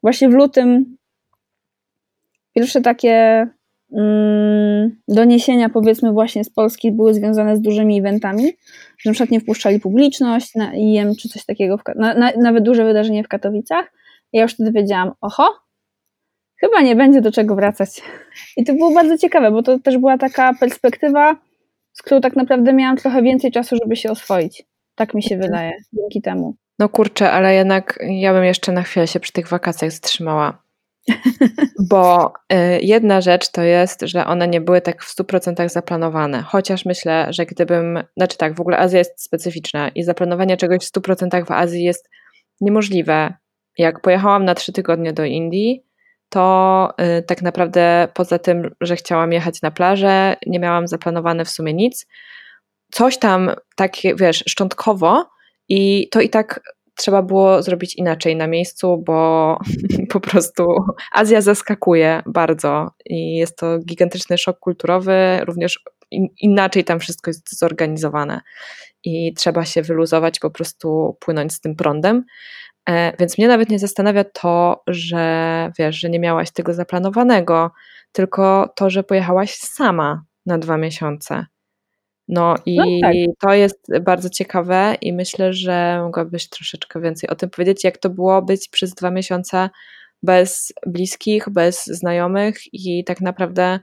właśnie 0.02 0.28
w 0.28 0.32
lutym 0.32 0.96
pierwsze 2.54 2.80
takie 2.80 3.46
mm, 3.92 4.96
doniesienia 5.08 5.68
powiedzmy 5.68 6.12
właśnie 6.12 6.44
z 6.44 6.50
Polski 6.50 6.92
były 6.92 7.14
związane 7.14 7.56
z 7.56 7.60
dużymi 7.60 7.98
eventami, 7.98 8.44
że 8.98 9.10
na 9.10 9.12
przykład 9.12 9.30
nie 9.30 9.40
wpuszczali 9.40 9.80
publiczność 9.80 10.54
na 10.54 10.74
IM 10.74 11.14
czy 11.20 11.28
coś 11.28 11.44
takiego, 11.44 11.78
na, 11.96 12.14
na, 12.14 12.32
nawet 12.38 12.64
duże 12.64 12.84
wydarzenie 12.84 13.24
w 13.24 13.28
Katowicach. 13.28 13.92
Ja 14.32 14.42
już 14.42 14.54
wtedy 14.54 14.72
wiedziałam, 14.72 15.12
oho, 15.20 15.54
chyba 16.60 16.80
nie 16.80 16.96
będzie 16.96 17.20
do 17.20 17.32
czego 17.32 17.54
wracać. 17.54 18.02
I 18.56 18.64
to 18.64 18.74
było 18.74 18.90
bardzo 18.94 19.18
ciekawe, 19.18 19.50
bo 19.50 19.62
to 19.62 19.78
też 19.78 19.98
była 19.98 20.18
taka 20.18 20.54
perspektywa, 20.54 21.36
z 21.92 22.02
którą 22.02 22.20
tak 22.20 22.36
naprawdę 22.36 22.72
miałam 22.72 22.96
trochę 22.96 23.22
więcej 23.22 23.52
czasu, 23.52 23.76
żeby 23.76 23.96
się 23.96 24.10
oswoić. 24.10 24.64
Tak 24.94 25.14
mi 25.14 25.22
się 25.22 25.34
mhm. 25.34 25.50
wydaje, 25.50 25.72
dzięki 25.92 26.22
temu. 26.22 26.54
No 26.78 26.88
kurczę, 26.88 27.32
ale 27.32 27.54
jednak 27.54 27.98
ja 28.08 28.32
bym 28.32 28.44
jeszcze 28.44 28.72
na 28.72 28.82
chwilę 28.82 29.06
się 29.06 29.20
przy 29.20 29.32
tych 29.32 29.48
wakacjach 29.48 29.90
zatrzymała. 29.90 30.62
Bo 31.90 32.32
y, 32.52 32.56
jedna 32.82 33.20
rzecz 33.20 33.50
to 33.50 33.62
jest, 33.62 34.00
że 34.02 34.26
one 34.26 34.48
nie 34.48 34.60
były 34.60 34.80
tak 34.80 35.04
w 35.04 35.16
100% 35.16 35.68
zaplanowane. 35.68 36.42
Chociaż 36.42 36.84
myślę, 36.84 37.26
że 37.30 37.46
gdybym, 37.46 38.04
znaczy 38.16 38.38
tak, 38.38 38.54
w 38.54 38.60
ogóle 38.60 38.78
Azja 38.78 38.98
jest 38.98 39.22
specyficzna 39.22 39.88
i 39.88 40.02
zaplanowanie 40.02 40.56
czegoś 40.56 40.84
w 40.84 40.92
100% 40.92 41.46
w 41.46 41.50
Azji 41.50 41.84
jest 41.84 42.08
niemożliwe. 42.60 43.34
Jak 43.78 44.00
pojechałam 44.00 44.44
na 44.44 44.54
trzy 44.54 44.72
tygodnie 44.72 45.12
do 45.12 45.24
Indii, 45.24 45.84
to 46.28 46.88
y, 47.18 47.22
tak 47.22 47.42
naprawdę 47.42 48.08
poza 48.14 48.38
tym, 48.38 48.74
że 48.80 48.96
chciałam 48.96 49.32
jechać 49.32 49.62
na 49.62 49.70
plażę, 49.70 50.36
nie 50.46 50.60
miałam 50.60 50.88
zaplanowane 50.88 51.44
w 51.44 51.50
sumie 51.50 51.74
nic. 51.74 52.06
Coś 52.92 53.18
tam 53.18 53.50
takie, 53.76 54.14
wiesz, 54.14 54.44
szczątkowo 54.48 55.26
i 55.68 56.08
to 56.10 56.20
i 56.20 56.28
tak 56.28 56.60
trzeba 56.96 57.22
było 57.22 57.62
zrobić 57.62 57.96
inaczej 57.96 58.36
na 58.36 58.46
miejscu, 58.46 59.02
bo 59.06 59.58
po 60.12 60.20
prostu 60.20 60.66
Azja 61.12 61.40
zaskakuje 61.40 62.22
bardzo 62.26 62.90
i 63.06 63.36
jest 63.36 63.58
to 63.58 63.78
gigantyczny 63.78 64.38
szok 64.38 64.58
kulturowy, 64.58 65.40
również 65.44 65.80
inaczej 66.40 66.84
tam 66.84 67.00
wszystko 67.00 67.30
jest 67.30 67.58
zorganizowane 67.58 68.40
i 69.04 69.34
trzeba 69.34 69.64
się 69.64 69.82
wyluzować, 69.82 70.38
po 70.38 70.50
prostu 70.50 71.16
płynąć 71.20 71.52
z 71.52 71.60
tym 71.60 71.76
prądem. 71.76 72.24
E, 72.88 73.16
więc 73.18 73.38
mnie 73.38 73.48
nawet 73.48 73.68
nie 73.68 73.78
zastanawia 73.78 74.24
to, 74.24 74.82
że 74.86 75.72
wiesz, 75.78 75.96
że 75.96 76.10
nie 76.10 76.20
miałaś 76.20 76.50
tego 76.50 76.74
zaplanowanego, 76.74 77.70
tylko 78.12 78.72
to, 78.76 78.90
że 78.90 79.04
pojechałaś 79.04 79.54
sama 79.54 80.24
na 80.46 80.58
dwa 80.58 80.76
miesiące. 80.76 81.46
No 82.28 82.54
i 82.66 82.76
no 82.76 82.84
tak. 83.08 83.14
to 83.40 83.54
jest 83.54 83.98
bardzo 84.00 84.30
ciekawe 84.30 84.96
i 85.00 85.12
myślę, 85.12 85.52
że 85.52 86.00
mogłabyś 86.02 86.48
troszeczkę 86.48 87.00
więcej 87.00 87.30
o 87.30 87.34
tym 87.34 87.50
powiedzieć, 87.50 87.84
jak 87.84 87.98
to 87.98 88.10
było 88.10 88.42
być 88.42 88.68
przez 88.68 88.94
dwa 88.94 89.10
miesiące 89.10 89.70
bez 90.22 90.72
bliskich, 90.86 91.48
bez 91.50 91.84
znajomych 91.86 92.74
i 92.74 93.04
tak 93.04 93.20
naprawdę 93.20 93.80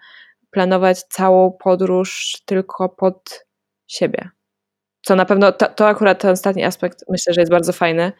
planować 0.52 1.00
całą 1.00 1.52
podróż 1.52 2.42
tylko 2.46 2.90
pod 2.90 3.46
siebie. 3.88 4.30
Co 5.06 5.16
na 5.16 5.26
pewno, 5.26 5.52
to, 5.52 5.68
to 5.68 5.88
akurat 5.88 6.22
ten 6.22 6.32
ostatni 6.32 6.64
aspekt 6.64 7.04
myślę, 7.10 7.34
że 7.34 7.42
jest 7.42 7.52
bardzo 7.52 7.74
fajny, 7.74 8.12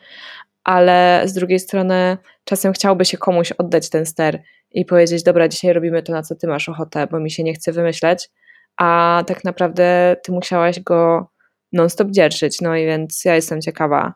ale 0.64 1.22
z 1.26 1.34
drugiej 1.34 1.60
strony 1.60 2.18
czasem 2.44 2.74
chciałby 2.74 3.06
się 3.06 3.18
komuś 3.18 3.52
oddać 3.52 3.90
ten 3.90 4.06
ster 4.06 4.44
i 4.72 4.86
powiedzieć, 4.86 5.24
dobra, 5.24 5.48
dzisiaj 5.48 5.74
robimy 5.74 6.04
to, 6.04 6.14
na 6.14 6.22
co 6.22 6.36
ty 6.36 6.48
masz 6.48 6.70
ochotę, 6.70 7.08
bo 7.08 7.20
mi 7.20 7.32
się 7.32 7.44
nie 7.44 7.54
chce 7.54 7.72
wymyśleć, 7.72 8.30
a 8.78 9.24
tak 9.28 9.44
naprawdę 9.44 10.16
ty 10.24 10.32
musiałaś 10.32 10.80
go 10.80 11.28
non-stop 11.74 12.10
dzierżyć, 12.10 12.62
no 12.62 12.76
i 12.76 12.86
więc 12.86 13.26
ja 13.26 13.36
jestem 13.36 13.62
ciekawa, 13.62 14.14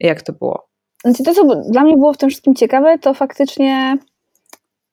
jak 0.00 0.22
to 0.22 0.32
było. 0.32 0.68
Znaczy 1.04 1.22
to, 1.22 1.34
co 1.34 1.62
dla 1.70 1.82
mnie 1.82 1.96
było 1.96 2.12
w 2.12 2.18
tym 2.18 2.28
wszystkim 2.28 2.54
ciekawe, 2.54 2.98
to 2.98 3.14
faktycznie 3.14 3.96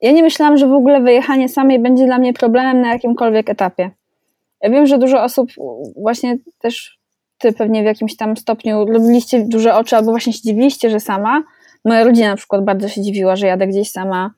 ja 0.02 0.12
nie 0.12 0.24
myślałam, 0.24 0.58
że 0.58 0.68
w 0.68 0.74
ogóle 0.74 1.02
wyjechanie 1.02 1.50
samej 1.50 1.80
będzie 1.80 2.06
dla 2.06 2.18
mnie 2.18 2.34
problemem 2.34 2.82
na 2.82 2.94
jakimkolwiek 2.94 3.50
etapie. 3.50 3.92
Ja 4.62 4.70
wiem, 4.70 4.88
że 4.88 4.98
dużo 4.98 5.24
osób 5.24 5.50
właśnie 5.96 6.38
też 6.60 6.99
ty 7.40 7.54
pewnie 7.54 7.82
w 7.82 7.86
jakimś 7.86 8.16
tam 8.16 8.38
stopniu 8.38 8.86
robiliście 8.86 9.46
duże 9.48 9.76
oczy, 9.76 9.96
albo 9.96 10.12
właśnie 10.12 10.34
się 10.34 10.42
dziwiliście, 10.42 10.90
że 10.90 11.00
sama. 11.00 11.44
Moja 11.86 12.04
rodzina 12.04 12.30
na 12.30 12.36
przykład 12.36 12.66
bardzo 12.66 12.90
się 12.90 13.02
dziwiła, 13.02 13.36
że 13.36 13.48
jadę 13.48 13.68
gdzieś 13.68 13.92
sama. 13.92 14.32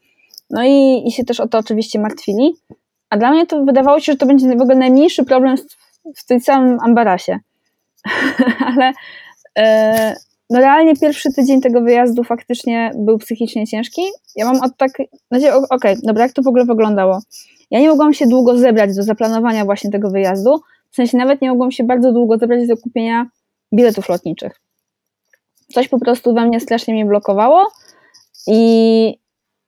No 0.49 0.63
i, 0.63 1.03
i 1.07 1.11
się 1.11 1.23
też 1.23 1.39
o 1.39 1.47
to 1.47 1.57
oczywiście 1.57 1.99
martwili. 1.99 2.53
A 3.09 3.17
dla 3.17 3.31
mnie 3.31 3.47
to 3.47 3.65
wydawało 3.65 3.99
się, 3.99 4.11
że 4.11 4.17
to 4.17 4.25
będzie 4.25 4.57
w 4.57 4.61
ogóle 4.61 4.75
najmniejszy 4.75 5.25
problem 5.25 5.55
w, 6.17 6.25
tym 6.25 6.39
samym 6.39 6.79
ambarasie. 6.79 7.39
Ale 8.67 8.93
e, 9.57 10.15
no 10.49 10.59
realnie 10.59 10.95
pierwszy 10.95 11.33
tydzień 11.33 11.61
tego 11.61 11.81
wyjazdu 11.81 12.23
faktycznie 12.23 12.91
był 12.95 13.17
psychicznie 13.17 13.67
ciężki. 13.67 14.01
Ja 14.35 14.45
mam 14.45 14.61
od 14.61 14.77
tak, 14.77 14.91
znaczy, 15.31 15.53
okej, 15.53 15.65
okay, 15.69 15.95
dobra, 16.03 16.23
jak 16.23 16.33
to 16.33 16.41
w 16.41 16.47
ogóle 16.47 16.65
wyglądało? 16.65 17.19
Ja 17.71 17.79
nie 17.79 17.89
mogłam 17.89 18.13
się 18.13 18.27
długo 18.27 18.57
zebrać 18.57 18.95
do 18.95 19.03
zaplanowania 19.03 19.65
właśnie 19.65 19.91
tego 19.91 20.09
wyjazdu, 20.09 20.61
w 20.91 20.95
sensie 20.95 21.17
nawet 21.17 21.41
nie 21.41 21.49
mogłam 21.49 21.71
się 21.71 21.83
bardzo 21.83 22.13
długo 22.13 22.37
zebrać 22.37 22.67
do 22.67 22.77
kupienia 22.77 23.25
biletów 23.73 24.09
lotniczych. 24.09 24.61
Coś 25.73 25.87
po 25.87 25.99
prostu 25.99 26.33
we 26.33 26.45
mnie 26.45 26.59
strasznie 26.59 26.93
mnie 26.93 27.05
blokowało 27.05 27.67
i, 28.47 29.15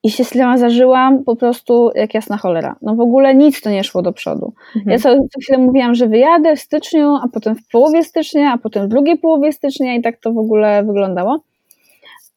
i 0.03 0.12
się 0.12 0.23
zażyłam 0.55 1.23
po 1.23 1.36
prostu 1.36 1.91
jak 1.95 2.13
jasna 2.13 2.38
cholera. 2.38 2.75
No 2.81 2.95
w 2.95 2.99
ogóle 2.99 3.36
nic 3.36 3.62
to 3.62 3.69
nie 3.69 3.83
szło 3.83 4.01
do 4.01 4.13
przodu. 4.13 4.53
Mhm. 4.75 4.91
Ja 4.91 4.99
co, 4.99 5.09
co 5.15 5.39
chwilę 5.41 5.57
mówiłam, 5.57 5.95
że 5.95 6.07
wyjadę 6.07 6.55
w 6.55 6.59
styczniu, 6.59 7.15
a 7.15 7.27
potem 7.33 7.55
w 7.55 7.67
połowie 7.67 8.03
stycznia, 8.03 8.53
a 8.53 8.57
potem 8.57 8.86
w 8.86 8.89
drugiej 8.89 9.17
połowie 9.17 9.53
stycznia 9.53 9.95
i 9.95 10.01
tak 10.01 10.19
to 10.19 10.33
w 10.33 10.38
ogóle 10.38 10.83
wyglądało. 10.83 11.39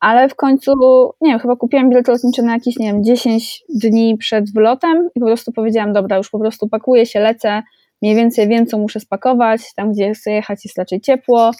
Ale 0.00 0.28
w 0.28 0.34
końcu, 0.34 0.72
nie 1.20 1.30
wiem, 1.30 1.38
chyba 1.38 1.56
kupiłam 1.56 1.88
bilet 1.88 2.08
lotniczy 2.08 2.42
na 2.42 2.52
jakieś, 2.52 2.78
nie 2.78 2.86
wiem, 2.86 3.04
10 3.04 3.64
dni 3.68 4.16
przed 4.16 4.52
wylotem 4.52 5.08
i 5.14 5.20
po 5.20 5.26
prostu 5.26 5.52
powiedziałam, 5.52 5.92
dobra, 5.92 6.16
już 6.16 6.30
po 6.30 6.38
prostu 6.38 6.68
pakuję 6.68 7.06
się, 7.06 7.20
lecę, 7.20 7.62
mniej 8.02 8.14
więcej 8.14 8.48
wiem, 8.48 8.66
co 8.66 8.78
muszę 8.78 9.00
spakować, 9.00 9.74
tam 9.74 9.92
gdzie 9.92 10.14
chcę 10.14 10.30
jechać 10.30 10.64
jest 10.64 10.78
raczej 10.78 11.00
ciepło, 11.00 11.50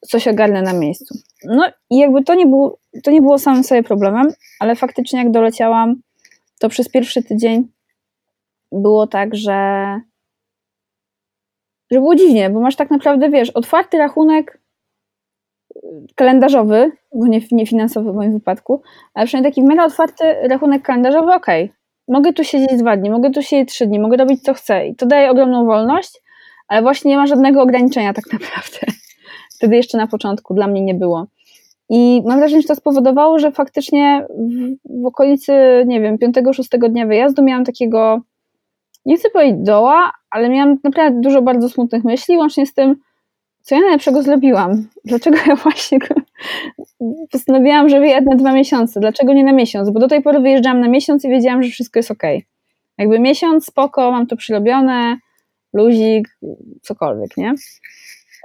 coś 0.00 0.28
ogarnę 0.28 0.62
na 0.62 0.72
miejscu. 0.72 1.14
No 1.44 1.68
i 1.90 1.98
jakby 1.98 2.24
to 2.24 2.34
nie, 2.34 2.46
było, 2.46 2.78
to 3.04 3.10
nie 3.10 3.20
było 3.20 3.38
samym 3.38 3.64
sobie 3.64 3.82
problemem, 3.82 4.32
ale 4.60 4.76
faktycznie 4.76 5.18
jak 5.18 5.30
doleciałam, 5.30 6.02
to 6.58 6.68
przez 6.68 6.88
pierwszy 6.88 7.22
tydzień 7.22 7.68
było 8.72 9.06
tak, 9.06 9.34
że, 9.34 10.00
że 11.90 11.98
było 11.98 12.14
dziwnie, 12.14 12.50
bo 12.50 12.60
masz 12.60 12.76
tak 12.76 12.90
naprawdę, 12.90 13.30
wiesz, 13.30 13.50
otwarty 13.50 13.98
rachunek 13.98 14.60
kalendarzowy, 16.14 16.92
bo 17.14 17.26
nie, 17.26 17.40
nie 17.52 17.66
finansowy 17.66 18.12
w 18.12 18.14
moim 18.14 18.32
wypadku, 18.32 18.82
ale 19.14 19.26
przynajmniej 19.26 19.52
taki 19.52 19.62
miarę 19.62 19.84
otwarty 19.84 20.24
rachunek 20.48 20.82
kalendarzowy, 20.82 21.32
okej, 21.34 21.64
okay, 21.64 21.77
mogę 22.08 22.32
tu 22.32 22.44
siedzieć 22.44 22.78
dwa 22.78 22.96
dni, 22.96 23.10
mogę 23.10 23.30
tu 23.30 23.42
siedzieć 23.42 23.68
trzy 23.74 23.86
dni, 23.86 24.00
mogę 24.00 24.16
robić 24.16 24.42
co 24.42 24.54
chcę 24.54 24.86
i 24.86 24.96
to 24.96 25.06
daje 25.06 25.30
ogromną 25.30 25.66
wolność, 25.66 26.20
ale 26.68 26.82
właśnie 26.82 27.10
nie 27.10 27.16
ma 27.16 27.26
żadnego 27.26 27.62
ograniczenia 27.62 28.12
tak 28.12 28.24
naprawdę. 28.32 28.78
Wtedy 29.56 29.76
jeszcze 29.76 29.98
na 29.98 30.06
początku 30.06 30.54
dla 30.54 30.66
mnie 30.66 30.80
nie 30.80 30.94
było. 30.94 31.26
I 31.88 32.22
mam 32.26 32.38
wrażenie, 32.38 32.62
że 32.62 32.68
to 32.68 32.74
spowodowało, 32.74 33.38
że 33.38 33.52
faktycznie 33.52 34.26
w, 34.38 35.02
w 35.02 35.06
okolicy, 35.06 35.52
nie 35.86 36.00
wiem, 36.00 36.18
piątego, 36.18 36.52
szóstego 36.52 36.88
dnia 36.88 37.06
wyjazdu 37.06 37.42
miałam 37.42 37.64
takiego, 37.64 38.20
nie 39.06 39.16
chcę 39.16 39.30
powiedzieć 39.30 39.56
doła, 39.58 40.12
ale 40.30 40.48
miałam 40.48 40.76
naprawdę 40.84 41.20
dużo 41.20 41.42
bardzo 41.42 41.68
smutnych 41.68 42.04
myśli, 42.04 42.36
łącznie 42.36 42.66
z 42.66 42.74
tym, 42.74 42.96
co 43.62 43.74
ja 43.74 43.80
najlepszego 43.80 44.22
zrobiłam? 44.22 44.88
Dlaczego 45.04 45.36
ja 45.46 45.56
właśnie 45.56 45.98
postanowiłam, 47.30 47.88
że 47.88 48.00
wyjadę 48.00 48.26
na 48.30 48.36
dwa 48.36 48.52
miesiące? 48.52 49.00
Dlaczego 49.00 49.32
nie 49.32 49.44
na 49.44 49.52
miesiąc? 49.52 49.90
Bo 49.90 50.00
do 50.00 50.08
tej 50.08 50.22
pory 50.22 50.40
wyjeżdżałam 50.40 50.80
na 50.80 50.88
miesiąc 50.88 51.24
i 51.24 51.28
wiedziałam, 51.28 51.62
że 51.62 51.70
wszystko 51.70 51.98
jest 51.98 52.10
ok. 52.10 52.22
Jakby 52.98 53.18
miesiąc, 53.18 53.66
spoko, 53.66 54.10
mam 54.10 54.26
to 54.26 54.36
przyrobione, 54.36 55.16
luzik, 55.72 56.28
cokolwiek, 56.82 57.36
nie? 57.36 57.54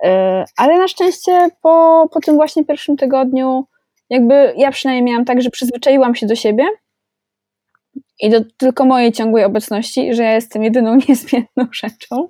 E, 0.03 0.43
ale 0.57 0.77
na 0.77 0.87
szczęście 0.87 1.49
po, 1.61 2.09
po 2.13 2.19
tym 2.19 2.35
właśnie 2.35 2.65
pierwszym 2.65 2.97
tygodniu, 2.97 3.65
jakby 4.09 4.53
ja 4.57 4.71
przynajmniej 4.71 5.11
miałam 5.11 5.25
tak, 5.25 5.41
że 5.41 5.49
przyzwyczaiłam 5.49 6.15
się 6.15 6.27
do 6.27 6.35
siebie 6.35 6.65
i 8.19 8.29
do 8.29 8.41
tylko 8.57 8.85
mojej 8.85 9.11
ciągłej 9.11 9.43
obecności, 9.43 10.13
że 10.13 10.23
ja 10.23 10.35
jestem 10.35 10.63
jedyną 10.63 10.95
niezmienną 11.09 11.67
rzeczą 11.71 12.29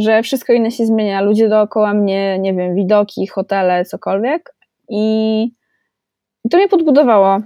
że 0.00 0.22
wszystko 0.22 0.52
inne 0.52 0.70
się 0.70 0.86
zmienia, 0.86 1.20
ludzie 1.20 1.48
dookoła 1.48 1.94
mnie, 1.94 2.38
nie 2.38 2.54
wiem, 2.54 2.74
widoki, 2.74 3.26
hotele, 3.26 3.84
cokolwiek 3.84 4.54
i 4.90 5.54
to 6.50 6.56
mnie 6.56 6.68
podbudowało. 6.68 7.38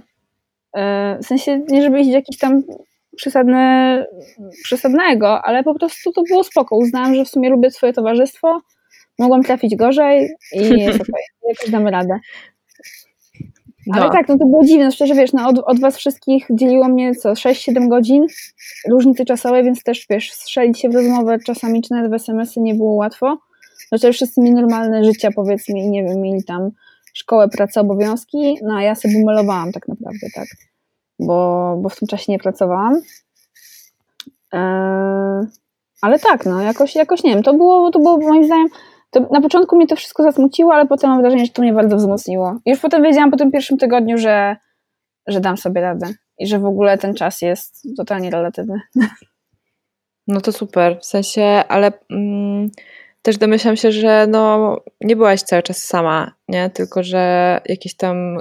E, 0.77 1.17
w 1.23 1.25
sensie, 1.25 1.61
nie 1.69 1.81
żeby 1.81 1.99
iść 1.99 2.09
jakiś 2.09 2.37
tam 2.37 2.63
przesadne, 3.15 4.05
przesadnego, 4.63 5.41
ale 5.41 5.63
po 5.63 5.75
prostu 5.75 6.11
to 6.11 6.23
było 6.29 6.43
spoko. 6.43 6.77
Uznałam, 6.77 7.15
że 7.15 7.25
w 7.25 7.29
sumie 7.29 7.49
lubię 7.49 7.71
swoje 7.71 7.93
towarzystwo, 7.93 8.61
mogłam 9.19 9.43
trafić 9.43 9.75
gorzej 9.75 10.29
i 10.53 10.59
jest 10.79 11.01
okej, 11.01 11.23
jakoś 11.49 11.69
damy 11.69 11.91
radę. 11.91 12.19
No. 13.87 14.01
Ale 14.01 14.11
tak, 14.11 14.29
no 14.29 14.37
to 14.37 14.45
było 14.45 14.63
dziwne, 14.63 14.91
szczerze 14.91 15.15
wiesz, 15.15 15.33
no 15.33 15.47
od, 15.47 15.59
od 15.59 15.79
was 15.79 15.97
wszystkich 15.97 16.47
dzieliło 16.51 16.87
mnie 16.87 17.15
co, 17.15 17.33
6-7 17.33 17.87
godzin 17.89 18.25
różnicy 18.89 19.25
czasowej, 19.25 19.63
więc 19.63 19.83
też 19.83 20.05
wiesz, 20.09 20.31
strzelić 20.31 20.79
się 20.79 20.89
w 20.89 20.95
rozmowę 20.95 21.37
czasami 21.45 21.81
czy 21.81 21.93
nawet 21.93 22.11
w 22.11 22.13
SMS-y 22.13 22.61
nie 22.61 22.75
było 22.75 22.93
łatwo. 22.93 23.37
Chociaż 23.89 24.15
wszyscy 24.15 24.41
mieli 24.41 24.55
normalne 24.55 25.03
życia 25.03 25.29
powiedzmy 25.35 25.79
i 25.79 25.89
nie 25.89 26.03
wiem, 26.03 26.21
mieli 26.21 26.43
tam 26.43 26.71
szkołę, 27.15 27.49
pracę, 27.49 27.81
obowiązki, 27.81 28.57
no 28.63 28.75
a 28.75 28.83
ja 28.83 28.95
sobie 28.95 29.13
bumelowałam 29.19 29.71
tak 29.71 29.87
naprawdę, 29.87 30.27
tak, 30.35 30.47
bo, 31.19 31.77
bo 31.81 31.89
w 31.89 31.95
tym 31.95 32.07
czasie 32.07 32.31
nie 32.31 32.39
pracowałam. 32.39 33.01
Eee, 34.51 35.45
ale 36.01 36.19
tak, 36.19 36.45
no 36.45 36.61
jakoś, 36.61 36.95
jakoś 36.95 37.23
nie 37.23 37.33
wiem, 37.33 37.43
to 37.43 37.53
było, 37.53 37.91
to 37.91 37.99
było 37.99 38.17
moim 38.17 38.45
zdaniem 38.45 38.67
na 39.31 39.41
początku 39.41 39.75
mnie 39.75 39.87
to 39.87 39.95
wszystko 39.95 40.23
zasmuciło, 40.23 40.73
ale 40.73 40.85
potem 40.85 41.09
mam 41.09 41.21
wrażenie, 41.21 41.45
że 41.45 41.51
to 41.51 41.61
mnie 41.61 41.73
bardzo 41.73 41.97
wzmocniło. 41.97 42.59
Już 42.65 42.79
potem 42.79 43.03
wiedziałam 43.03 43.31
po 43.31 43.37
tym 43.37 43.51
pierwszym 43.51 43.77
tygodniu, 43.77 44.17
że, 44.17 44.55
że 45.27 45.39
dam 45.39 45.57
sobie 45.57 45.81
radę 45.81 46.13
i 46.39 46.47
że 46.47 46.59
w 46.59 46.65
ogóle 46.65 46.97
ten 46.97 47.13
czas 47.13 47.41
jest 47.41 47.87
totalnie 47.97 48.29
relatywny. 48.29 48.81
No 50.27 50.41
to 50.41 50.51
super, 50.51 50.99
w 51.01 51.05
sensie, 51.05 51.43
ale 51.43 51.91
mm, 52.11 52.71
też 53.25 53.37
domyślam 53.37 53.77
się, 53.77 53.91
że 53.91 54.27
no, 54.29 54.75
nie 55.01 55.15
byłaś 55.15 55.41
cały 55.41 55.63
czas 55.63 55.77
sama, 55.77 56.31
nie? 56.47 56.69
Tylko, 56.69 57.03
że 57.03 57.61
jakieś 57.65 57.95
tam 57.95 58.39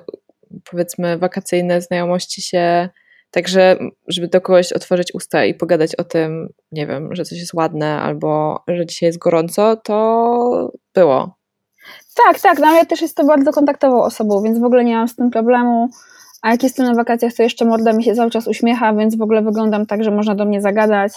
powiedzmy 0.70 1.18
wakacyjne 1.18 1.80
znajomości 1.80 2.42
się 2.42 2.88
Także, 3.30 3.78
żeby 4.08 4.28
do 4.28 4.40
kogoś 4.40 4.72
otworzyć 4.72 5.14
usta 5.14 5.44
i 5.44 5.54
pogadać 5.54 5.94
o 5.94 6.04
tym, 6.04 6.48
nie 6.72 6.86
wiem, 6.86 7.14
że 7.14 7.24
coś 7.24 7.38
jest 7.38 7.54
ładne 7.54 8.00
albo 8.00 8.62
że 8.68 8.86
dzisiaj 8.86 9.06
jest 9.06 9.18
gorąco, 9.18 9.76
to 9.76 10.72
było. 10.94 11.36
Tak, 12.14 12.40
tak, 12.40 12.58
no 12.58 12.72
ja 12.72 12.84
też 12.84 13.02
jestem 13.02 13.26
bardzo 13.26 13.52
kontaktową 13.52 14.02
osobą, 14.02 14.42
więc 14.42 14.58
w 14.58 14.64
ogóle 14.64 14.84
nie 14.84 14.96
mam 14.96 15.08
z 15.08 15.16
tym 15.16 15.30
problemu. 15.30 15.88
A 16.42 16.50
jak 16.50 16.62
jestem 16.62 16.86
na 16.86 16.94
wakacjach, 16.94 17.32
to 17.34 17.42
jeszcze 17.42 17.64
morda 17.64 17.92
mi 17.92 18.04
się 18.04 18.14
cały 18.14 18.30
czas 18.30 18.46
uśmiecha, 18.46 18.94
więc 18.94 19.16
w 19.16 19.22
ogóle 19.22 19.42
wyglądam 19.42 19.86
tak, 19.86 20.04
że 20.04 20.10
można 20.10 20.34
do 20.34 20.44
mnie 20.44 20.60
zagadać 20.60 21.12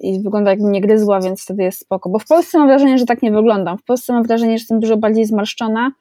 i 0.00 0.22
wygląda 0.22 0.50
jakbym 0.50 0.72
nie 0.72 0.80
gryzła, 0.80 1.20
więc 1.20 1.42
wtedy 1.42 1.62
jest 1.62 1.80
spoko. 1.80 2.10
Bo 2.10 2.18
w 2.18 2.26
Polsce 2.26 2.58
mam 2.58 2.68
wrażenie, 2.68 2.98
że 2.98 3.06
tak 3.06 3.22
nie 3.22 3.32
wyglądam. 3.32 3.78
W 3.78 3.84
Polsce 3.84 4.12
mam 4.12 4.22
wrażenie, 4.22 4.50
że 4.50 4.60
jestem 4.60 4.80
dużo 4.80 4.96
bardziej 4.96 5.24
zmarszczona, 5.24 5.92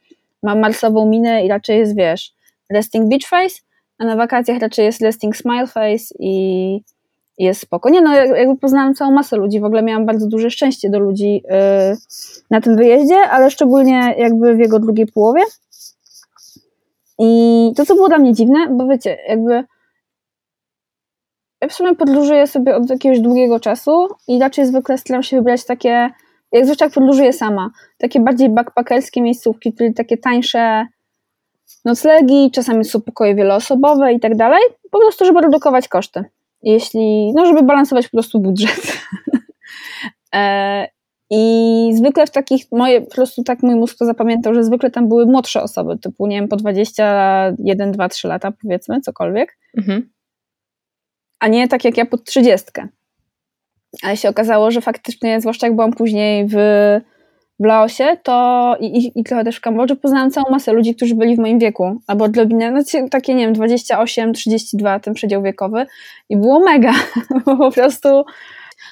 mam 0.44 0.60
marsową 0.60 1.06
minę 1.06 1.46
i 1.46 1.48
raczej 1.48 1.80
jest, 1.80 1.96
wiesz, 1.96 2.34
resting 2.70 3.10
beach 3.10 3.30
face, 3.30 3.56
a 3.98 4.06
na 4.06 4.16
wakacjach 4.16 4.60
raczej 4.60 4.86
jest 4.86 5.02
resting 5.02 5.38
smile 5.38 5.68
face 5.68 6.06
i 6.20 6.82
jest 7.38 7.62
spoko. 7.62 7.90
Nie 7.90 8.02
no, 8.02 8.14
jakby 8.16 8.58
poznałam 8.58 8.94
całą 8.94 9.12
masę 9.12 9.38
ludzi, 9.38 9.60
w 9.60 9.66
ogóle 9.66 9.84
miałam 9.84 10.06
bardzo 10.06 10.28
duże 10.28 10.50
szczęście 10.50 10.90
do 10.90 11.00
ludzi 11.00 11.34
yy, 11.34 11.98
na 12.50 12.62
tym 12.62 12.78
wyjeździe, 12.78 13.16
ale 13.16 13.52
szczególnie 13.52 14.16
jakby 14.18 14.56
w 14.56 14.60
jego 14.60 14.80
drugiej 14.80 15.06
połowie. 15.06 15.42
I 17.20 17.72
to, 17.76 17.86
co 17.86 17.96
było 17.96 18.08
dla 18.08 18.18
mnie 18.18 18.34
dziwne, 18.34 18.68
bo 18.72 18.88
wiecie, 18.88 19.18
jakby 19.28 19.64
ja 21.62 21.68
w 21.68 21.74
sumie 21.74 21.96
podróżuję 21.96 22.48
sobie 22.48 22.76
od 22.76 22.90
jakiegoś 22.90 23.20
długiego 23.20 23.60
czasu 23.60 24.08
i 24.28 24.40
raczej 24.40 24.66
zwykle 24.66 24.98
staram 24.98 25.24
się 25.24 25.38
wybrać 25.38 25.66
takie, 25.66 26.10
jak 26.52 26.82
jak 26.82 26.92
podróżuję 26.94 27.34
sama, 27.34 27.70
takie 27.98 28.20
bardziej 28.20 28.50
backpackerskie 28.50 29.22
miejscówki, 29.22 29.74
czyli 29.74 29.94
takie 29.94 30.18
tańsze, 30.18 30.86
noclegi, 31.86 32.52
czasami 32.52 32.86
są 32.86 33.02
pokoje 33.02 33.36
wieloosobowe 33.36 34.14
i 34.14 34.20
tak 34.20 34.36
dalej, 34.36 34.62
po 34.92 35.00
prostu, 35.00 35.26
żeby 35.26 35.42
redukować 35.42 35.88
koszty. 35.88 36.24
Jeśli, 36.62 37.34
no, 37.36 37.46
żeby 37.46 37.64
balansować 37.64 38.06
po 38.06 38.12
prostu 38.12 38.40
budżet. 38.40 38.98
e, 40.36 40.88
I 41.30 41.92
zwykle 41.94 42.28
w 42.28 42.32
takich, 42.32 42.66
moje, 42.72 43.02
po 43.02 43.16
prostu 43.16 43.44
tak 43.44 43.64
mój 43.64 43.76
mózg 43.76 43.98
to 43.98 44.06
zapamiętał, 44.06 44.54
że 44.54 44.64
zwykle 44.64 44.92
tam 44.92 45.08
były 45.08 45.26
młodsze 45.26 45.64
osoby, 45.64 45.98
typu, 45.98 46.28
nie 46.28 46.36
wiem, 46.40 46.48
po 46.48 46.56
21, 46.56 47.92
2, 47.92 48.10
3 48.10 48.28
lata, 48.28 48.52
powiedzmy, 48.62 49.02
cokolwiek. 49.02 49.58
Mhm. 49.78 50.10
A 51.40 51.48
nie 51.48 51.68
tak 51.68 51.86
jak 51.86 51.98
ja 51.98 52.06
pod 52.06 52.24
30. 52.24 52.68
Ale 54.04 54.18
się 54.18 54.30
okazało, 54.30 54.72
że 54.72 54.82
faktycznie, 54.82 55.42
zwłaszcza 55.42 55.68
jak 55.68 55.76
byłam 55.76 55.94
później 55.94 56.48
w 56.48 56.56
w 57.60 57.66
Laosie, 57.66 58.18
to 58.24 58.76
i, 58.80 58.86
i, 58.86 59.20
i, 59.20 59.24
trochę 59.24 59.44
też 59.44 59.58
w 59.58 59.62
Kambodży 59.62 59.96
poznałam 59.96 60.32
całą 60.32 60.52
masę 60.52 60.74
ludzi, 60.74 60.96
którzy 60.96 61.16
byli 61.16 61.36
w 61.36 61.40
moim 61.40 61.60
wieku, 61.60 62.02
albo 62.08 62.26
odrobinę, 62.26 62.72
no 62.72 62.82
takie 63.12 63.34
nie 63.34 63.46
wiem, 63.46 63.54
28, 63.54 64.34
32, 64.34 65.00
ten 65.00 65.14
przedział 65.14 65.44
wiekowy 65.44 65.86
i 66.30 66.38
było 66.38 66.60
mega, 66.60 66.94
bo 67.46 67.58
po 67.58 67.72
prostu 67.72 68.26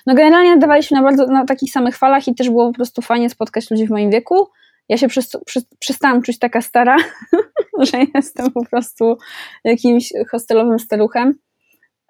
no 0.06 0.16
generalnie 0.16 0.56
nadawaliśmy 0.56 0.98
na 0.98 1.04
bardzo, 1.04 1.28
na 1.28 1.46
takich 1.46 1.72
samych 1.72 1.98
falach 1.98 2.28
i 2.28 2.36
też 2.36 2.50
było 2.50 2.68
po 2.68 2.74
prostu 2.74 3.02
fajnie 3.02 3.30
spotkać 3.30 3.72
ludzi 3.72 3.88
w 3.88 3.90
moim 3.90 4.12
wieku. 4.12 4.48
Ja 4.90 4.98
się 4.98 5.08
przez, 5.08 5.38
przez, 5.46 5.66
przestałam 5.80 6.22
czuć 6.22 6.40
taka 6.40 6.62
stara, 6.62 6.98
że 7.92 7.98
jestem 8.16 8.52
po 8.52 8.66
prostu 8.66 9.18
jakimś 9.64 10.14
hostelowym 10.32 10.80
staruchem. 10.80 11.34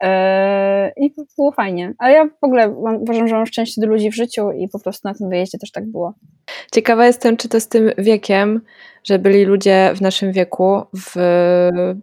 Eee, 0.02 0.92
I 0.98 1.14
było 1.38 1.52
fajnie. 1.52 1.94
Ale 1.98 2.14
ja 2.14 2.26
w 2.26 2.44
ogóle 2.44 2.68
mam, 2.84 3.02
uważam, 3.02 3.28
że 3.28 3.36
mam 3.36 3.46
szczęście 3.46 3.82
do 3.82 3.88
ludzi 3.88 4.12
w 4.12 4.16
życiu 4.16 4.52
i 4.52 4.68
po 4.70 4.80
prostu 4.80 5.08
na 5.08 5.14
tym 5.14 5.30
wyjeździe 5.30 5.58
też 5.58 5.72
tak 5.72 5.86
było. 5.86 6.14
Ciekawa 6.74 7.06
jestem, 7.06 7.38
czy 7.38 7.50
to 7.50 7.60
z 7.60 7.68
tym 7.68 7.92
wiekiem, 7.98 8.62
że 9.04 9.20
byli 9.20 9.46
ludzie 9.46 9.92
w 9.96 10.02
naszym 10.02 10.32
wieku 10.32 10.82
w 10.98 11.20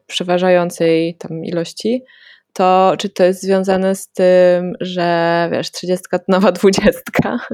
przeważającej 0.06 1.14
tam 1.14 1.44
ilości, 1.44 2.04
to 2.52 2.94
czy 2.98 3.08
to 3.08 3.24
jest 3.24 3.42
związane 3.42 3.94
z 3.94 4.08
tym, 4.08 4.72
że 4.80 5.48
wiesz, 5.52 5.70
trzydziestka 5.70 6.18
to 6.18 6.24
nowa 6.28 6.52
dwudziestka? 6.52 7.38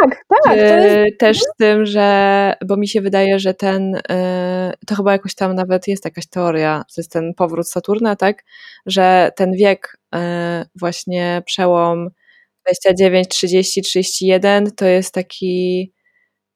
Tak, 0.00 0.24
tak. 0.44 0.56
Jest... 0.56 1.18
Też 1.18 1.38
z 1.38 1.56
tym, 1.58 1.86
że, 1.86 2.54
bo 2.66 2.76
mi 2.76 2.88
się 2.88 3.00
wydaje, 3.00 3.38
że 3.38 3.54
ten, 3.54 3.94
y, 3.94 4.00
to 4.86 4.94
chyba 4.94 5.12
jakoś 5.12 5.34
tam 5.34 5.54
nawet 5.54 5.88
jest 5.88 6.04
jakaś 6.04 6.26
teoria, 6.26 6.84
to 6.94 7.00
jest 7.00 7.12
ten 7.12 7.34
powrót 7.34 7.68
Saturna, 7.68 8.16
tak? 8.16 8.44
Że 8.86 9.30
ten 9.36 9.52
wiek 9.52 9.98
y, 10.14 10.18
właśnie 10.74 11.42
przełom 11.46 12.10
29, 12.64 13.28
30, 13.28 13.82
31 13.82 14.70
to 14.70 14.86
jest 14.86 15.14
taki 15.14 15.92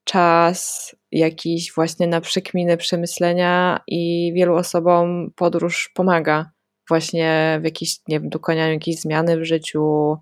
czas 0.04 0.90
jakiś 1.12 1.72
właśnie 1.74 2.06
na 2.06 2.20
przekminy, 2.20 2.76
przemyślenia 2.76 3.80
i 3.86 4.32
wielu 4.36 4.54
osobom 4.54 5.32
podróż 5.36 5.90
pomaga 5.94 6.50
właśnie 6.92 7.58
w 7.60 7.64
jakiś, 7.64 8.00
nie 8.08 8.20
wiem, 8.20 8.28
dokonaniu 8.28 8.72
jakiejś 8.72 9.00
zmiany 9.00 9.40
w 9.40 9.44
życiu, 9.44 10.16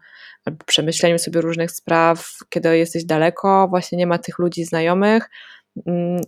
albo 0.45 0.65
przemyśleniu 0.67 1.19
sobie 1.19 1.41
różnych 1.41 1.71
spraw, 1.71 2.31
kiedy 2.49 2.79
jesteś 2.79 3.05
daleko, 3.05 3.69
właśnie 3.69 3.99
nie 3.99 4.07
ma 4.07 4.19
tych 4.19 4.39
ludzi 4.39 4.65
znajomych. 4.65 5.31
Mm, 5.87 6.21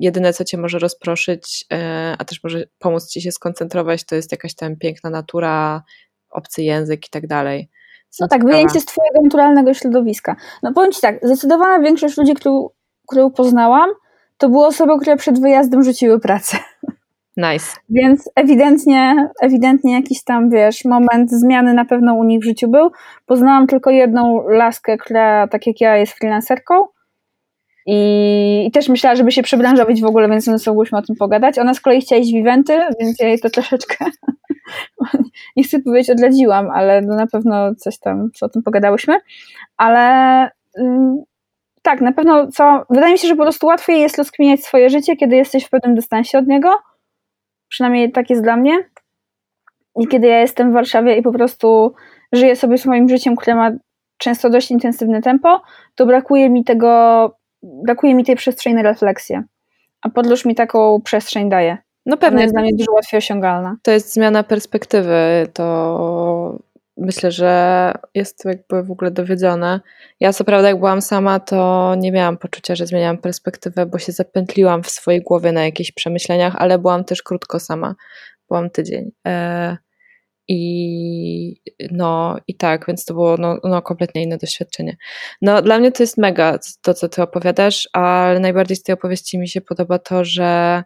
jedyne, 0.00 0.32
co 0.32 0.44
cię 0.44 0.58
może 0.58 0.78
rozproszyć, 0.78 1.66
e, 1.72 2.14
a 2.18 2.24
też 2.24 2.42
może 2.44 2.64
pomóc 2.78 3.08
ci 3.08 3.22
się 3.22 3.32
skoncentrować, 3.32 4.04
to 4.04 4.14
jest 4.14 4.32
jakaś 4.32 4.54
tam 4.54 4.76
piękna 4.76 5.10
natura, 5.10 5.82
obcy 6.30 6.62
język 6.62 7.06
i 7.06 7.10
tak 7.10 7.26
dalej. 7.26 7.70
No 8.20 8.28
tak, 8.28 8.44
wyjęcie 8.44 8.80
z 8.80 8.84
twojego 8.84 9.20
naturalnego 9.22 9.74
środowiska. 9.74 10.36
No 10.62 10.72
powiem 10.72 10.92
ci 10.92 11.00
tak, 11.00 11.18
zdecydowana 11.22 11.80
większość 11.80 12.16
ludzi, 12.16 12.34
którą, 12.34 12.68
którą 13.08 13.30
poznałam, 13.30 13.90
to 14.36 14.48
były 14.48 14.66
osoby, 14.66 14.92
które 15.00 15.16
przed 15.16 15.40
wyjazdem 15.40 15.84
rzuciły 15.84 16.20
pracę. 16.20 16.56
Nice. 17.36 17.76
Więc 17.88 18.30
ewidentnie, 18.34 19.28
ewidentnie 19.40 19.92
jakiś 19.92 20.24
tam, 20.24 20.50
wiesz, 20.50 20.84
moment 20.84 21.30
zmiany 21.30 21.74
na 21.74 21.84
pewno 21.84 22.14
u 22.14 22.24
nich 22.24 22.40
w 22.40 22.44
życiu 22.44 22.68
był. 22.68 22.90
Poznałam 23.26 23.66
tylko 23.66 23.90
jedną 23.90 24.48
laskę, 24.48 24.96
która, 24.96 25.48
tak 25.48 25.66
jak 25.66 25.80
ja, 25.80 25.96
jest 25.96 26.12
freelancerką. 26.12 26.74
I, 27.86 28.66
I 28.66 28.70
też 28.70 28.88
myślała, 28.88 29.16
żeby 29.16 29.32
się 29.32 29.42
przebranżowić 29.42 30.02
w 30.02 30.06
ogóle, 30.06 30.28
więc 30.28 30.46
my 30.46 30.58
sobie 30.58 30.80
o 30.92 31.02
tym 31.02 31.16
pogadać. 31.16 31.58
Ona 31.58 31.74
z 31.74 31.80
kolei 31.80 32.00
chciała 32.00 32.20
iść 32.20 32.32
w 32.32 32.36
eventy, 32.36 32.80
więc 33.00 33.20
ja 33.20 33.28
jej 33.28 33.40
to 33.40 33.50
troszeczkę, 33.50 34.04
nie 35.56 35.64
chcę 35.64 35.80
powiedzieć, 35.80 36.10
odledziłam, 36.10 36.70
ale 36.70 37.02
no 37.02 37.16
na 37.16 37.26
pewno 37.26 37.74
coś 37.74 37.98
tam, 37.98 38.30
co 38.34 38.46
o 38.46 38.48
tym 38.48 38.62
pogadałyśmy. 38.62 39.14
Ale 39.76 40.00
mm, 40.78 41.22
tak, 41.82 42.00
na 42.00 42.12
pewno 42.12 42.46
co, 42.52 42.82
wydaje 42.90 43.12
mi 43.12 43.18
się, 43.18 43.28
że 43.28 43.36
po 43.36 43.42
prostu 43.42 43.66
łatwiej 43.66 44.00
jest 44.00 44.18
rozkminiać 44.18 44.64
swoje 44.64 44.90
życie, 44.90 45.16
kiedy 45.16 45.36
jesteś 45.36 45.64
w 45.64 45.70
pewnym 45.70 45.94
dystansie 45.94 46.38
od 46.38 46.46
niego, 46.46 46.70
Przynajmniej 47.68 48.12
tak 48.12 48.30
jest 48.30 48.42
dla 48.42 48.56
mnie. 48.56 48.78
I 50.00 50.06
kiedy 50.06 50.26
ja 50.26 50.40
jestem 50.40 50.70
w 50.70 50.74
Warszawie 50.74 51.16
i 51.16 51.22
po 51.22 51.32
prostu 51.32 51.94
żyję 52.32 52.56
sobie 52.56 52.78
swoim 52.78 53.08
życiem, 53.08 53.36
które 53.36 53.56
ma 53.56 53.70
często 54.18 54.50
dość 54.50 54.70
intensywne 54.70 55.22
tempo, 55.22 55.62
to 55.94 56.06
brakuje 56.06 56.50
mi 56.50 56.64
tego, 56.64 57.36
brakuje 57.62 58.14
mi 58.14 58.24
tej 58.24 58.36
przestrzeni 58.36 58.76
na 58.76 58.82
refleksję. 58.82 59.42
A 60.02 60.08
podróż 60.08 60.44
mi 60.44 60.54
taką 60.54 61.00
przestrzeń 61.04 61.48
daje. 61.48 61.78
No 62.06 62.16
pewnie. 62.16 62.36
Ona 62.36 62.42
jest 62.42 62.54
dla 62.54 62.62
mnie 62.62 62.72
dużo 62.78 62.92
łatwiej 62.92 63.18
osiągalna. 63.18 63.76
To 63.82 63.90
jest 63.90 64.14
zmiana 64.14 64.42
perspektywy. 64.42 65.48
To 65.52 66.58
myślę, 66.96 67.32
że 67.32 67.92
jest 68.14 68.42
to 68.42 68.48
jakby 68.48 68.82
w 68.82 68.90
ogóle 68.90 69.10
dowiedzione. 69.10 69.80
Ja 70.20 70.32
co 70.32 70.44
prawda 70.44 70.68
jak 70.68 70.78
byłam 70.78 71.02
sama, 71.02 71.40
to 71.40 71.94
nie 71.98 72.12
miałam 72.12 72.38
poczucia, 72.38 72.74
że 72.74 72.86
zmieniałam 72.86 73.18
perspektywę, 73.18 73.86
bo 73.86 73.98
się 73.98 74.12
zapętliłam 74.12 74.82
w 74.82 74.90
swojej 74.90 75.22
głowie 75.22 75.52
na 75.52 75.64
jakichś 75.64 75.92
przemyśleniach, 75.92 76.56
ale 76.56 76.78
byłam 76.78 77.04
też 77.04 77.22
krótko 77.22 77.60
sama. 77.60 77.94
Byłam 78.48 78.70
tydzień. 78.70 79.10
E, 79.26 79.76
I 80.48 81.60
no 81.90 82.36
i 82.48 82.56
tak, 82.56 82.86
więc 82.88 83.04
to 83.04 83.14
było 83.14 83.36
no, 83.36 83.58
no, 83.64 83.82
kompletnie 83.82 84.22
inne 84.22 84.38
doświadczenie. 84.38 84.96
No 85.42 85.62
dla 85.62 85.78
mnie 85.78 85.92
to 85.92 86.02
jest 86.02 86.18
mega 86.18 86.58
to, 86.82 86.94
co 86.94 87.08
ty 87.08 87.22
opowiadasz, 87.22 87.88
ale 87.92 88.40
najbardziej 88.40 88.76
z 88.76 88.82
tej 88.82 88.92
opowieści 88.92 89.38
mi 89.38 89.48
się 89.48 89.60
podoba 89.60 89.98
to, 89.98 90.24
że 90.24 90.82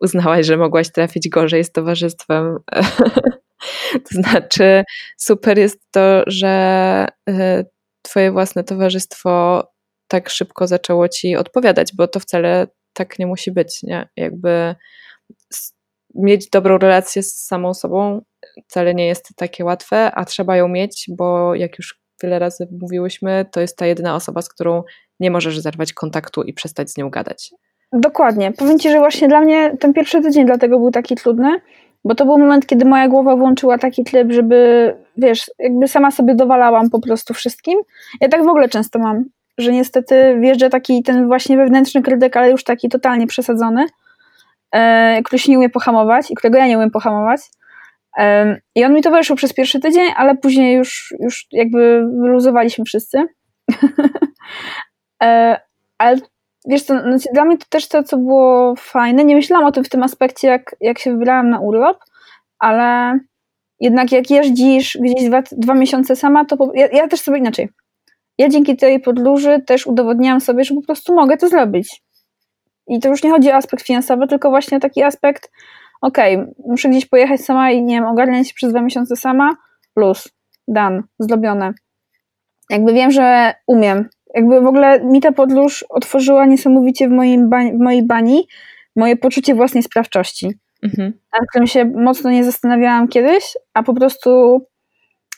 uznałaś, 0.00 0.46
że 0.46 0.56
mogłaś 0.56 0.92
trafić 0.92 1.28
gorzej 1.28 1.64
z 1.64 1.72
towarzystwem. 1.72 2.58
to 4.08 4.22
znaczy 4.22 4.84
super 5.18 5.58
jest 5.58 5.78
to, 5.90 6.22
że 6.26 7.06
y, 7.30 7.66
twoje 8.02 8.32
własne 8.32 8.64
towarzystwo 8.64 9.64
tak 10.08 10.30
szybko 10.30 10.66
zaczęło 10.66 11.08
ci 11.08 11.36
odpowiadać, 11.36 11.92
bo 11.96 12.08
to 12.08 12.20
wcale 12.20 12.66
tak 12.92 13.18
nie 13.18 13.26
musi 13.26 13.52
być, 13.52 13.82
nie? 13.82 14.08
Jakby 14.16 14.74
mieć 16.14 16.50
dobrą 16.50 16.78
relację 16.78 17.22
z 17.22 17.46
samą 17.46 17.74
sobą 17.74 18.22
wcale 18.68 18.94
nie 18.94 19.06
jest 19.06 19.28
takie 19.36 19.64
łatwe, 19.64 20.12
a 20.14 20.24
trzeba 20.24 20.56
ją 20.56 20.68
mieć, 20.68 21.06
bo 21.08 21.54
jak 21.54 21.78
już 21.78 22.00
wiele 22.22 22.38
razy 22.38 22.68
mówiłyśmy, 22.80 23.46
to 23.52 23.60
jest 23.60 23.76
ta 23.76 23.86
jedyna 23.86 24.14
osoba, 24.14 24.42
z 24.42 24.48
którą 24.48 24.82
nie 25.20 25.30
możesz 25.30 25.60
zerwać 25.60 25.92
kontaktu 25.92 26.42
i 26.42 26.52
przestać 26.52 26.90
z 26.90 26.96
nią 26.96 27.10
gadać. 27.10 27.50
Dokładnie. 27.92 28.52
Powiem 28.52 28.78
Ci, 28.78 28.90
że 28.90 28.98
właśnie 28.98 29.28
dla 29.28 29.40
mnie 29.40 29.76
ten 29.80 29.92
pierwszy 29.92 30.22
tydzień 30.22 30.46
dlatego 30.46 30.78
był 30.78 30.90
taki 30.90 31.16
trudny, 31.16 31.60
bo 32.04 32.14
to 32.14 32.24
był 32.24 32.38
moment, 32.38 32.66
kiedy 32.66 32.84
moja 32.84 33.08
głowa 33.08 33.36
włączyła 33.36 33.78
taki 33.78 34.04
tryb, 34.04 34.32
żeby, 34.32 34.92
wiesz, 35.16 35.50
jakby 35.58 35.88
sama 35.88 36.10
sobie 36.10 36.34
dowalałam 36.34 36.90
po 36.90 37.00
prostu 37.00 37.34
wszystkim. 37.34 37.78
Ja 38.20 38.28
tak 38.28 38.44
w 38.44 38.48
ogóle 38.48 38.68
często 38.68 38.98
mam, 38.98 39.24
że 39.58 39.72
niestety 39.72 40.38
wjeżdża 40.40 40.68
taki 40.68 41.02
ten 41.02 41.26
właśnie 41.26 41.56
wewnętrzny 41.56 42.02
krytyk, 42.02 42.36
ale 42.36 42.50
już 42.50 42.64
taki 42.64 42.88
totalnie 42.88 43.26
przesadzony, 43.26 43.86
e, 44.72 45.22
który 45.22 45.38
się 45.38 45.52
nie 45.52 45.58
umie 45.58 45.70
pohamować 45.70 46.30
i 46.30 46.34
którego 46.34 46.58
ja 46.58 46.66
nie 46.66 46.76
umiem 46.76 46.90
pohamować. 46.90 47.40
E, 48.18 48.56
I 48.74 48.84
on 48.84 48.94
mi 48.94 49.02
towarzyszył 49.02 49.36
przez 49.36 49.52
pierwszy 49.52 49.80
tydzień, 49.80 50.10
ale 50.16 50.36
później 50.36 50.76
już, 50.76 51.14
już 51.20 51.46
jakby 51.52 52.06
wyluzowaliśmy 52.22 52.84
wszyscy. 52.84 53.18
e, 55.22 55.60
ale 55.98 56.16
wiesz 56.66 56.82
co, 56.82 56.94
no, 56.94 57.16
dla 57.32 57.44
mnie 57.44 57.58
to 57.58 57.66
też 57.68 57.88
to, 57.88 58.02
co 58.02 58.16
było 58.16 58.74
fajne, 58.76 59.24
nie 59.24 59.36
myślałam 59.36 59.66
o 59.66 59.72
tym 59.72 59.84
w 59.84 59.88
tym 59.88 60.02
aspekcie, 60.02 60.48
jak, 60.48 60.76
jak 60.80 60.98
się 60.98 61.12
wybrałam 61.12 61.50
na 61.50 61.60
urlop, 61.60 61.98
ale 62.58 63.18
jednak 63.80 64.12
jak 64.12 64.30
jeździsz 64.30 64.98
gdzieś 65.00 65.24
dwa, 65.28 65.42
dwa 65.52 65.74
miesiące 65.74 66.16
sama, 66.16 66.44
to 66.44 66.56
po, 66.56 66.70
ja, 66.74 66.86
ja 66.92 67.08
też 67.08 67.20
sobie 67.20 67.38
inaczej 67.38 67.68
ja 68.40 68.48
dzięki 68.48 68.76
tej 68.76 69.00
podróży 69.00 69.62
też 69.66 69.86
udowodniłam 69.86 70.40
sobie, 70.40 70.64
że 70.64 70.74
po 70.74 70.82
prostu 70.82 71.14
mogę 71.14 71.36
to 71.36 71.48
zrobić. 71.48 72.02
I 72.86 73.00
to 73.00 73.08
już 73.08 73.22
nie 73.22 73.30
chodzi 73.30 73.50
o 73.50 73.54
aspekt 73.54 73.86
finansowy, 73.86 74.26
tylko 74.26 74.50
właśnie 74.50 74.80
taki 74.80 75.02
aspekt, 75.02 75.50
okej, 76.00 76.36
okay, 76.36 76.54
muszę 76.66 76.88
gdzieś 76.88 77.06
pojechać 77.06 77.40
sama 77.40 77.70
i 77.70 77.82
nie 77.82 77.94
wiem, 77.94 78.06
ogarniać 78.06 78.48
się 78.48 78.54
przez 78.54 78.70
dwa 78.70 78.82
miesiące 78.82 79.16
sama, 79.16 79.56
plus, 79.94 80.28
dan, 80.68 81.02
zrobione. 81.18 81.72
Jakby 82.70 82.92
wiem, 82.92 83.10
że 83.10 83.54
umiem. 83.66 84.08
Jakby 84.34 84.60
w 84.60 84.66
ogóle 84.66 85.04
mi 85.04 85.20
ta 85.20 85.32
podróż 85.32 85.84
otworzyła 85.88 86.46
niesamowicie 86.46 87.08
w, 87.08 87.12
moim 87.12 87.50
w 87.50 87.78
mojej 87.78 88.06
bani 88.06 88.46
moje 88.96 89.16
poczucie 89.16 89.54
własnej 89.54 89.82
sprawczości. 89.82 90.50
Mhm. 90.82 91.12
Nad 91.32 91.48
którym 91.50 91.66
się 91.66 91.84
mocno 91.84 92.30
nie 92.30 92.44
zastanawiałam 92.44 93.08
kiedyś, 93.08 93.56
a 93.74 93.82
po 93.82 93.94
prostu 93.94 94.60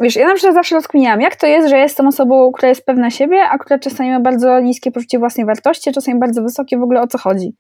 Wiesz, 0.01 0.17
ja 0.17 0.29
na 0.29 0.35
przykład 0.35 0.55
zawsze 0.55 0.75
rozkminiałam, 0.75 1.21
jak 1.21 1.37
to 1.37 1.47
jest, 1.47 1.69
że 1.69 1.79
jestem 1.79 2.07
osobą, 2.07 2.53
która 2.53 2.69
jest 2.69 2.87
pewna 2.87 3.11
siebie, 3.11 3.43
a 3.51 3.59
która 3.59 3.79
czasami 3.79 4.11
ma 4.11 4.21
bardzo 4.21 4.61
niskie 4.61 4.93
poczucie 4.93 5.19
własnej 5.19 5.47
wartości, 5.47 5.93
czasami 5.93 6.21
bardzo 6.21 6.43
wysokie, 6.43 6.79
w 6.79 6.83
ogóle 6.83 7.01
o 7.01 7.07
co 7.07 7.19
chodzi. 7.19 7.57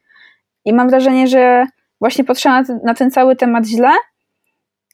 I 0.64 0.73
mam 0.73 0.88
wrażenie, 0.88 1.27
że 1.27 1.64
właśnie 2.01 2.25
patrzyłam 2.25 2.64
na 2.85 2.95
ten 2.95 3.11
cały 3.11 3.37
temat 3.37 3.66
źle 3.66 3.90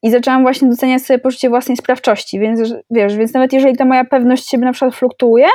i 0.02 0.10
zaczęłam 0.10 0.42
właśnie 0.42 0.68
doceniać 0.68 1.02
sobie 1.02 1.18
poczucie 1.18 1.48
własnej 1.48 1.76
sprawczości, 1.76 2.40
więc 2.40 2.60
wiesz, 2.90 3.16
więc 3.16 3.34
nawet 3.34 3.52
jeżeli 3.52 3.76
ta 3.76 3.84
moja 3.84 4.04
pewność 4.04 4.48
siebie 4.48 4.64
na 4.64 4.72
przykład 4.72 4.94
fluktuuje, 4.94 5.46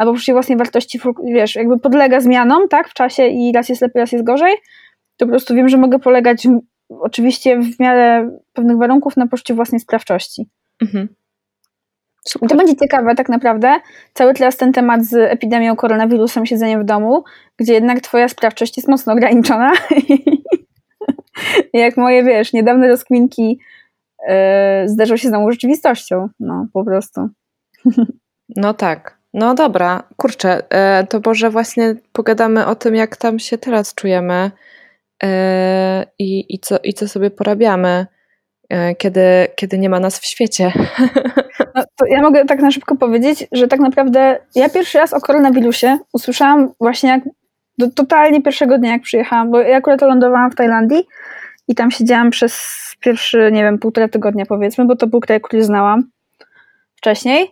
albo 0.00 0.12
poczucie 0.12 0.32
własnej 0.32 0.58
wartości, 0.58 1.00
wiesz, 1.24 1.54
jakby 1.54 1.78
podlega 1.78 2.20
zmianom, 2.20 2.68
tak, 2.68 2.88
w 2.88 2.94
czasie 2.94 3.26
i 3.26 3.52
raz 3.52 3.68
jest 3.68 3.82
lepiej, 3.82 4.00
raz 4.00 4.12
jest 4.12 4.24
gorzej, 4.24 4.54
to 5.16 5.26
po 5.26 5.30
prostu 5.30 5.54
wiem, 5.54 5.68
że 5.68 5.76
mogę 5.76 5.98
polegać 5.98 6.46
oczywiście 6.88 7.60
w 7.60 7.80
miarę 7.80 8.30
pewnych 8.52 8.76
warunków 8.76 9.16
na 9.16 9.26
poczuciu 9.26 9.54
własnej 9.54 9.80
sprawczości. 9.80 10.48
Mhm. 10.82 11.08
I 12.42 12.46
to 12.46 12.56
będzie 12.56 12.76
ciekawe 12.76 13.14
tak 13.14 13.28
naprawdę, 13.28 13.80
cały 14.14 14.34
teraz 14.34 14.56
ten 14.56 14.72
temat 14.72 15.04
z 15.04 15.14
epidemią 15.14 15.76
koronawirusem, 15.76 16.46
siedzeniem 16.46 16.82
w 16.82 16.84
domu, 16.84 17.24
gdzie 17.56 17.74
jednak 17.74 18.00
twoja 18.00 18.28
sprawczość 18.28 18.76
jest 18.76 18.88
mocno 18.88 19.12
ograniczona. 19.12 19.72
Jak 21.72 21.96
moje, 21.96 22.24
wiesz, 22.24 22.52
niedawne 22.52 22.88
rozkminki 22.88 23.58
yy, 24.28 24.88
zderzą 24.88 25.16
się 25.16 25.28
z 25.28 25.32
nową 25.32 25.50
rzeczywistością, 25.50 26.28
no 26.40 26.66
po 26.72 26.84
prostu. 26.84 27.28
No 28.56 28.74
tak. 28.74 29.19
No 29.34 29.54
dobra, 29.54 30.02
kurczę, 30.16 30.62
yy, 31.00 31.06
to 31.06 31.20
może 31.26 31.50
właśnie 31.50 31.94
pogadamy 32.12 32.66
o 32.66 32.74
tym, 32.74 32.94
jak 32.94 33.16
tam 33.16 33.38
się 33.38 33.58
teraz 33.58 33.94
czujemy 33.94 34.50
yy, 35.22 35.28
i, 36.18 36.54
i, 36.54 36.58
co, 36.58 36.78
i 36.82 36.94
co 36.94 37.08
sobie 37.08 37.30
porabiamy. 37.30 38.06
E, 38.70 38.94
kiedy, 38.94 39.46
kiedy 39.56 39.78
nie 39.78 39.88
ma 39.88 40.00
nas 40.00 40.18
w 40.18 40.26
świecie. 40.26 40.72
No, 41.74 42.06
ja 42.06 42.22
mogę 42.22 42.44
tak 42.44 42.60
na 42.60 42.70
szybko 42.70 42.96
powiedzieć, 42.96 43.46
że 43.52 43.68
tak 43.68 43.80
naprawdę 43.80 44.38
ja 44.54 44.68
pierwszy 44.68 44.98
raz 44.98 45.12
o 45.12 45.20
koronawirusie 45.20 45.98
usłyszałam 46.12 46.72
właśnie 46.80 47.10
jak 47.10 47.20
do 47.78 47.90
totalnie 47.90 48.42
pierwszego 48.42 48.78
dnia, 48.78 48.92
jak 48.92 49.02
przyjechałam, 49.02 49.50
bo 49.50 49.60
ja 49.60 49.76
akurat 49.76 50.02
lądowałam 50.02 50.50
w 50.50 50.54
Tajlandii 50.54 51.06
i 51.68 51.74
tam 51.74 51.90
siedziałam 51.90 52.30
przez 52.30 52.70
pierwszy, 53.00 53.50
nie 53.52 53.62
wiem, 53.62 53.78
półtora 53.78 54.08
tygodnia 54.08 54.46
powiedzmy, 54.46 54.84
bo 54.84 54.96
to 54.96 55.06
był 55.06 55.20
kraj, 55.20 55.40
który 55.40 55.64
znałam 55.64 56.10
wcześniej 56.96 57.50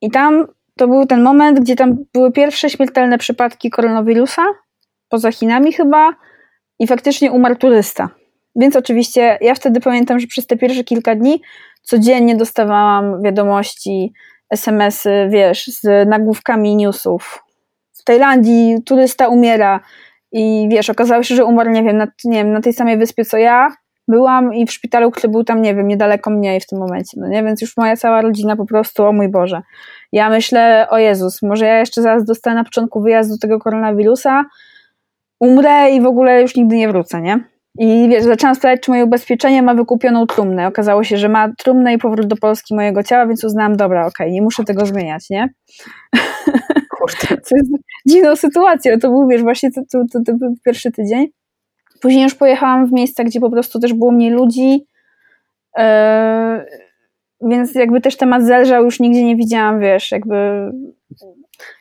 i 0.00 0.10
tam 0.10 0.46
to 0.78 0.88
był 0.88 1.06
ten 1.06 1.22
moment, 1.22 1.60
gdzie 1.60 1.76
tam 1.76 1.96
były 2.14 2.32
pierwsze 2.32 2.70
śmiertelne 2.70 3.18
przypadki 3.18 3.70
koronawirusa, 3.70 4.42
poza 5.08 5.32
Chinami 5.32 5.72
chyba 5.72 6.10
i 6.78 6.86
faktycznie 6.86 7.32
umarł 7.32 7.56
turysta. 7.56 8.08
Więc 8.56 8.76
oczywiście 8.76 9.38
ja 9.40 9.54
wtedy 9.54 9.80
pamiętam, 9.80 10.20
że 10.20 10.26
przez 10.26 10.46
te 10.46 10.56
pierwsze 10.56 10.84
kilka 10.84 11.14
dni 11.14 11.42
codziennie 11.82 12.36
dostawałam 12.36 13.22
wiadomości, 13.22 14.12
SMS-y, 14.50 15.28
wiesz, 15.30 15.66
z 15.66 16.08
nagłówkami 16.08 16.76
newsów. 16.76 17.42
W 17.92 18.04
Tajlandii 18.04 18.82
turysta 18.84 19.28
umiera 19.28 19.80
i 20.32 20.68
wiesz, 20.70 20.90
okazało 20.90 21.22
się, 21.22 21.36
że 21.36 21.44
umarł, 21.44 21.70
nie 21.70 21.82
wiem, 21.82 21.96
na, 21.96 22.06
nie 22.24 22.38
wiem, 22.44 22.52
na 22.52 22.60
tej 22.60 22.72
samej 22.72 22.98
wyspie 22.98 23.24
co 23.24 23.36
ja 23.36 23.68
byłam 24.08 24.54
i 24.54 24.66
w 24.66 24.72
szpitalu, 24.72 25.10
który 25.10 25.28
był 25.28 25.44
tam, 25.44 25.62
nie 25.62 25.74
wiem, 25.74 25.88
niedaleko 25.88 26.30
mnie 26.30 26.60
w 26.60 26.66
tym 26.66 26.78
momencie, 26.78 27.20
no 27.20 27.28
nie? 27.28 27.42
Więc 27.42 27.60
już 27.60 27.76
moja 27.76 27.96
cała 27.96 28.22
rodzina 28.22 28.56
po 28.56 28.66
prostu, 28.66 29.04
o 29.04 29.12
mój 29.12 29.28
Boże. 29.28 29.62
Ja 30.12 30.30
myślę, 30.30 30.86
o 30.90 30.98
Jezus, 30.98 31.42
może 31.42 31.66
ja 31.66 31.78
jeszcze 31.78 32.02
zaraz 32.02 32.24
dostanę 32.24 32.56
na 32.56 32.64
początku 32.64 33.00
wyjazdu 33.00 33.38
tego 33.38 33.58
koronawirusa, 33.58 34.44
umrę 35.40 35.90
i 35.90 36.00
w 36.00 36.06
ogóle 36.06 36.42
już 36.42 36.56
nigdy 36.56 36.76
nie 36.76 36.88
wrócę, 36.88 37.22
nie? 37.22 37.44
I 37.78 38.08
wiesz, 38.08 38.24
zaczęłam 38.24 38.54
sprawdzać, 38.54 38.84
czy 38.84 38.90
moje 38.90 39.04
ubezpieczenie 39.04 39.62
ma 39.62 39.74
wykupioną 39.74 40.26
trumnę. 40.26 40.66
Okazało 40.66 41.04
się, 41.04 41.16
że 41.16 41.28
ma 41.28 41.52
trumnę 41.58 41.94
i 41.94 41.98
powrót 41.98 42.26
do 42.26 42.36
Polski 42.36 42.74
mojego 42.74 43.02
ciała, 43.02 43.26
więc 43.26 43.44
uznałam, 43.44 43.76
dobra, 43.76 44.00
okej, 44.00 44.26
okay, 44.26 44.30
nie 44.30 44.42
muszę 44.42 44.64
tego 44.64 44.86
zmieniać, 44.86 45.30
nie? 45.30 45.48
Kurde. 46.98 47.42
Co 47.42 47.56
jest 47.56 47.70
dziwną 48.06 48.36
sytuacją. 48.36 48.98
To 48.98 49.08
był, 49.08 49.28
wiesz, 49.28 49.42
właśnie 49.42 49.70
to, 49.72 49.80
to, 49.92 49.98
to, 50.12 50.18
to 50.26 50.38
był 50.38 50.54
pierwszy 50.64 50.92
tydzień. 50.92 51.26
Później 52.00 52.22
już 52.22 52.34
pojechałam 52.34 52.86
w 52.86 52.92
miejsca, 52.92 53.24
gdzie 53.24 53.40
po 53.40 53.50
prostu 53.50 53.80
też 53.80 53.94
było 53.94 54.12
mniej 54.12 54.30
ludzi, 54.30 54.86
yy, 55.78 55.84
więc 57.40 57.74
jakby 57.74 58.00
też 58.00 58.16
temat 58.16 58.42
zelżał, 58.42 58.84
już 58.84 59.00
nigdzie 59.00 59.24
nie 59.24 59.36
widziałam, 59.36 59.80
wiesz, 59.80 60.12
jakby 60.12 60.36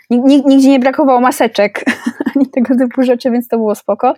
nigdzie 0.09 0.69
nie 0.69 0.79
brakowało 0.79 1.21
maseczek 1.21 1.85
ani 2.35 2.47
tego 2.47 2.77
typu 2.77 3.03
rzeczy, 3.03 3.31
więc 3.31 3.47
to 3.47 3.57
było 3.57 3.75
spoko. 3.75 4.13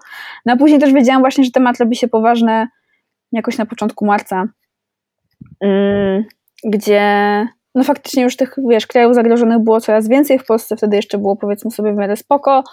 No 0.45 0.53
a 0.53 0.57
później 0.57 0.79
też 0.79 0.93
wiedziałam 0.93 1.21
właśnie, 1.21 1.43
że 1.43 1.51
temat 1.51 1.79
robi 1.79 1.95
się 1.95 2.07
poważny 2.07 2.67
jakoś 3.31 3.57
na 3.57 3.65
początku 3.65 4.05
marca, 4.05 4.47
mm, 5.61 6.23
gdzie 6.63 7.47
no 7.75 7.83
faktycznie 7.83 8.23
już 8.23 8.35
tych, 8.35 8.55
wiesz, 8.69 8.87
krajów 8.87 9.15
zagrożonych 9.15 9.59
było 9.59 9.81
coraz 9.81 10.07
więcej, 10.07 10.39
w 10.39 10.45
Polsce 10.45 10.77
wtedy 10.77 10.95
jeszcze 10.95 11.17
było 11.17 11.35
powiedzmy 11.35 11.71
sobie 11.71 11.93
w 11.93 11.95
miarę 11.95 12.15
spoko, 12.15 12.63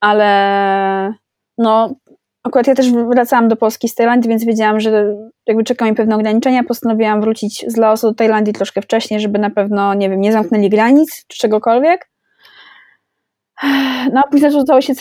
ale 0.00 1.14
no 1.58 1.94
akurat 2.42 2.66
ja 2.66 2.74
też 2.74 2.92
wracałam 2.92 3.48
do 3.48 3.56
Polski 3.56 3.88
z 3.88 3.94
Tajlandii, 3.94 4.28
więc 4.28 4.44
wiedziałam, 4.44 4.80
że 4.80 5.16
jakby 5.46 5.64
czeka 5.64 5.84
mi 5.84 5.94
pewne 5.94 6.14
ograniczenia, 6.14 6.64
postanowiłam 6.64 7.20
wrócić 7.20 7.64
z 7.68 7.76
Laosu 7.76 8.08
do 8.08 8.14
Tajlandii 8.14 8.52
troszkę 8.52 8.82
wcześniej, 8.82 9.20
żeby 9.20 9.38
na 9.38 9.50
pewno, 9.50 9.94
nie 9.94 10.10
wiem, 10.10 10.20
nie 10.20 10.32
zamknęli 10.32 10.70
granic 10.70 11.24
czy 11.26 11.38
czegokolwiek. 11.38 12.10
No 14.12 14.22
a 14.24 14.28
później, 14.30 14.52
zaczął 14.52 14.82
się, 14.82 14.92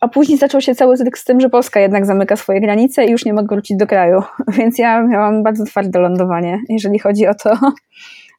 a 0.00 0.08
później 0.08 0.38
zaczął 0.38 0.60
się 0.60 0.74
cały 0.74 0.96
cykl 0.96 1.18
z 1.18 1.24
tym, 1.24 1.40
że 1.40 1.50
Polska 1.50 1.80
jednak 1.80 2.06
zamyka 2.06 2.36
swoje 2.36 2.60
granice 2.60 3.04
i 3.04 3.10
już 3.10 3.24
nie 3.24 3.32
mogę 3.32 3.46
wrócić 3.56 3.76
do 3.76 3.86
kraju. 3.86 4.22
Więc 4.58 4.78
ja 4.78 5.02
miałam 5.02 5.42
bardzo 5.42 5.64
twarde 5.64 5.98
lądowanie, 5.98 6.58
jeżeli 6.68 6.98
chodzi 6.98 7.26
o 7.26 7.34
to, 7.34 7.58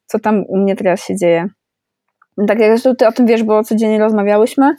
co 0.05 0.19
tam 0.19 0.43
u 0.47 0.57
mnie 0.57 0.75
teraz 0.75 1.03
się 1.03 1.15
dzieje. 1.15 1.47
Tak 2.47 2.59
jak 2.59 2.79
ty 2.97 3.07
o 3.07 3.11
tym 3.11 3.25
wiesz, 3.25 3.43
bo 3.43 3.63
codziennie 3.63 3.99
rozmawiałyśmy, 3.99 4.75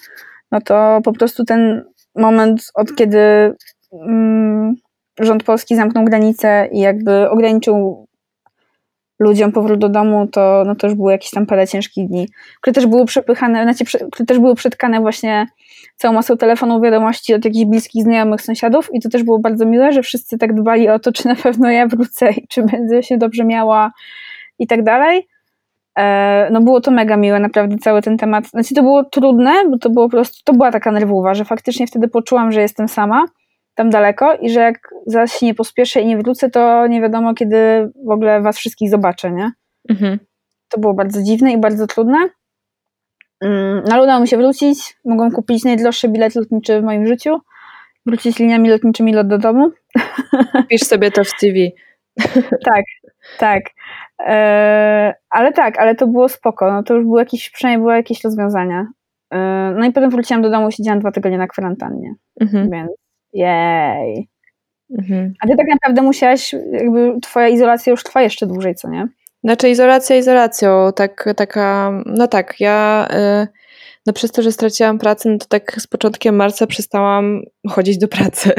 no 0.50 0.60
to 0.60 1.00
po 1.04 1.12
prostu 1.12 1.44
ten 1.44 1.84
moment, 2.18 2.70
od 2.74 2.94
kiedy 2.94 3.54
mm, 3.92 4.74
rząd 5.20 5.44
polski 5.44 5.76
zamknął 5.76 6.04
granice 6.04 6.68
i 6.72 6.78
jakby 6.78 7.30
ograniczył 7.30 8.08
ludziom 9.18 9.52
powrót 9.52 9.80
do 9.80 9.88
domu, 9.88 10.26
to, 10.26 10.62
no 10.66 10.74
to 10.74 10.86
już 10.86 10.96
były 10.96 11.12
jakieś 11.12 11.30
tam 11.30 11.46
parę 11.46 11.66
ciężkich 11.66 12.08
dni, 12.08 12.28
które 12.60 12.74
też 12.74 12.86
były 12.86 13.04
przepychane, 13.06 13.62
znaczy, 13.62 13.84
które 14.12 14.26
też 14.26 14.38
były 14.38 14.54
przetkane 14.54 15.00
właśnie 15.00 15.46
całą 15.96 16.14
masą 16.14 16.36
telefonów, 16.36 16.82
wiadomości 16.82 17.34
od 17.34 17.44
jakichś 17.44 17.64
bliskich 17.64 18.02
znajomych, 18.04 18.42
sąsiadów 18.42 18.88
i 18.92 19.00
to 19.00 19.08
też 19.08 19.22
było 19.22 19.38
bardzo 19.38 19.66
miłe, 19.66 19.92
że 19.92 20.02
wszyscy 20.02 20.38
tak 20.38 20.54
dbali 20.54 20.88
o 20.88 20.98
to, 20.98 21.12
czy 21.12 21.28
na 21.28 21.34
pewno 21.34 21.70
ja 21.70 21.86
wrócę 21.86 22.30
i 22.30 22.46
czy 22.48 22.62
będę 22.72 23.02
się 23.02 23.18
dobrze 23.18 23.44
miała 23.44 23.92
i 24.58 24.66
tak 24.66 24.84
dalej. 24.84 25.28
E, 25.98 26.48
no 26.50 26.60
było 26.60 26.80
to 26.80 26.90
mega 26.90 27.16
miłe, 27.16 27.40
naprawdę 27.40 27.78
cały 27.78 28.02
ten 28.02 28.16
temat. 28.16 28.46
Znaczy 28.46 28.74
to 28.74 28.82
było 28.82 29.04
trudne, 29.04 29.52
bo 29.70 29.78
to 29.78 29.90
było 29.90 30.06
po 30.06 30.10
prostu, 30.10 30.40
to 30.44 30.52
była 30.52 30.72
taka 30.72 30.92
nerwowa, 30.92 31.34
że 31.34 31.44
faktycznie 31.44 31.86
wtedy 31.86 32.08
poczułam, 32.08 32.52
że 32.52 32.60
jestem 32.60 32.88
sama 32.88 33.24
tam 33.74 33.90
daleko 33.90 34.34
i 34.34 34.50
że 34.50 34.60
jak 34.60 34.94
zaraz 35.06 35.38
się 35.38 35.46
nie 35.46 35.54
pospieszę 35.54 36.00
i 36.00 36.06
nie 36.06 36.18
wrócę, 36.18 36.50
to 36.50 36.86
nie 36.86 37.00
wiadomo, 37.00 37.34
kiedy 37.34 37.90
w 38.06 38.10
ogóle 38.10 38.40
was 38.40 38.58
wszystkich 38.58 38.90
zobaczę, 38.90 39.32
nie? 39.32 39.52
Mhm. 39.90 40.18
To 40.68 40.80
było 40.80 40.94
bardzo 40.94 41.22
dziwne 41.22 41.52
i 41.52 41.58
bardzo 41.58 41.86
trudne. 41.86 42.18
No 43.86 43.92
ale 43.92 44.02
udało 44.02 44.20
mi 44.20 44.28
się 44.28 44.36
wrócić. 44.36 44.96
Mogłam 45.04 45.30
kupić 45.30 45.64
najdroższy 45.64 46.08
bilet 46.08 46.34
lotniczy 46.34 46.80
w 46.80 46.84
moim 46.84 47.06
życiu. 47.06 47.40
Wrócić 48.06 48.38
liniami 48.38 48.70
lotniczymi 48.70 49.12
lot 49.12 49.28
do 49.28 49.38
domu. 49.38 49.70
Pisz 50.70 50.82
sobie 50.82 51.10
to 51.10 51.24
w 51.24 51.28
CV. 51.28 51.72
tak, 52.64 52.84
tak. 53.38 53.62
Eee, 54.18 55.14
ale 55.30 55.52
tak, 55.52 55.78
ale 55.78 55.94
to 55.94 56.06
było 56.06 56.28
spoko. 56.28 56.72
No 56.72 56.82
to 56.82 56.94
już 56.94 57.04
było 57.04 57.18
jakieś, 57.18 57.50
przynajmniej 57.50 57.82
były 57.82 57.94
jakieś 57.94 58.24
rozwiązania. 58.24 58.86
Eee, 59.30 59.74
no 59.78 59.86
i 59.86 59.92
potem 59.92 60.10
wróciłam 60.10 60.42
do 60.42 60.50
domu, 60.50 60.70
siedziałam 60.70 61.00
dwa 61.00 61.12
tygodnie 61.12 61.38
na 61.38 61.46
kwarantannie. 61.46 62.14
Mhm. 62.40 62.70
Więc 62.70 62.90
jej. 63.32 64.28
Mhm. 64.98 65.34
A 65.40 65.46
ty 65.46 65.56
tak 65.56 65.66
naprawdę 65.68 66.02
musiałaś, 66.02 66.54
jakby 66.72 67.20
twoja 67.22 67.48
izolacja 67.48 67.90
już 67.90 68.02
trwa 68.02 68.22
jeszcze 68.22 68.46
dłużej, 68.46 68.74
co 68.74 68.88
nie? 68.88 69.08
Znaczy 69.44 69.68
izolacja 69.68 70.16
izolacją, 70.16 70.92
tak, 70.96 71.28
taka, 71.36 71.92
no 72.06 72.28
tak, 72.28 72.60
ja 72.60 73.08
y, 73.42 73.48
no 74.06 74.12
przez 74.12 74.32
to, 74.32 74.42
że 74.42 74.52
straciłam 74.52 74.98
pracę, 74.98 75.28
no 75.28 75.38
to 75.38 75.46
tak 75.46 75.80
z 75.80 75.86
początkiem 75.86 76.36
marca 76.36 76.66
przestałam 76.66 77.42
chodzić 77.68 77.98
do 77.98 78.08
pracy 78.08 78.52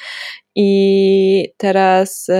i 0.54 1.52
teraz 1.56 2.30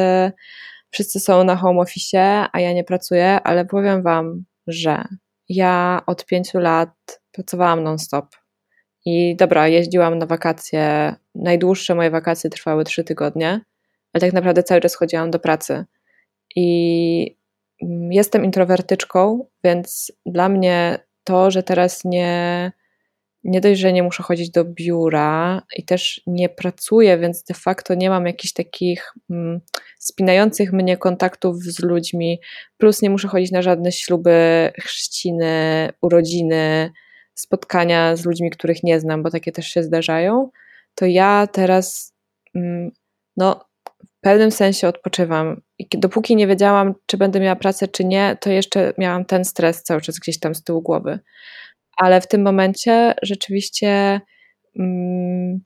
wszyscy 0.91 1.21
są 1.21 1.45
na 1.45 1.57
home 1.57 1.81
office, 1.81 2.47
a 2.53 2.61
ja 2.61 2.73
nie 2.73 2.85
pracuję, 2.85 3.41
ale 3.45 3.65
powiem 3.65 4.03
wam, 4.03 4.45
że 4.67 5.05
ja 5.49 6.03
od 6.07 6.27
pięciu 6.27 6.59
lat 6.59 7.21
pracowałam 7.33 7.83
non-stop. 7.83 8.27
I 9.05 9.37
dobra, 9.37 9.69
jeździłam 9.69 10.19
na 10.19 10.27
wakacje, 10.27 11.15
najdłuższe 11.35 11.95
moje 11.95 12.11
wakacje 12.11 12.51
trwały 12.51 12.85
trzy 12.85 13.05
tygodnie, 13.05 13.61
ale 14.13 14.21
tak 14.21 14.33
naprawdę 14.33 14.63
cały 14.63 14.81
czas 14.81 14.95
chodziłam 14.95 15.31
do 15.31 15.39
pracy. 15.39 15.85
I 16.57 17.37
Mm, 17.83 18.13
jestem 18.13 18.45
introwertyczką, 18.45 19.47
więc 19.65 20.13
dla 20.27 20.49
mnie 20.49 20.99
to, 21.25 21.51
że 21.51 21.63
teraz 21.63 22.05
nie, 22.05 22.73
nie 23.47 23.61
dość, 23.61 23.81
że 23.81 23.93
nie 23.93 24.03
muszę 24.03 24.23
chodzić 24.23 24.51
do 24.51 24.65
biura 24.65 25.63
i 25.77 25.85
też 25.85 26.21
nie 26.27 26.49
pracuję, 26.49 27.19
więc 27.19 27.43
de 27.43 27.55
facto 27.55 27.95
nie 27.95 28.11
mam 28.11 28.27
jakichś 28.27 28.53
takich 28.53 29.13
mm, 29.31 29.61
spinających 29.99 30.73
mnie 30.73 30.97
kontaktów 30.97 31.63
z 31.63 31.83
ludźmi, 31.83 32.41
plus 32.79 33.03
nie 33.03 33.11
muszę 33.11 33.29
chodzić 33.29 33.51
na 33.51 33.63
żadne 33.63 33.93
śluby, 33.93 34.71
chrzciny, 34.81 35.89
urodziny, 36.03 36.91
spotkania 37.35 38.17
z 38.17 38.25
ludźmi, 38.25 38.51
których 38.51 38.83
nie 38.83 39.01
znam, 39.01 39.23
bo 39.23 39.31
takie 39.31 39.53
też 39.53 39.67
się 39.67 39.83
zdarzają, 39.83 40.51
to 40.95 41.07
ja 41.07 41.47
teraz 41.53 42.15
mm, 42.55 42.91
no, 43.37 43.65
w 44.05 44.21
pewnym 44.21 44.51
sensie 44.51 44.89
odpoczywam. 44.89 45.61
I 45.79 45.89
dopóki 45.99 46.37
nie 46.37 46.47
wiedziałam, 46.47 46.95
czy 47.07 47.17
będę 47.17 47.41
miała 47.41 47.57
pracę, 47.57 47.89
czy 47.89 48.05
nie, 48.05 48.37
to 48.41 48.51
jeszcze 48.51 48.93
miałam 48.99 49.25
ten 49.25 49.45
stres 49.45 49.83
cały 49.83 50.01
czas 50.01 50.19
gdzieś 50.19 50.41
tam 50.41 50.55
z 50.55 50.65
tyłu 50.65 50.83
głowy. 50.83 51.19
Ale 51.97 52.21
w 52.21 52.29
tym 52.29 52.43
momencie 52.43 53.15
rzeczywiście 53.23 54.21
mm, 54.79 55.61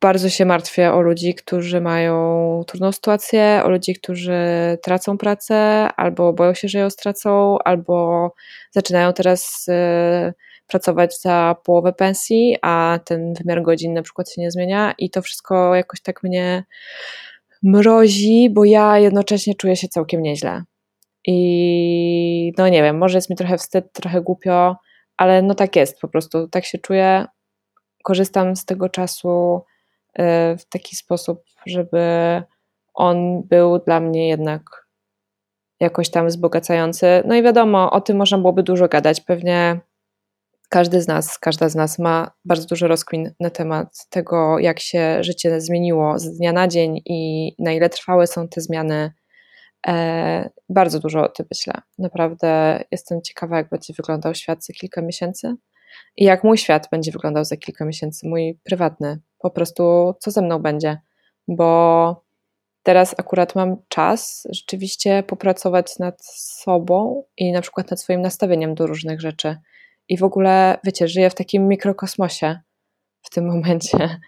bardzo 0.00 0.28
się 0.28 0.44
martwię 0.44 0.92
o 0.92 1.00
ludzi, 1.00 1.34
którzy 1.34 1.80
mają 1.80 2.62
trudną 2.66 2.92
sytuację, 2.92 3.62
o 3.64 3.70
ludzi, 3.70 3.94
którzy 3.94 4.38
tracą 4.82 5.18
pracę, 5.18 5.88
albo 5.96 6.32
boją 6.32 6.54
się, 6.54 6.68
że 6.68 6.78
ją 6.78 6.90
stracą, 6.90 7.58
albo 7.64 8.28
zaczynają 8.70 9.12
teraz 9.12 9.68
y, 9.68 10.34
pracować 10.66 11.20
za 11.20 11.56
połowę 11.64 11.92
pensji, 11.92 12.56
a 12.62 12.98
ten 13.04 13.34
wymiar 13.34 13.62
godzin 13.62 13.94
na 13.94 14.02
przykład 14.02 14.30
się 14.32 14.42
nie 14.42 14.50
zmienia, 14.50 14.94
i 14.98 15.10
to 15.10 15.22
wszystko 15.22 15.74
jakoś 15.74 16.00
tak 16.00 16.22
mnie 16.22 16.64
mrozi, 17.62 18.50
bo 18.50 18.64
ja 18.64 18.98
jednocześnie 18.98 19.54
czuję 19.54 19.76
się 19.76 19.88
całkiem 19.88 20.22
nieźle. 20.22 20.62
I 21.26 22.52
no 22.58 22.68
nie 22.68 22.82
wiem, 22.82 22.98
może 22.98 23.18
jest 23.18 23.30
mi 23.30 23.36
trochę 23.36 23.58
wstyd, 23.58 23.92
trochę 23.92 24.20
głupio, 24.20 24.76
ale 25.16 25.42
no 25.42 25.54
tak 25.54 25.76
jest 25.76 26.00
po 26.00 26.08
prostu, 26.08 26.48
tak 26.48 26.64
się 26.64 26.78
czuję. 26.78 27.26
Korzystam 28.04 28.56
z 28.56 28.64
tego 28.64 28.88
czasu 28.88 29.62
y, 30.18 30.22
w 30.58 30.64
taki 30.68 30.96
sposób, 30.96 31.42
żeby 31.66 32.02
on 32.94 33.42
był 33.42 33.78
dla 33.78 34.00
mnie 34.00 34.28
jednak 34.28 34.62
jakoś 35.80 36.10
tam 36.10 36.26
wzbogacający. 36.26 37.06
No 37.26 37.34
i 37.34 37.42
wiadomo, 37.42 37.90
o 37.90 38.00
tym 38.00 38.16
można 38.16 38.38
byłoby 38.38 38.62
dużo 38.62 38.88
gadać. 38.88 39.20
Pewnie 39.20 39.80
każdy 40.68 41.00
z 41.00 41.08
nas, 41.08 41.38
każda 41.38 41.68
z 41.68 41.74
nas 41.74 41.98
ma 41.98 42.30
bardzo 42.44 42.66
dużo 42.66 42.88
rozkmin 42.88 43.34
na 43.40 43.50
temat 43.50 44.08
tego, 44.10 44.58
jak 44.58 44.80
się 44.80 45.24
życie 45.24 45.60
zmieniło 45.60 46.18
z 46.18 46.36
dnia 46.38 46.52
na 46.52 46.68
dzień 46.68 47.00
i 47.06 47.52
na 47.58 47.72
ile 47.72 47.88
trwałe 47.88 48.26
są 48.26 48.48
te 48.48 48.60
zmiany. 48.60 49.12
E, 49.86 50.50
bardzo 50.68 50.98
dużo 50.98 51.22
o 51.22 51.28
tym 51.28 51.46
myślę. 51.50 51.74
Naprawdę 51.98 52.84
jestem 52.90 53.22
ciekawa, 53.22 53.56
jak 53.56 53.68
będzie 53.68 53.94
wyglądał 53.94 54.34
świat 54.34 54.64
za 54.64 54.72
kilka 54.72 55.02
miesięcy 55.02 55.54
i 56.16 56.24
jak 56.24 56.44
mój 56.44 56.58
świat 56.58 56.88
będzie 56.90 57.12
wyglądał 57.12 57.44
za 57.44 57.56
kilka 57.56 57.84
miesięcy, 57.84 58.28
mój 58.28 58.58
prywatny. 58.64 59.18
Po 59.38 59.50
prostu, 59.50 60.14
co 60.20 60.30
ze 60.30 60.42
mną 60.42 60.58
będzie, 60.58 60.98
bo 61.48 62.24
teraz 62.82 63.14
akurat 63.18 63.54
mam 63.54 63.76
czas 63.88 64.46
rzeczywiście 64.50 65.22
popracować 65.22 65.98
nad 65.98 66.24
sobą 66.24 67.24
i 67.36 67.52
na 67.52 67.60
przykład 67.60 67.90
nad 67.90 68.00
swoim 68.00 68.20
nastawieniem 68.20 68.74
do 68.74 68.86
różnych 68.86 69.20
rzeczy 69.20 69.56
i 70.08 70.18
w 70.18 70.24
ogóle, 70.24 70.78
wiecie, 70.84 71.08
żyję 71.08 71.30
w 71.30 71.34
takim 71.34 71.68
mikrokosmosie 71.68 72.60
w 73.22 73.30
tym 73.30 73.46
momencie, 73.54 74.18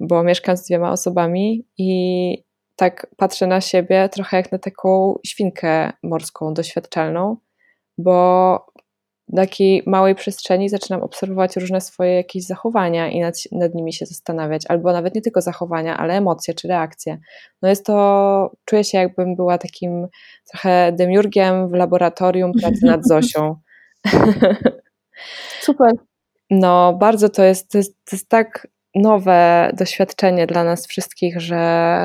bo 0.00 0.22
mieszkam 0.22 0.56
z 0.56 0.66
dwiema 0.66 0.92
osobami 0.92 1.66
i 1.78 2.44
tak 2.82 3.06
patrzę 3.16 3.46
na 3.46 3.60
siebie 3.60 4.08
trochę 4.08 4.36
jak 4.36 4.52
na 4.52 4.58
taką 4.58 5.18
świnkę 5.26 5.92
morską, 6.02 6.54
doświadczalną, 6.54 7.36
bo 7.98 8.66
w 9.28 9.36
takiej 9.36 9.82
małej 9.86 10.14
przestrzeni 10.14 10.68
zaczynam 10.68 11.02
obserwować 11.02 11.56
różne 11.56 11.80
swoje 11.80 12.14
jakieś 12.14 12.46
zachowania 12.46 13.08
i 13.08 13.20
nad, 13.20 13.34
nad, 13.52 13.74
nimi 13.74 13.92
się 13.92 14.06
zastanawiać, 14.06 14.62
albo 14.68 14.92
nawet 14.92 15.14
nie 15.14 15.22
tylko 15.22 15.40
zachowania, 15.40 15.96
ale 15.96 16.14
emocje 16.14 16.54
czy 16.54 16.68
reakcje. 16.68 17.18
No 17.62 17.68
jest 17.68 17.86
to, 17.86 18.50
czuję 18.64 18.84
się 18.84 18.98
jakbym 18.98 19.36
była 19.36 19.58
takim 19.58 20.06
trochę 20.50 20.92
demiurgiem 20.92 21.68
w 21.68 21.72
laboratorium 21.72 22.52
pracy 22.52 22.86
nad 22.86 23.06
Zosią. 23.06 23.56
Super. 25.60 25.92
No, 26.50 26.92
bardzo 26.92 27.28
to 27.28 27.42
jest, 27.42 27.70
to 27.70 27.78
jest, 27.78 28.04
to 28.04 28.16
jest 28.16 28.28
tak 28.28 28.66
nowe 28.94 29.70
doświadczenie 29.74 30.46
dla 30.46 30.64
nas 30.64 30.86
wszystkich, 30.86 31.40
że 31.40 31.56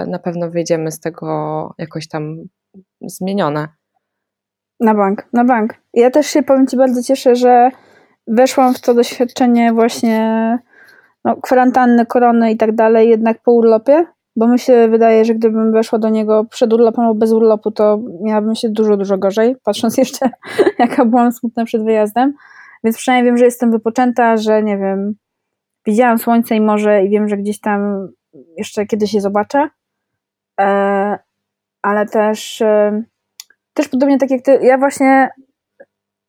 na 0.08 0.20
pewno 0.20 0.50
wyjdziemy 0.50 0.92
z 0.92 1.00
tego 1.00 1.74
jakoś 1.78 2.08
tam 2.08 2.38
zmienione. 3.02 3.68
Na 4.80 4.94
bank, 4.94 5.28
na 5.34 5.44
bank. 5.44 5.74
Ja 5.94 6.12
też 6.12 6.28
się 6.28 6.44
powiem 6.44 6.68
Ci 6.68 6.78
bardzo 6.78 7.04
cieszę, 7.04 7.36
że 7.36 7.70
weszłam 8.28 8.74
w 8.74 8.82
to 8.82 8.94
doświadczenie 8.94 9.74
właśnie 9.74 10.60
no, 11.26 11.36
kwarantanny, 11.36 12.06
korony 12.06 12.52
i 12.52 12.58
tak 12.58 12.76
dalej, 12.76 13.10
jednak 13.10 13.42
po 13.42 13.52
urlopie, 13.52 14.06
bo 14.36 14.48
mi 14.48 14.60
się 14.60 14.88
wydaje, 14.88 15.26
że 15.26 15.36
gdybym 15.36 15.72
weszła 15.72 16.00
do 16.00 16.10
niego 16.10 16.46
przed 16.46 16.74
urlopem 16.74 17.06
albo 17.06 17.20
bez 17.20 17.32
urlopu, 17.32 17.72
to 17.72 18.00
miałabym 18.22 18.56
się 18.56 18.70
dużo, 18.70 18.98
dużo 18.98 19.18
gorzej, 19.18 19.56
patrząc 19.64 19.98
jeszcze, 20.04 20.30
jaka 20.80 21.06
byłam 21.06 21.32
smutna 21.32 21.66
przed 21.66 21.84
wyjazdem. 21.84 22.34
Więc 22.84 22.98
przynajmniej 22.98 23.32
wiem, 23.32 23.38
że 23.38 23.46
jestem 23.46 23.72
wypoczęta, 23.72 24.38
że 24.38 24.64
nie 24.64 24.78
wiem, 24.78 25.16
widziałam 25.88 26.20
słońce 26.20 26.56
i 26.56 26.62
morze 26.62 27.04
i 27.04 27.10
wiem, 27.10 27.30
że 27.30 27.38
gdzieś 27.38 27.60
tam 27.60 28.10
jeszcze 28.58 28.86
kiedyś 28.86 29.14
je 29.14 29.22
zobaczę. 29.22 29.70
E, 30.60 31.20
ale 31.82 32.06
też, 32.06 32.62
e, 32.62 33.04
też 33.74 33.88
podobnie 33.88 34.18
tak 34.18 34.32
jak 34.32 34.42
ty, 34.42 34.60
ja 34.62 34.78
właśnie, 34.78 35.30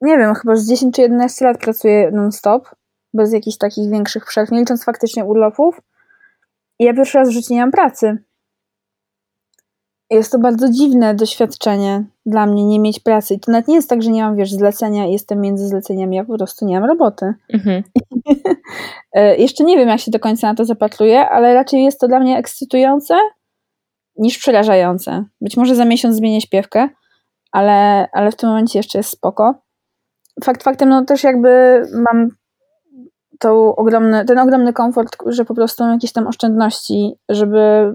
nie 0.00 0.18
wiem, 0.18 0.34
chyba 0.34 0.56
z 0.56 0.68
10 0.68 0.96
czy 0.96 1.02
11 1.02 1.44
lat 1.44 1.58
pracuję 1.58 2.10
non-stop, 2.10 2.68
bez 3.14 3.32
jakichś 3.32 3.56
takich 3.56 3.90
większych 3.90 4.24
przerw, 4.24 4.50
nie 4.50 4.58
licząc 4.58 4.84
faktycznie 4.84 5.24
urlopów. 5.24 5.80
I 6.78 6.84
ja 6.84 6.94
pierwszy 6.94 7.18
raz 7.18 7.28
w 7.28 7.32
życiu 7.32 7.54
nie 7.54 7.60
mam 7.60 7.70
pracy. 7.70 8.18
Jest 10.10 10.32
to 10.32 10.38
bardzo 10.38 10.68
dziwne 10.68 11.14
doświadczenie 11.14 12.04
dla 12.26 12.46
mnie, 12.46 12.64
nie 12.64 12.80
mieć 12.80 13.00
pracy. 13.00 13.34
I 13.34 13.40
to 13.40 13.52
nawet 13.52 13.68
nie 13.68 13.74
jest 13.74 13.90
tak, 13.90 14.02
że 14.02 14.10
nie 14.10 14.22
mam, 14.22 14.36
wiesz, 14.36 14.52
zlecenia 14.52 15.06
i 15.06 15.12
jestem 15.12 15.40
między 15.40 15.68
zleceniami, 15.68 16.16
ja 16.16 16.24
po 16.24 16.36
prostu 16.36 16.66
nie 16.66 16.80
mam 16.80 16.88
roboty. 16.88 17.34
Mhm. 17.52 17.82
E, 19.12 19.36
jeszcze 19.36 19.64
nie 19.64 19.76
wiem, 19.76 19.88
jak 19.88 20.00
się 20.00 20.10
do 20.10 20.20
końca 20.20 20.46
na 20.46 20.54
to 20.54 20.64
zapatruję, 20.64 21.28
ale 21.28 21.54
raczej 21.54 21.84
jest 21.84 22.00
to 22.00 22.08
dla 22.08 22.20
mnie 22.20 22.38
ekscytujące 22.38 23.14
niż 24.16 24.38
przerażające. 24.38 25.24
Być 25.40 25.56
może 25.56 25.74
za 25.74 25.84
miesiąc 25.84 26.16
zmienię 26.16 26.40
śpiewkę, 26.40 26.88
ale, 27.52 28.08
ale 28.12 28.30
w 28.32 28.36
tym 28.36 28.48
momencie 28.48 28.78
jeszcze 28.78 28.98
jest 28.98 29.10
spoko. 29.10 29.54
Fakt 30.44 30.62
faktem, 30.62 30.88
no 30.88 31.04
też 31.04 31.24
jakby 31.24 31.82
mam 32.04 32.28
tą 33.38 33.76
ogromny, 33.76 34.24
ten 34.24 34.38
ogromny 34.38 34.72
komfort, 34.72 35.16
że 35.26 35.44
po 35.44 35.54
prostu 35.54 35.84
mam 35.84 35.92
jakieś 35.92 36.12
tam 36.12 36.26
oszczędności, 36.26 37.14
żeby 37.28 37.92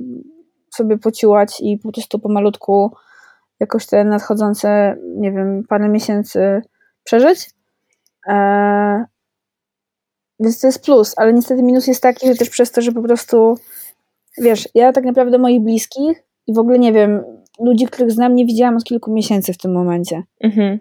sobie 0.76 0.98
pociłać 0.98 1.62
i 1.62 1.78
po 1.78 1.92
prostu 1.92 2.20
pomalutku 2.20 2.92
jakoś 3.60 3.86
te 3.86 4.04
nadchodzące, 4.04 4.98
nie 5.16 5.32
wiem, 5.32 5.64
parę 5.70 5.90
miesięcy 5.90 6.62
przeżyć. 7.04 7.50
Eee, 8.28 9.04
więc 10.40 10.60
to 10.60 10.68
jest 10.68 10.86
plus, 10.86 11.14
ale 11.18 11.34
niestety 11.34 11.64
minus 11.64 11.88
jest 11.88 12.02
taki, 12.02 12.28
że 12.28 12.36
też 12.36 12.50
przez 12.50 12.72
to, 12.72 12.82
że 12.82 12.92
po 12.92 13.02
prostu 13.02 13.58
wiesz, 14.38 14.70
ja 14.76 14.94
tak 14.94 15.04
naprawdę 15.04 15.38
moich 15.38 15.62
bliskich 15.62 16.24
i 16.48 16.54
w 16.54 16.60
ogóle 16.60 16.80
nie 16.80 16.94
wiem, 16.94 17.24
ludzi, 17.60 17.86
których 17.86 18.12
znam, 18.12 18.36
nie 18.36 18.46
widziałam 18.46 18.78
od 18.78 18.84
kilku 18.84 19.12
miesięcy 19.12 19.54
w 19.54 19.58
tym 19.58 19.74
momencie. 19.74 20.24
Mhm. 20.44 20.80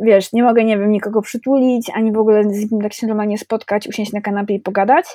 Wiesz, 0.00 0.32
nie 0.32 0.42
mogę, 0.42 0.64
nie 0.64 0.78
wiem, 0.78 0.90
nikogo 0.90 1.22
przytulić, 1.22 1.90
ani 1.94 2.12
w 2.12 2.18
ogóle 2.18 2.44
z 2.44 2.70
nim 2.72 2.80
tak 2.82 2.92
się 2.92 3.06
normalnie 3.06 3.38
spotkać, 3.38 3.88
usiąść 3.88 4.12
na 4.12 4.20
kanapie 4.20 4.54
i 4.54 4.60
pogadać. 4.60 5.06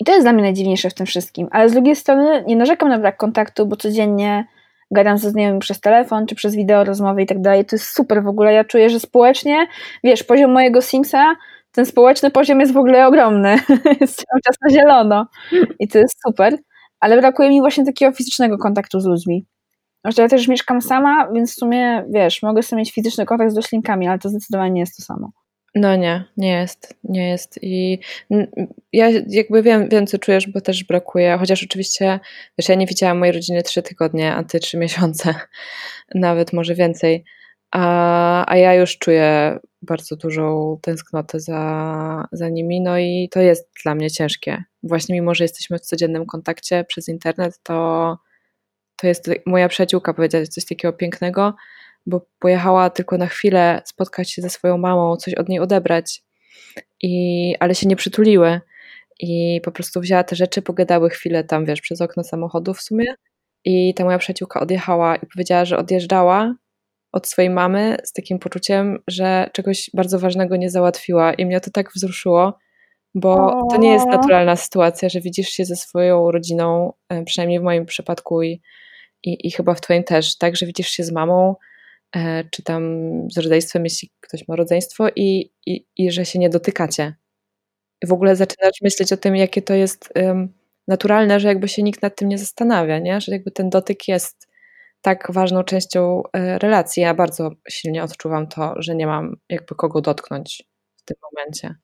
I 0.00 0.04
to 0.04 0.12
jest 0.12 0.24
dla 0.24 0.32
mnie 0.32 0.42
najdziwniejsze 0.42 0.90
w 0.90 0.94
tym 0.94 1.06
wszystkim. 1.06 1.48
Ale 1.50 1.68
z 1.68 1.72
drugiej 1.72 1.96
strony 1.96 2.44
nie 2.46 2.56
narzekam 2.56 2.88
na 2.88 2.98
brak 2.98 3.16
kontaktu, 3.16 3.66
bo 3.66 3.76
codziennie 3.76 4.46
gadam 4.90 5.18
ze 5.18 5.30
znajomymi 5.30 5.60
przez 5.60 5.80
telefon, 5.80 6.26
czy 6.26 6.34
przez 6.34 6.56
wideo 6.56 6.84
rozmowy 6.84 7.22
i 7.22 7.26
tak 7.26 7.40
dalej. 7.40 7.64
To 7.64 7.76
jest 7.76 7.94
super 7.94 8.22
w 8.22 8.28
ogóle. 8.28 8.52
Ja 8.52 8.64
czuję, 8.64 8.90
że 8.90 9.00
społecznie, 9.00 9.66
wiesz, 10.04 10.24
poziom 10.24 10.52
mojego 10.52 10.82
Simsa, 10.82 11.34
ten 11.72 11.86
społeczny 11.86 12.30
poziom 12.30 12.60
jest 12.60 12.72
w 12.72 12.76
ogóle 12.76 13.06
ogromny. 13.06 13.56
jest 14.00 14.16
cały 14.16 14.40
czas 14.46 14.56
na 14.62 14.70
zielono. 14.70 15.26
I 15.78 15.88
to 15.88 15.98
jest 15.98 16.16
super. 16.26 16.58
Ale 17.00 17.16
brakuje 17.18 17.48
mi 17.50 17.60
właśnie 17.60 17.84
takiego 17.84 18.12
fizycznego 18.12 18.58
kontaktu 18.58 19.00
z 19.00 19.06
ludźmi. 19.06 19.46
Znaczy, 20.04 20.22
ja 20.22 20.28
też 20.28 20.48
mieszkam 20.48 20.82
sama, 20.82 21.28
więc 21.32 21.52
w 21.52 21.54
sumie, 21.54 22.04
wiesz, 22.10 22.42
mogę 22.42 22.62
sobie 22.62 22.80
mieć 22.80 22.92
fizyczny 22.92 23.26
kontakt 23.26 23.52
z 23.52 23.56
roślinkami, 23.56 24.08
ale 24.08 24.18
to 24.18 24.28
zdecydowanie 24.28 24.70
nie 24.70 24.80
jest 24.80 24.96
to 24.96 25.02
samo. 25.02 25.30
No 25.74 25.96
nie, 25.96 26.24
nie 26.36 26.52
jest, 26.52 26.94
nie 27.04 27.28
jest 27.28 27.58
i 27.62 27.98
ja 28.92 29.10
jakby 29.28 29.62
wiem, 29.62 29.88
wiem 29.88 30.06
co 30.06 30.18
czujesz, 30.18 30.48
bo 30.48 30.60
też 30.60 30.84
brakuje, 30.84 31.36
chociaż 31.38 31.64
oczywiście, 31.64 32.20
wiesz, 32.58 32.68
ja 32.68 32.74
nie 32.74 32.86
widziałam 32.86 33.18
mojej 33.18 33.32
rodziny 33.32 33.62
trzy 33.62 33.82
tygodnie, 33.82 34.34
a 34.34 34.44
ty 34.44 34.60
trzy 34.60 34.78
miesiące, 34.78 35.34
nawet 36.14 36.52
może 36.52 36.74
więcej, 36.74 37.24
a, 37.70 38.52
a 38.52 38.56
ja 38.56 38.74
już 38.74 38.98
czuję 38.98 39.58
bardzo 39.82 40.16
dużą 40.16 40.78
tęsknotę 40.82 41.40
za, 41.40 42.28
za 42.32 42.48
nimi, 42.48 42.80
no 42.80 42.98
i 42.98 43.28
to 43.30 43.40
jest 43.40 43.70
dla 43.82 43.94
mnie 43.94 44.10
ciężkie. 44.10 44.64
Właśnie 44.82 45.14
mimo, 45.14 45.34
że 45.34 45.44
jesteśmy 45.44 45.78
w 45.78 45.82
codziennym 45.82 46.26
kontakcie 46.26 46.84
przez 46.84 47.08
internet, 47.08 47.60
to 47.62 48.16
to 48.96 49.06
jest 49.06 49.30
moja 49.46 49.68
przyjaciółka 49.68 50.14
powiedziała 50.14 50.46
coś 50.46 50.64
takiego 50.64 50.92
pięknego, 50.92 51.54
bo 52.06 52.26
pojechała 52.38 52.90
tylko 52.90 53.18
na 53.18 53.26
chwilę 53.26 53.82
spotkać 53.84 54.30
się 54.30 54.42
ze 54.42 54.50
swoją 54.50 54.78
mamą, 54.78 55.16
coś 55.16 55.34
od 55.34 55.48
niej 55.48 55.60
odebrać, 55.60 56.22
i, 57.02 57.54
ale 57.60 57.74
się 57.74 57.88
nie 57.88 57.96
przytuliły. 57.96 58.60
I 59.20 59.60
po 59.64 59.72
prostu 59.72 60.00
wzięła 60.00 60.24
te 60.24 60.36
rzeczy, 60.36 60.62
pogadały 60.62 61.10
chwilę 61.10 61.44
tam, 61.44 61.64
wiesz, 61.64 61.80
przez 61.80 62.00
okno 62.00 62.24
samochodu 62.24 62.74
w 62.74 62.80
sumie. 62.80 63.14
I 63.64 63.94
ta 63.94 64.04
moja 64.04 64.18
przyjaciółka 64.18 64.60
odjechała 64.60 65.16
i 65.16 65.26
powiedziała, 65.26 65.64
że 65.64 65.76
odjeżdżała 65.76 66.54
od 67.12 67.28
swojej 67.28 67.50
mamy 67.50 67.96
z 68.04 68.12
takim 68.12 68.38
poczuciem, 68.38 68.98
że 69.08 69.50
czegoś 69.52 69.90
bardzo 69.94 70.18
ważnego 70.18 70.56
nie 70.56 70.70
załatwiła. 70.70 71.34
I 71.34 71.46
mnie 71.46 71.60
to 71.60 71.70
tak 71.70 71.92
wzruszyło, 71.94 72.58
bo 73.14 73.52
to 73.70 73.76
nie 73.76 73.92
jest 73.92 74.06
naturalna 74.06 74.56
sytuacja, 74.56 75.08
że 75.08 75.20
widzisz 75.20 75.48
się 75.48 75.64
ze 75.64 75.76
swoją 75.76 76.30
rodziną, 76.30 76.92
e, 77.08 77.24
przynajmniej 77.24 77.60
w 77.60 77.62
moim 77.62 77.86
przypadku 77.86 78.42
i, 78.42 78.62
i, 79.22 79.46
i 79.46 79.50
chyba 79.50 79.74
w 79.74 79.80
twoim 79.80 80.04
też, 80.04 80.38
tak, 80.38 80.56
że 80.56 80.66
widzisz 80.66 80.88
się 80.88 81.04
z 81.04 81.12
mamą, 81.12 81.54
czy 82.50 82.62
tam 82.62 82.82
z 83.30 83.38
rodzeństwem, 83.38 83.84
jeśli 83.84 84.10
ktoś 84.20 84.48
ma 84.48 84.56
rodzeństwo 84.56 85.08
i, 85.16 85.52
i, 85.66 85.86
i 85.96 86.12
że 86.12 86.24
się 86.24 86.38
nie 86.38 86.50
dotykacie. 86.50 87.14
W 88.04 88.12
ogóle 88.12 88.36
zaczynasz 88.36 88.80
myśleć 88.82 89.12
o 89.12 89.16
tym, 89.16 89.36
jakie 89.36 89.62
to 89.62 89.74
jest 89.74 90.12
um, 90.16 90.52
naturalne, 90.88 91.40
że 91.40 91.48
jakby 91.48 91.68
się 91.68 91.82
nikt 91.82 92.02
nad 92.02 92.16
tym 92.16 92.28
nie 92.28 92.38
zastanawia, 92.38 92.98
nie? 92.98 93.20
że 93.20 93.32
jakby 93.32 93.50
ten 93.50 93.70
dotyk 93.70 94.08
jest 94.08 94.48
tak 95.02 95.32
ważną 95.32 95.64
częścią 95.64 96.22
e, 96.32 96.58
relacji. 96.58 97.02
Ja 97.02 97.14
bardzo 97.14 97.50
silnie 97.68 98.04
odczuwam 98.04 98.46
to, 98.46 98.74
że 98.76 98.94
nie 98.94 99.06
mam 99.06 99.36
jakby 99.48 99.74
kogo 99.74 100.00
dotknąć 100.00 100.62
w 100.96 101.04
tym 101.04 101.16
momencie. 101.22 101.74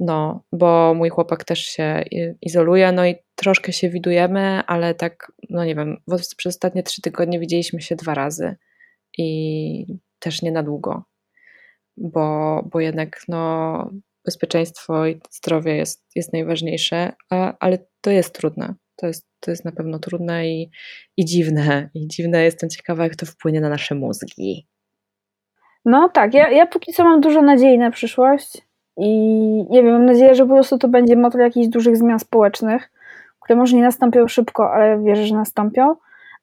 No, 0.00 0.44
bo 0.52 0.94
mój 0.94 1.08
chłopak 1.08 1.44
też 1.44 1.60
się 1.60 2.04
izoluje, 2.42 2.92
no 2.92 3.06
i 3.06 3.14
troszkę 3.34 3.72
się 3.72 3.88
widujemy, 3.90 4.62
ale 4.66 4.94
tak, 4.94 5.32
no 5.50 5.64
nie 5.64 5.74
wiem, 5.74 5.96
przez 6.36 6.54
ostatnie 6.54 6.82
trzy 6.82 7.02
tygodnie 7.02 7.40
widzieliśmy 7.40 7.80
się 7.80 7.96
dwa 7.96 8.14
razy 8.14 8.56
i 9.18 9.98
też 10.18 10.42
nie 10.42 10.52
na 10.52 10.62
długo, 10.62 11.04
bo, 11.96 12.62
bo 12.72 12.80
jednak 12.80 13.20
no, 13.28 13.90
bezpieczeństwo 14.24 15.06
i 15.06 15.20
zdrowie 15.30 15.76
jest, 15.76 16.06
jest 16.14 16.32
najważniejsze, 16.32 17.12
a, 17.30 17.54
ale 17.60 17.78
to 18.00 18.10
jest 18.10 18.34
trudne. 18.34 18.74
To 18.96 19.06
jest, 19.06 19.28
to 19.40 19.50
jest 19.50 19.64
na 19.64 19.72
pewno 19.72 19.98
trudne 19.98 20.48
i, 20.48 20.70
i 21.16 21.24
dziwne. 21.24 21.90
I 21.94 22.08
dziwne 22.08 22.44
jestem 22.44 22.70
ciekawa, 22.70 23.04
jak 23.04 23.16
to 23.16 23.26
wpłynie 23.26 23.60
na 23.60 23.68
nasze 23.68 23.94
mózgi. 23.94 24.66
No 25.84 26.08
tak, 26.08 26.34
ja, 26.34 26.50
ja 26.50 26.66
póki 26.66 26.92
co 26.92 27.04
mam 27.04 27.20
dużo 27.20 27.42
nadziei 27.42 27.78
na 27.78 27.90
przyszłość 27.90 28.62
i 28.96 29.08
nie 29.70 29.82
wiem, 29.82 29.92
mam 29.92 30.04
nadzieję, 30.04 30.34
że 30.34 30.46
po 30.46 30.54
prostu 30.54 30.78
to 30.78 30.88
będzie 30.88 31.16
motor 31.16 31.40
jakichś 31.40 31.68
dużych 31.68 31.96
zmian 31.96 32.18
społecznych, 32.18 32.90
które 33.40 33.56
może 33.56 33.76
nie 33.76 33.82
nastąpią 33.82 34.28
szybko, 34.28 34.72
ale 34.72 35.02
wierzę, 35.02 35.26
że 35.26 35.34
nastąpią. 35.34 35.94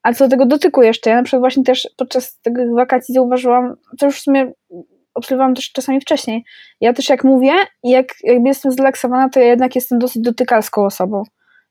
A 0.05 0.13
co 0.13 0.25
do 0.25 0.29
tego 0.29 0.45
dotyku 0.45 0.83
jeszcze, 0.83 1.09
ja 1.09 1.15
na 1.15 1.23
przykład 1.23 1.41
właśnie 1.41 1.63
też 1.63 1.89
podczas 1.97 2.39
tych 2.39 2.53
wakacji 2.75 3.13
zauważyłam, 3.13 3.75
co 3.99 4.05
już 4.05 4.19
w 4.19 4.21
sumie 4.21 4.51
obserwowałam 5.13 5.55
też 5.55 5.71
czasami 5.71 6.01
wcześniej, 6.01 6.43
ja 6.81 6.93
też 6.93 7.09
jak 7.09 7.23
mówię 7.23 7.51
i 7.83 7.89
jak 7.89 8.05
jakby 8.23 8.49
jestem 8.49 8.71
zrelaksowana, 8.71 9.29
to 9.29 9.39
ja 9.39 9.45
jednak 9.45 9.75
jestem 9.75 9.99
dosyć 9.99 10.21
dotykalską 10.21 10.85
osobą. 10.85 11.23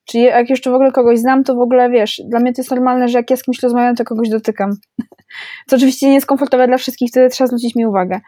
Czyli 0.05 0.25
jak 0.25 0.51
jeszcze 0.51 0.71
w 0.71 0.75
ogóle 0.75 0.93
kogoś 0.93 1.19
znam, 1.19 1.45
to 1.45 1.55
w 1.55 1.61
ogóle 1.61 1.91
wiesz, 1.91 2.21
dla 2.25 2.41
mnie 2.41 2.53
to 2.53 2.61
jest 2.61 2.71
normalne, 2.71 3.09
że 3.09 3.19
jak 3.19 3.31
ja 3.31 3.37
z 3.37 3.43
kimś 3.43 3.63
rozmawiam, 3.63 3.97
to 3.97 4.05
kogoś 4.05 4.29
dotykam. 4.29 4.71
Co 5.69 5.77
oczywiście 5.77 6.07
nie 6.07 6.15
jest 6.15 6.27
komfortowe 6.27 6.67
dla 6.67 6.79
wszystkich, 6.79 7.11
wtedy 7.11 7.29
trzeba 7.29 7.49
zwrócić 7.49 7.75
mi 7.75 7.87
uwagę. 7.87 8.21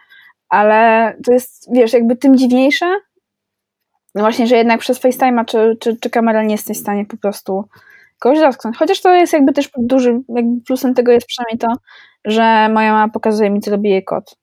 Ale 0.49 1.13
to 1.25 1.33
jest, 1.33 1.73
wiesz, 1.73 1.93
jakby 1.93 2.15
tym 2.15 2.37
dziwniejsze, 2.37 2.85
no 4.15 4.21
właśnie, 4.21 4.47
że 4.47 4.55
jednak 4.55 4.79
przez 4.79 5.01
FaceTime'a 5.01 5.45
czy, 5.45 5.77
czy, 5.79 5.97
czy 6.01 6.09
kamera 6.09 6.43
nie 6.43 6.55
jesteś 6.55 6.77
w 6.77 6.81
stanie 6.81 7.05
po 7.05 7.17
prostu 7.17 7.65
kogoś 8.19 8.39
dotknąć. 8.39 8.77
Chociaż 8.77 9.01
to 9.01 9.13
jest 9.13 9.33
jakby 9.33 9.53
też 9.53 9.69
duży, 9.77 10.19
jakby 10.29 10.61
plusem 10.65 10.93
tego 10.93 11.11
jest 11.11 11.27
przynajmniej 11.27 11.57
to, 11.57 11.67
że 12.25 12.69
moja 12.69 12.91
mama 12.91 13.13
pokazuje 13.13 13.49
mi, 13.49 13.61
co 13.61 13.71
robi 13.71 13.89
jej 13.89 14.03
kot. 14.03 14.37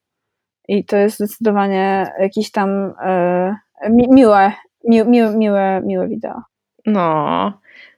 I 0.67 0.85
to 0.85 0.97
jest 0.97 1.15
zdecydowanie 1.15 2.13
jakieś 2.19 2.51
tam 2.51 2.93
e, 3.03 3.55
mi, 3.89 4.07
miłe, 4.11 4.51
mi, 4.87 5.03
mi, 5.03 5.21
miłe, 5.21 5.81
miłe 5.85 6.07
wideo. 6.07 6.41
No, 6.85 7.53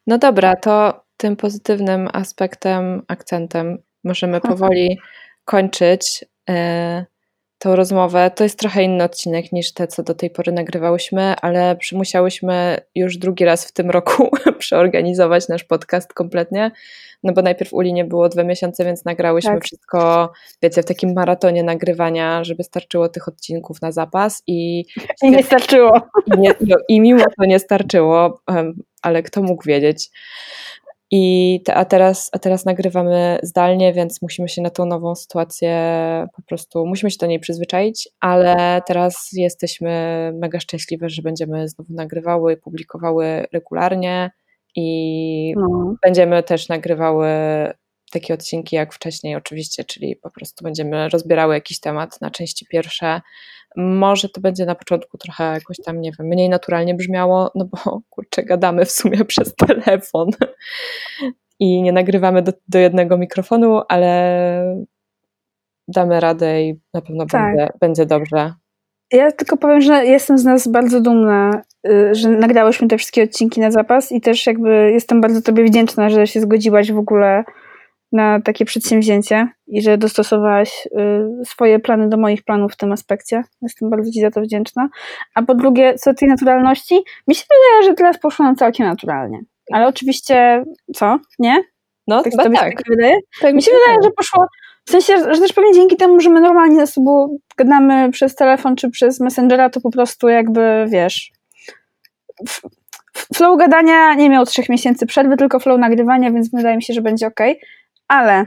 no 0.08 0.18
dobra, 0.18 0.56
to 0.56 1.04
tym 1.18 1.36
pozytywnym 1.36 2.10
aspektem, 2.14 3.02
akcentem 3.08 3.78
możemy 4.04 4.42
powoli 4.42 5.00
kończyć. 5.46 6.26
E, 6.50 7.06
tą 7.60 7.76
rozmowę. 7.76 8.32
To 8.36 8.44
jest 8.44 8.60
trochę 8.60 8.84
inny 8.84 9.04
odcinek 9.04 9.52
niż 9.52 9.74
te, 9.74 9.88
co 9.88 10.04
do 10.04 10.14
tej 10.14 10.30
pory 10.30 10.52
nagrywałyśmy, 10.52 11.36
ale 11.42 11.78
musiałyśmy 11.92 12.78
już 12.96 13.18
drugi 13.18 13.46
raz 13.46 13.66
w 13.66 13.72
tym 13.72 13.90
roku 13.92 14.30
przeorganizować 14.60 15.48
nasz 15.48 15.64
podcast 15.64 16.14
kompletnie, 16.14 16.72
no 17.24 17.34
bo 17.34 17.42
najpierw 17.42 17.74
Uli 17.74 17.94
nie 17.94 18.06
było 18.06 18.30
dwa 18.30 18.44
miesiące, 18.44 18.86
więc 18.86 19.06
nagrałyśmy 19.06 19.54
tak. 19.54 19.64
wszystko, 19.64 20.32
wiecie, 20.64 20.82
w 20.82 20.86
takim 20.86 21.14
maratonie 21.14 21.64
nagrywania, 21.64 22.44
żeby 22.44 22.64
starczyło 22.64 23.10
tych 23.10 23.28
odcinków 23.28 23.82
na 23.82 23.92
zapas 23.92 24.44
i... 24.48 24.86
I 25.24 25.32
nie 25.32 25.44
starczyło. 25.44 26.02
I, 26.36 26.40
nie, 26.40 26.54
no, 26.62 26.76
i 26.88 27.02
mimo 27.02 27.24
to 27.24 27.46
nie 27.46 27.60
starczyło, 27.60 28.42
ale 29.02 29.24
kto 29.24 29.42
mógł 29.42 29.64
wiedzieć. 29.64 30.10
I 31.12 31.62
te, 31.66 31.76
a, 31.76 31.86
teraz, 31.86 32.30
a 32.34 32.40
teraz 32.40 32.66
nagrywamy 32.66 33.40
zdalnie, 33.44 33.94
więc 33.94 34.22
musimy 34.22 34.50
się 34.50 34.62
na 34.62 34.70
tą 34.70 34.86
nową 34.86 35.16
sytuację 35.16 35.78
po 36.36 36.42
prostu, 36.42 36.86
musimy 36.86 37.12
się 37.12 37.18
do 37.18 37.28
niej 37.28 37.40
przyzwyczaić, 37.40 38.10
ale 38.20 38.82
teraz 38.88 39.30
jesteśmy 39.34 39.92
mega 40.36 40.60
szczęśliwe, 40.60 41.10
że 41.10 41.22
będziemy 41.22 41.68
znowu 41.68 41.94
nagrywały, 41.94 42.58
publikowały 42.58 43.46
regularnie 43.54 44.32
i 44.76 45.54
no. 45.58 45.96
będziemy 46.04 46.44
też 46.44 46.70
nagrywały 46.70 47.28
takie 48.12 48.34
odcinki 48.34 48.76
jak 48.76 48.94
wcześniej 48.94 49.36
oczywiście, 49.36 49.84
czyli 49.84 50.16
po 50.16 50.32
prostu 50.32 50.64
będziemy 50.64 51.10
rozbierały 51.10 51.54
jakiś 51.54 51.80
temat 51.80 52.22
na 52.22 52.32
części 52.32 52.66
pierwsze. 52.66 53.22
Może 53.78 54.30
to 54.30 54.42
będzie 54.42 54.66
na 54.66 54.76
początku 54.76 55.18
trochę 55.18 55.44
jakoś 55.44 55.78
tam, 55.86 56.02
nie 56.02 56.12
wiem, 56.20 56.28
mniej 56.28 56.50
naturalnie 56.50 56.96
brzmiało, 56.96 57.52
no 57.56 57.66
bo 57.66 58.02
kurczę, 58.10 58.44
gadamy 58.44 58.86
w 58.86 58.92
sumie 58.92 59.26
przez 59.32 59.56
telefon 59.56 60.30
i 61.60 61.82
nie 61.82 61.92
nagrywamy 61.92 62.42
do, 62.42 62.52
do 62.68 62.80
jednego 62.80 63.18
mikrofonu, 63.18 63.82
ale 63.90 64.86
damy 65.88 66.20
radę 66.20 66.64
i 66.64 66.80
na 66.94 67.02
pewno 67.02 67.26
tak. 67.26 67.56
będzie, 67.56 67.74
będzie 67.80 68.06
dobrze. 68.06 68.54
Ja 69.12 69.32
tylko 69.32 69.58
powiem, 69.58 69.82
że 69.82 70.06
jestem 70.06 70.38
z 70.38 70.44
nas 70.44 70.68
bardzo 70.68 71.02
dumna, 71.02 71.62
y, 71.88 72.16
że 72.16 72.30
nagrałyśmy 72.30 72.88
te 72.88 72.98
wszystkie 72.98 73.24
odcinki 73.24 73.62
na 73.62 73.72
zapas 73.72 74.12
i 74.12 74.22
też 74.22 74.48
jakby 74.48 74.92
jestem 74.92 75.22
bardzo 75.22 75.42
Tobie 75.42 75.64
wdzięczna, 75.64 76.10
że 76.10 76.28
się 76.28 76.42
zgodziłaś 76.42 76.92
w 76.92 76.98
ogóle 76.98 77.44
na 78.12 78.42
takie 78.42 78.66
przedsięwzięcie 78.66 79.48
i 79.68 79.82
że 79.82 79.98
dostosowałaś 79.98 80.88
y, 81.42 81.46
swoje 81.46 81.80
plany 81.80 82.10
do 82.10 82.18
moich 82.18 82.44
planów 82.44 82.74
w 82.74 82.78
tym 82.78 82.92
aspekcie. 82.92 83.44
Jestem 83.62 83.90
bardzo 83.90 84.12
Ci 84.12 84.22
za 84.22 84.32
to 84.32 84.42
wdzięczna. 84.42 84.90
A 85.36 85.44
po 85.44 85.56
drugie, 85.56 85.94
co 85.96 86.12
do 86.12 86.18
tej 86.18 86.30
naturalności, 86.30 86.96
mi 87.28 87.36
się 87.36 87.44
wydaje, 87.44 87.90
że 87.90 87.96
teraz 87.96 88.20
poszło 88.20 88.46
nam 88.46 88.56
całkiem 88.56 88.88
naturalnie. 88.88 89.40
Ale 89.74 89.88
oczywiście, 89.88 90.64
co? 90.96 91.20
Nie? 91.40 91.64
No, 92.08 92.24
tak, 92.24 92.34
tak. 92.34 92.54
tak. 92.54 92.82
wydaje? 92.90 93.18
Tak, 93.42 93.56
mi 93.56 93.62
się 93.62 93.72
wydaje, 93.72 93.98
że 94.04 94.12
poszło, 94.12 94.48
w 94.88 94.92
sensie, 94.92 95.34
że 95.34 95.42
też 95.42 95.54
pewnie 95.54 95.74
dzięki 95.74 95.98
temu, 95.98 96.20
że 96.20 96.30
my 96.30 96.42
normalnie 96.42 96.76
ze 96.76 96.88
sobą 96.88 97.38
gadamy 97.58 98.12
przez 98.12 98.36
telefon 98.36 98.76
czy 98.76 98.90
przez 98.90 99.20
Messengera, 99.20 99.70
to 99.70 99.82
po 99.82 99.92
prostu 99.92 100.28
jakby, 100.28 100.86
wiesz, 100.90 101.32
flow 103.36 103.58
gadania 103.58 104.14
nie 104.14 104.30
miał 104.30 104.46
trzech 104.46 104.70
miesięcy 104.70 105.06
przerwy, 105.06 105.38
tylko 105.38 105.60
flow 105.60 105.80
nagrywania, 105.80 106.32
więc 106.32 106.52
wydaje 106.52 106.76
mi 106.76 106.84
się, 106.84 106.94
że 106.94 107.02
będzie 107.02 107.28
ok. 107.28 107.40
Ale 108.08 108.46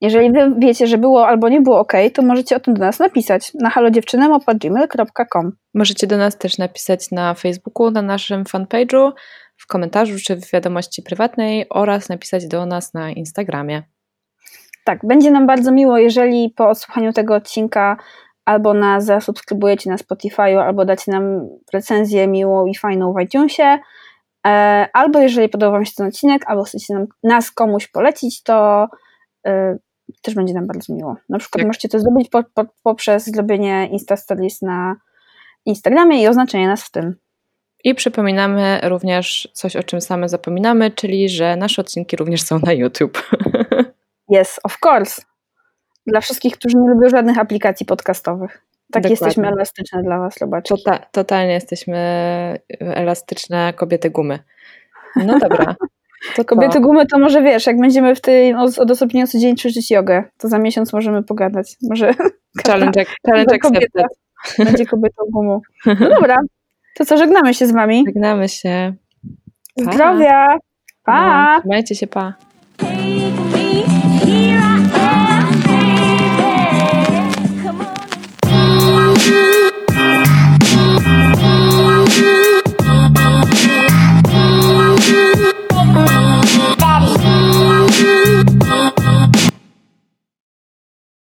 jeżeli 0.00 0.32
wy 0.32 0.54
wiecie, 0.58 0.86
że 0.86 0.98
było 0.98 1.28
albo 1.28 1.48
nie 1.48 1.60
było 1.60 1.78
ok, 1.78 1.92
to 2.14 2.22
możecie 2.22 2.56
o 2.56 2.60
tym 2.60 2.74
do 2.74 2.80
nas 2.80 2.98
napisać 2.98 3.52
na 3.54 3.70
halodziewczynem.gmail.com 3.70 5.52
Możecie 5.74 6.06
do 6.06 6.16
nas 6.16 6.38
też 6.38 6.58
napisać 6.58 7.10
na 7.10 7.34
Facebooku, 7.34 7.90
na 7.90 8.02
naszym 8.02 8.44
fanpage'u, 8.44 9.12
w 9.56 9.66
komentarzu 9.66 10.16
czy 10.24 10.36
w 10.36 10.50
wiadomości 10.52 11.02
prywatnej 11.02 11.66
oraz 11.70 12.08
napisać 12.08 12.46
do 12.46 12.66
nas 12.66 12.94
na 12.94 13.10
Instagramie. 13.10 13.82
Tak, 14.84 15.06
będzie 15.06 15.30
nam 15.30 15.46
bardzo 15.46 15.72
miło, 15.72 15.98
jeżeli 15.98 16.50
po 16.56 16.68
odsłuchaniu 16.68 17.12
tego 17.12 17.34
odcinka 17.34 17.96
albo 18.44 18.74
nas 18.74 19.04
zasubskrybujecie 19.04 19.90
na 19.90 19.98
Spotify, 19.98 20.42
albo 20.42 20.84
dacie 20.84 21.12
nam 21.12 21.48
recenzję 21.72 22.28
miłą 22.28 22.66
i 22.66 22.74
fajną 22.74 23.12
w 23.12 23.20
iTunesie, 23.20 23.78
albo 24.92 25.18
jeżeli 25.18 25.48
podoba 25.48 25.72
Wam 25.72 25.84
się 25.84 25.92
ten 25.96 26.06
odcinek, 26.06 26.42
albo 26.46 26.64
chcecie 26.64 26.94
nam, 26.94 27.06
nas 27.22 27.50
komuś 27.50 27.88
polecić, 27.88 28.42
to 28.42 28.86
y, 29.46 29.50
też 30.22 30.34
będzie 30.34 30.54
nam 30.54 30.66
bardzo 30.66 30.94
miło. 30.94 31.16
Na 31.28 31.38
przykład 31.38 31.60
tak. 31.60 31.66
możecie 31.66 31.88
to 31.88 32.00
zrobić 32.00 32.28
po, 32.28 32.42
po, 32.54 32.64
poprzez 32.82 33.24
zrobienie 33.24 33.88
Insta 33.92 34.16
Stories 34.16 34.62
na 34.62 34.96
Instagramie 35.66 36.22
i 36.22 36.28
oznaczenie 36.28 36.68
nas 36.68 36.82
w 36.82 36.90
tym. 36.90 37.16
I 37.84 37.94
przypominamy 37.94 38.80
również 38.82 39.48
coś, 39.52 39.76
o 39.76 39.82
czym 39.82 40.00
same 40.00 40.28
zapominamy, 40.28 40.90
czyli 40.90 41.28
że 41.28 41.56
nasze 41.56 41.82
odcinki 41.82 42.16
również 42.16 42.42
są 42.42 42.58
na 42.58 42.72
YouTube. 42.72 43.22
Yes, 44.40 44.60
of 44.64 44.78
course. 44.86 45.22
Dla 46.06 46.20
wszystkich, 46.20 46.58
którzy 46.58 46.76
nie 46.76 46.90
lubią 46.90 47.08
żadnych 47.08 47.38
aplikacji 47.38 47.86
podcastowych. 47.86 48.62
Tak 48.92 49.02
Dokładnie. 49.02 49.10
jesteśmy 49.10 49.48
elastyczne 49.48 50.02
dla 50.02 50.18
Was, 50.18 50.38
zobaczcie. 50.38 50.74
Tota, 50.76 50.98
totalnie 51.12 51.52
jesteśmy 51.52 51.96
elastyczne 52.80 53.72
kobiety 53.76 54.10
gumy. 54.10 54.38
No 55.16 55.38
dobra. 55.38 55.74
To 56.36 56.44
kobiety 56.44 56.80
gumy 56.80 57.06
to 57.06 57.18
może 57.18 57.42
wiesz, 57.42 57.66
jak 57.66 57.80
będziemy 57.80 58.14
w 58.14 58.20
tej 58.20 58.54
odosobnieniu 58.78 59.26
codziennie 59.26 59.56
ćwiczyć 59.56 59.90
jogę, 59.90 60.24
to 60.38 60.48
za 60.48 60.58
miesiąc 60.58 60.92
możemy 60.92 61.22
pogadać. 61.22 61.76
Może 61.90 62.14
challenge, 62.66 63.04
challenge 63.26 63.58
kobieta 63.58 64.04
będzie 64.58 64.86
kobietą 64.86 65.22
gumą. 65.32 65.60
No 65.86 66.08
dobra, 66.08 66.36
to 66.96 67.04
co, 67.04 67.16
żegnamy 67.16 67.54
się 67.54 67.66
z 67.66 67.72
Wami? 67.72 68.04
Żegnamy 68.06 68.48
się. 68.48 68.94
Pa. 69.84 69.92
Zdrowia! 69.92 70.58
Pa! 71.04 71.54
No, 71.54 71.60
trzymajcie 71.60 71.94
się, 71.94 72.06
pa! 72.06 72.34
you. 79.30 79.59